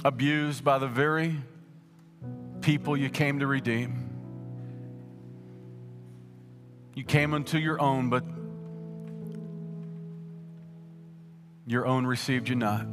abused 0.05 0.65
by 0.65 0.79
the 0.79 0.89
very 0.89 1.37
people 2.61 2.97
you 2.97 3.11
came 3.11 3.41
to 3.41 3.47
redeem. 3.47 4.09
You 6.95 7.05
came 7.05 7.35
unto 7.35 7.59
your 7.59 7.81
own, 7.81 8.11
but 8.11 8.25
your 11.67 11.87
own 11.87 12.07
received 12.07 12.49
you 12.49 12.55
not. 12.57 12.87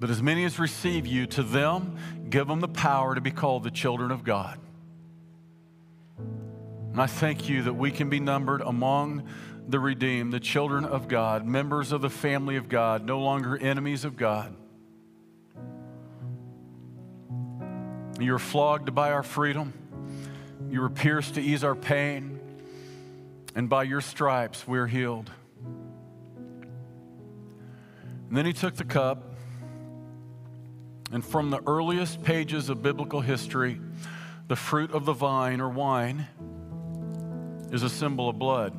But 0.00 0.10
as 0.10 0.22
many 0.22 0.44
as 0.44 0.58
receive 0.58 1.06
you, 1.06 1.26
to 1.28 1.42
them 1.42 1.96
give 2.28 2.46
them 2.46 2.60
the 2.60 2.68
power 2.68 3.14
to 3.14 3.20
be 3.20 3.30
called 3.30 3.64
the 3.64 3.70
children 3.70 4.10
of 4.10 4.24
God. 4.24 4.58
And 6.18 7.00
I 7.00 7.06
thank 7.06 7.48
you 7.48 7.62
that 7.62 7.74
we 7.74 7.90
can 7.90 8.08
be 8.08 8.20
numbered 8.20 8.60
among 8.60 9.26
the 9.68 9.80
redeemed, 9.80 10.32
the 10.32 10.40
children 10.40 10.84
of 10.84 11.08
God, 11.08 11.46
members 11.46 11.92
of 11.92 12.02
the 12.02 12.10
family 12.10 12.56
of 12.56 12.68
God, 12.68 13.04
no 13.04 13.20
longer 13.20 13.56
enemies 13.56 14.04
of 14.04 14.16
God. 14.16 14.54
You 18.20 18.32
were 18.32 18.38
flogged 18.38 18.94
buy 18.94 19.10
our 19.10 19.22
freedom. 19.22 19.72
You 20.70 20.80
were 20.80 20.90
pierced 20.90 21.34
to 21.34 21.42
ease 21.42 21.64
our 21.64 21.74
pain. 21.74 22.38
And 23.54 23.68
by 23.68 23.84
your 23.84 24.00
stripes, 24.00 24.66
we're 24.66 24.86
healed. 24.86 25.30
And 28.28 28.36
then 28.36 28.46
he 28.46 28.52
took 28.52 28.76
the 28.76 28.84
cup. 28.84 29.34
And 31.12 31.24
from 31.24 31.50
the 31.50 31.60
earliest 31.66 32.22
pages 32.22 32.68
of 32.68 32.82
biblical 32.82 33.20
history, 33.20 33.80
the 34.48 34.56
fruit 34.56 34.90
of 34.92 35.04
the 35.04 35.12
vine 35.12 35.60
or 35.60 35.68
wine 35.68 36.26
is 37.72 37.82
a 37.82 37.88
symbol 37.88 38.28
of 38.28 38.38
blood. 38.38 38.74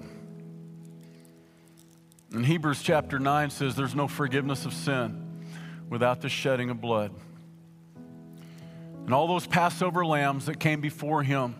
And 2.35 2.45
Hebrews 2.45 2.83
chapter 2.83 3.17
9 3.17 3.49
says 3.49 3.75
there's 3.77 3.95
no 3.95 4.09
forgiveness 4.09 4.65
of 4.65 4.73
sin 4.73 5.25
without 5.89 6.19
the 6.19 6.27
shedding 6.27 6.69
of 6.69 6.81
blood. 6.81 7.13
And 9.05 9.13
all 9.13 9.27
those 9.27 9.47
Passover 9.47 10.05
lambs 10.05 10.47
that 10.47 10.59
came 10.59 10.81
before 10.81 11.23
him 11.23 11.55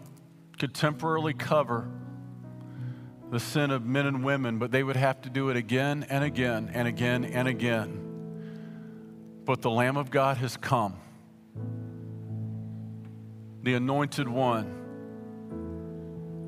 could 0.60 0.74
temporarily 0.74 1.34
cover 1.34 1.90
the 3.32 3.40
sin 3.40 3.72
of 3.72 3.86
men 3.86 4.06
and 4.06 4.22
women, 4.26 4.60
but 4.60 4.72
they 4.72 4.84
would 4.84 4.98
have 4.98 5.22
to 5.22 5.30
do 5.30 5.50
it 5.50 5.56
again 5.56 6.06
and 6.10 6.26
again 6.26 6.70
and 6.74 6.90
again 6.90 7.24
and 7.24 7.48
again. 7.48 8.02
But 9.46 9.62
the 9.62 9.72
Lamb 9.72 9.96
of 9.96 10.12
God 10.12 10.36
has 10.38 10.58
come, 10.58 11.00
the 13.64 13.76
anointed 13.76 14.28
one, 14.28 14.74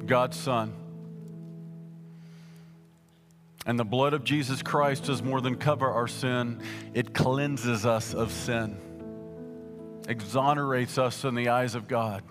God's 0.05 0.35
Son. 0.37 0.73
And 3.67 3.77
the 3.77 3.85
blood 3.85 4.13
of 4.13 4.23
Jesus 4.23 4.63
Christ 4.63 5.03
does 5.03 5.21
more 5.21 5.41
than 5.41 5.55
cover 5.55 5.91
our 5.91 6.07
sin, 6.07 6.61
it 6.93 7.13
cleanses 7.13 7.85
us 7.85 8.13
of 8.13 8.31
sin, 8.31 8.77
exonerates 10.07 10.97
us 10.97 11.25
in 11.25 11.35
the 11.35 11.49
eyes 11.49 11.75
of 11.75 11.89
God. 11.89 12.23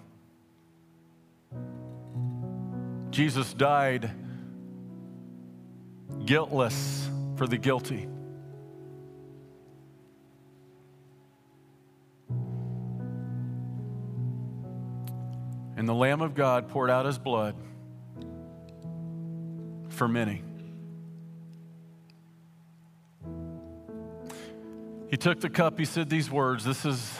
Jesus 3.10 3.52
died 3.52 4.10
guiltless 6.24 7.10
for 7.36 7.46
the 7.46 7.58
guilty. 7.58 8.08
And 15.76 15.86
the 15.86 15.94
Lamb 15.94 16.22
of 16.22 16.34
God 16.34 16.68
poured 16.68 16.88
out 16.88 17.04
his 17.04 17.18
blood 17.18 17.54
for 19.90 20.08
many. 20.08 20.45
He 25.16 25.18
took 25.18 25.40
the 25.40 25.48
cup, 25.48 25.78
he 25.78 25.86
said 25.86 26.10
these 26.10 26.30
words 26.30 26.62
This 26.62 26.84
is 26.84 27.10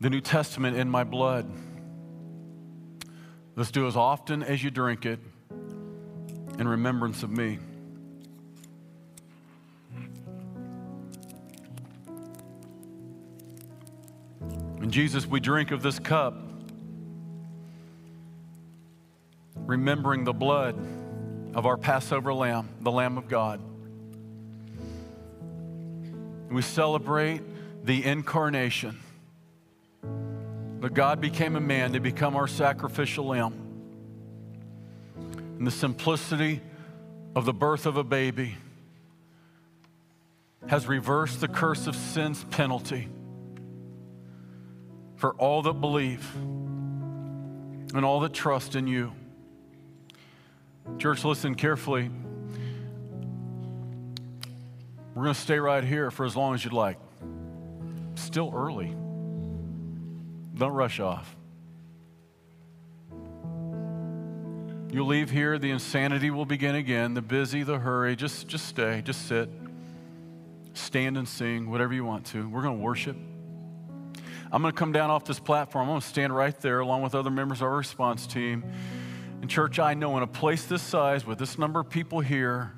the 0.00 0.08
New 0.08 0.20
Testament 0.20 0.76
in 0.76 0.88
my 0.88 1.02
blood. 1.02 1.50
Let's 3.56 3.72
do 3.72 3.88
as 3.88 3.96
often 3.96 4.44
as 4.44 4.62
you 4.62 4.70
drink 4.70 5.04
it 5.04 5.18
in 5.50 6.68
remembrance 6.68 7.24
of 7.24 7.30
me. 7.30 7.58
And 14.80 14.92
Jesus, 14.92 15.26
we 15.26 15.40
drink 15.40 15.72
of 15.72 15.82
this 15.82 15.98
cup, 15.98 16.36
remembering 19.56 20.22
the 20.22 20.32
blood 20.32 20.76
of 21.52 21.66
our 21.66 21.76
Passover 21.76 22.32
lamb, 22.32 22.68
the 22.80 22.92
Lamb 22.92 23.18
of 23.18 23.26
God. 23.26 23.73
We 26.50 26.62
celebrate 26.62 27.42
the 27.84 28.04
incarnation. 28.04 29.00
That 30.80 30.94
God 30.94 31.20
became 31.20 31.56
a 31.56 31.60
man 31.60 31.92
to 31.94 32.00
become 32.00 32.36
our 32.36 32.46
sacrificial 32.46 33.26
lamb. 33.26 33.54
And 35.58 35.66
the 35.66 35.70
simplicity 35.70 36.60
of 37.34 37.44
the 37.44 37.54
birth 37.54 37.86
of 37.86 37.96
a 37.96 38.04
baby 38.04 38.56
has 40.66 40.86
reversed 40.86 41.40
the 41.40 41.48
curse 41.48 41.86
of 41.86 41.96
sin's 41.96 42.44
penalty 42.44 43.08
for 45.16 45.34
all 45.34 45.62
that 45.62 45.80
believe 45.80 46.34
and 47.94 48.04
all 48.04 48.20
that 48.20 48.32
trust 48.32 48.74
in 48.74 48.86
you. 48.86 49.12
Church, 50.98 51.24
listen 51.24 51.54
carefully. 51.54 52.10
We're 55.14 55.22
going 55.22 55.34
to 55.34 55.40
stay 55.40 55.60
right 55.60 55.84
here 55.84 56.10
for 56.10 56.26
as 56.26 56.34
long 56.34 56.54
as 56.54 56.64
you'd 56.64 56.72
like. 56.72 56.98
Still 58.16 58.52
early. 58.52 58.96
Don't 60.56 60.72
rush 60.72 60.98
off. 60.98 61.36
You'll 64.90 65.06
leave 65.06 65.30
here, 65.30 65.58
the 65.58 65.70
insanity 65.70 66.30
will 66.30 66.44
begin 66.44 66.74
again, 66.74 67.14
the 67.14 67.22
busy, 67.22 67.62
the 67.62 67.78
hurry. 67.78 68.16
Just, 68.16 68.48
just 68.48 68.66
stay, 68.66 69.02
just 69.04 69.26
sit, 69.26 69.48
stand 70.72 71.16
and 71.16 71.28
sing, 71.28 71.70
whatever 71.70 71.92
you 71.94 72.04
want 72.04 72.26
to. 72.26 72.48
We're 72.48 72.62
going 72.62 72.78
to 72.78 72.82
worship. 72.82 73.16
I'm 74.50 74.62
going 74.62 74.72
to 74.72 74.78
come 74.78 74.92
down 74.92 75.10
off 75.10 75.24
this 75.24 75.40
platform. 75.40 75.82
I'm 75.82 75.92
going 75.92 76.00
to 76.00 76.06
stand 76.06 76.34
right 76.34 76.58
there 76.60 76.80
along 76.80 77.02
with 77.02 77.14
other 77.14 77.30
members 77.30 77.58
of 77.58 77.68
our 77.68 77.76
response 77.76 78.26
team. 78.26 78.64
And, 79.40 79.50
church, 79.50 79.78
I 79.78 79.94
know 79.94 80.16
in 80.16 80.24
a 80.24 80.28
place 80.28 80.64
this 80.64 80.82
size 80.82 81.24
with 81.24 81.38
this 81.38 81.56
number 81.56 81.78
of 81.78 81.88
people 81.88 82.20
here, 82.20 82.72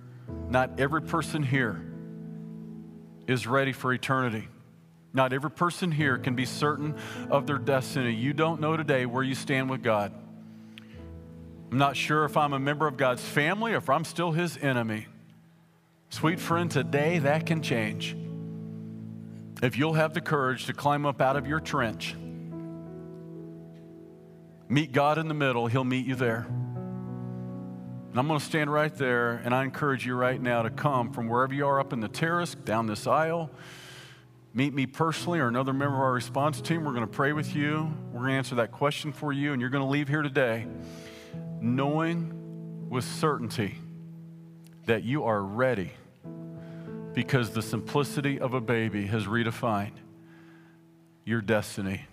not 0.51 0.80
every 0.80 1.03
person 1.03 1.43
here 1.43 1.86
is 3.26 3.46
ready 3.46 3.72
for 3.72 3.92
eternity. 3.92 4.48
Not 5.12 5.32
every 5.32 5.50
person 5.50 5.90
here 5.90 6.18
can 6.18 6.34
be 6.34 6.44
certain 6.44 6.94
of 7.30 7.46
their 7.46 7.58
destiny. 7.58 8.14
You 8.14 8.32
don't 8.32 8.60
know 8.60 8.76
today 8.76 9.06
where 9.06 9.22
you 9.22 9.34
stand 9.34 9.70
with 9.70 9.82
God. 9.82 10.12
I'm 11.70 11.78
not 11.78 11.96
sure 11.96 12.24
if 12.24 12.36
I'm 12.36 12.52
a 12.52 12.58
member 12.58 12.86
of 12.86 12.96
God's 12.96 13.24
family 13.24 13.72
or 13.72 13.78
if 13.78 13.90
I'm 13.90 14.04
still 14.04 14.32
his 14.32 14.56
enemy. 14.58 15.06
Sweet 16.10 16.38
friend, 16.38 16.70
today 16.70 17.18
that 17.18 17.46
can 17.46 17.62
change. 17.62 18.16
If 19.62 19.78
you'll 19.78 19.94
have 19.94 20.12
the 20.14 20.20
courage 20.20 20.66
to 20.66 20.74
climb 20.74 21.06
up 21.06 21.20
out 21.20 21.36
of 21.36 21.46
your 21.46 21.60
trench, 21.60 22.14
meet 24.68 24.92
God 24.92 25.18
in 25.18 25.28
the 25.28 25.34
middle, 25.34 25.66
he'll 25.66 25.84
meet 25.84 26.06
you 26.06 26.14
there. 26.14 26.46
And 28.16 28.20
I'm 28.20 28.28
going 28.28 28.40
to 28.40 28.46
stand 28.46 28.72
right 28.72 28.96
there, 28.96 29.42
and 29.44 29.54
I 29.54 29.62
encourage 29.62 30.06
you 30.06 30.14
right 30.14 30.40
now 30.40 30.62
to 30.62 30.70
come 30.70 31.12
from 31.12 31.28
wherever 31.28 31.52
you 31.52 31.66
are 31.66 31.78
up 31.78 31.92
in 31.92 32.00
the 32.00 32.08
terrace, 32.08 32.54
down 32.54 32.86
this 32.86 33.06
aisle. 33.06 33.50
Meet 34.54 34.72
me 34.72 34.86
personally 34.86 35.38
or 35.38 35.48
another 35.48 35.74
member 35.74 35.96
of 35.96 36.00
our 36.00 36.12
response 36.14 36.62
team. 36.62 36.82
We're 36.86 36.94
going 36.94 37.06
to 37.06 37.12
pray 37.12 37.34
with 37.34 37.54
you. 37.54 37.92
We're 38.12 38.20
going 38.20 38.30
to 38.30 38.38
answer 38.38 38.54
that 38.54 38.72
question 38.72 39.12
for 39.12 39.34
you, 39.34 39.52
and 39.52 39.60
you're 39.60 39.68
going 39.68 39.84
to 39.84 39.90
leave 39.90 40.08
here 40.08 40.22
today 40.22 40.66
knowing 41.60 42.88
with 42.88 43.04
certainty 43.04 43.76
that 44.86 45.04
you 45.04 45.24
are 45.24 45.42
ready 45.42 45.92
because 47.12 47.50
the 47.50 47.60
simplicity 47.60 48.40
of 48.40 48.54
a 48.54 48.62
baby 48.62 49.04
has 49.08 49.26
redefined 49.26 49.92
your 51.26 51.42
destiny. 51.42 52.06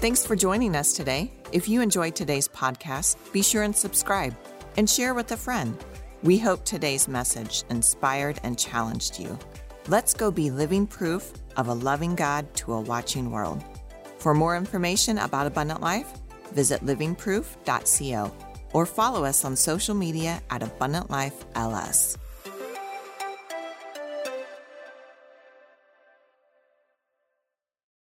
Thanks 0.00 0.24
for 0.24 0.36
joining 0.36 0.76
us 0.76 0.92
today. 0.92 1.32
If 1.50 1.68
you 1.68 1.80
enjoyed 1.80 2.14
today's 2.14 2.46
podcast, 2.46 3.16
be 3.32 3.42
sure 3.42 3.64
and 3.64 3.74
subscribe 3.74 4.32
and 4.76 4.88
share 4.88 5.12
with 5.12 5.32
a 5.32 5.36
friend. 5.36 5.76
We 6.22 6.38
hope 6.38 6.64
today's 6.64 7.08
message 7.08 7.64
inspired 7.68 8.38
and 8.44 8.56
challenged 8.56 9.18
you. 9.18 9.36
Let's 9.88 10.14
go 10.14 10.30
be 10.30 10.52
living 10.52 10.86
proof 10.86 11.32
of 11.56 11.66
a 11.66 11.74
loving 11.74 12.14
God 12.14 12.46
to 12.58 12.74
a 12.74 12.80
watching 12.80 13.32
world. 13.32 13.64
For 14.18 14.34
more 14.34 14.56
information 14.56 15.18
about 15.18 15.48
Abundant 15.48 15.80
Life, 15.80 16.12
visit 16.52 16.80
livingproof.co 16.82 18.32
or 18.74 18.86
follow 18.86 19.24
us 19.24 19.44
on 19.44 19.56
social 19.56 19.96
media 19.96 20.40
at 20.50 20.62
Abundant 20.62 21.10
Life 21.10 21.44
LS. 21.56 22.16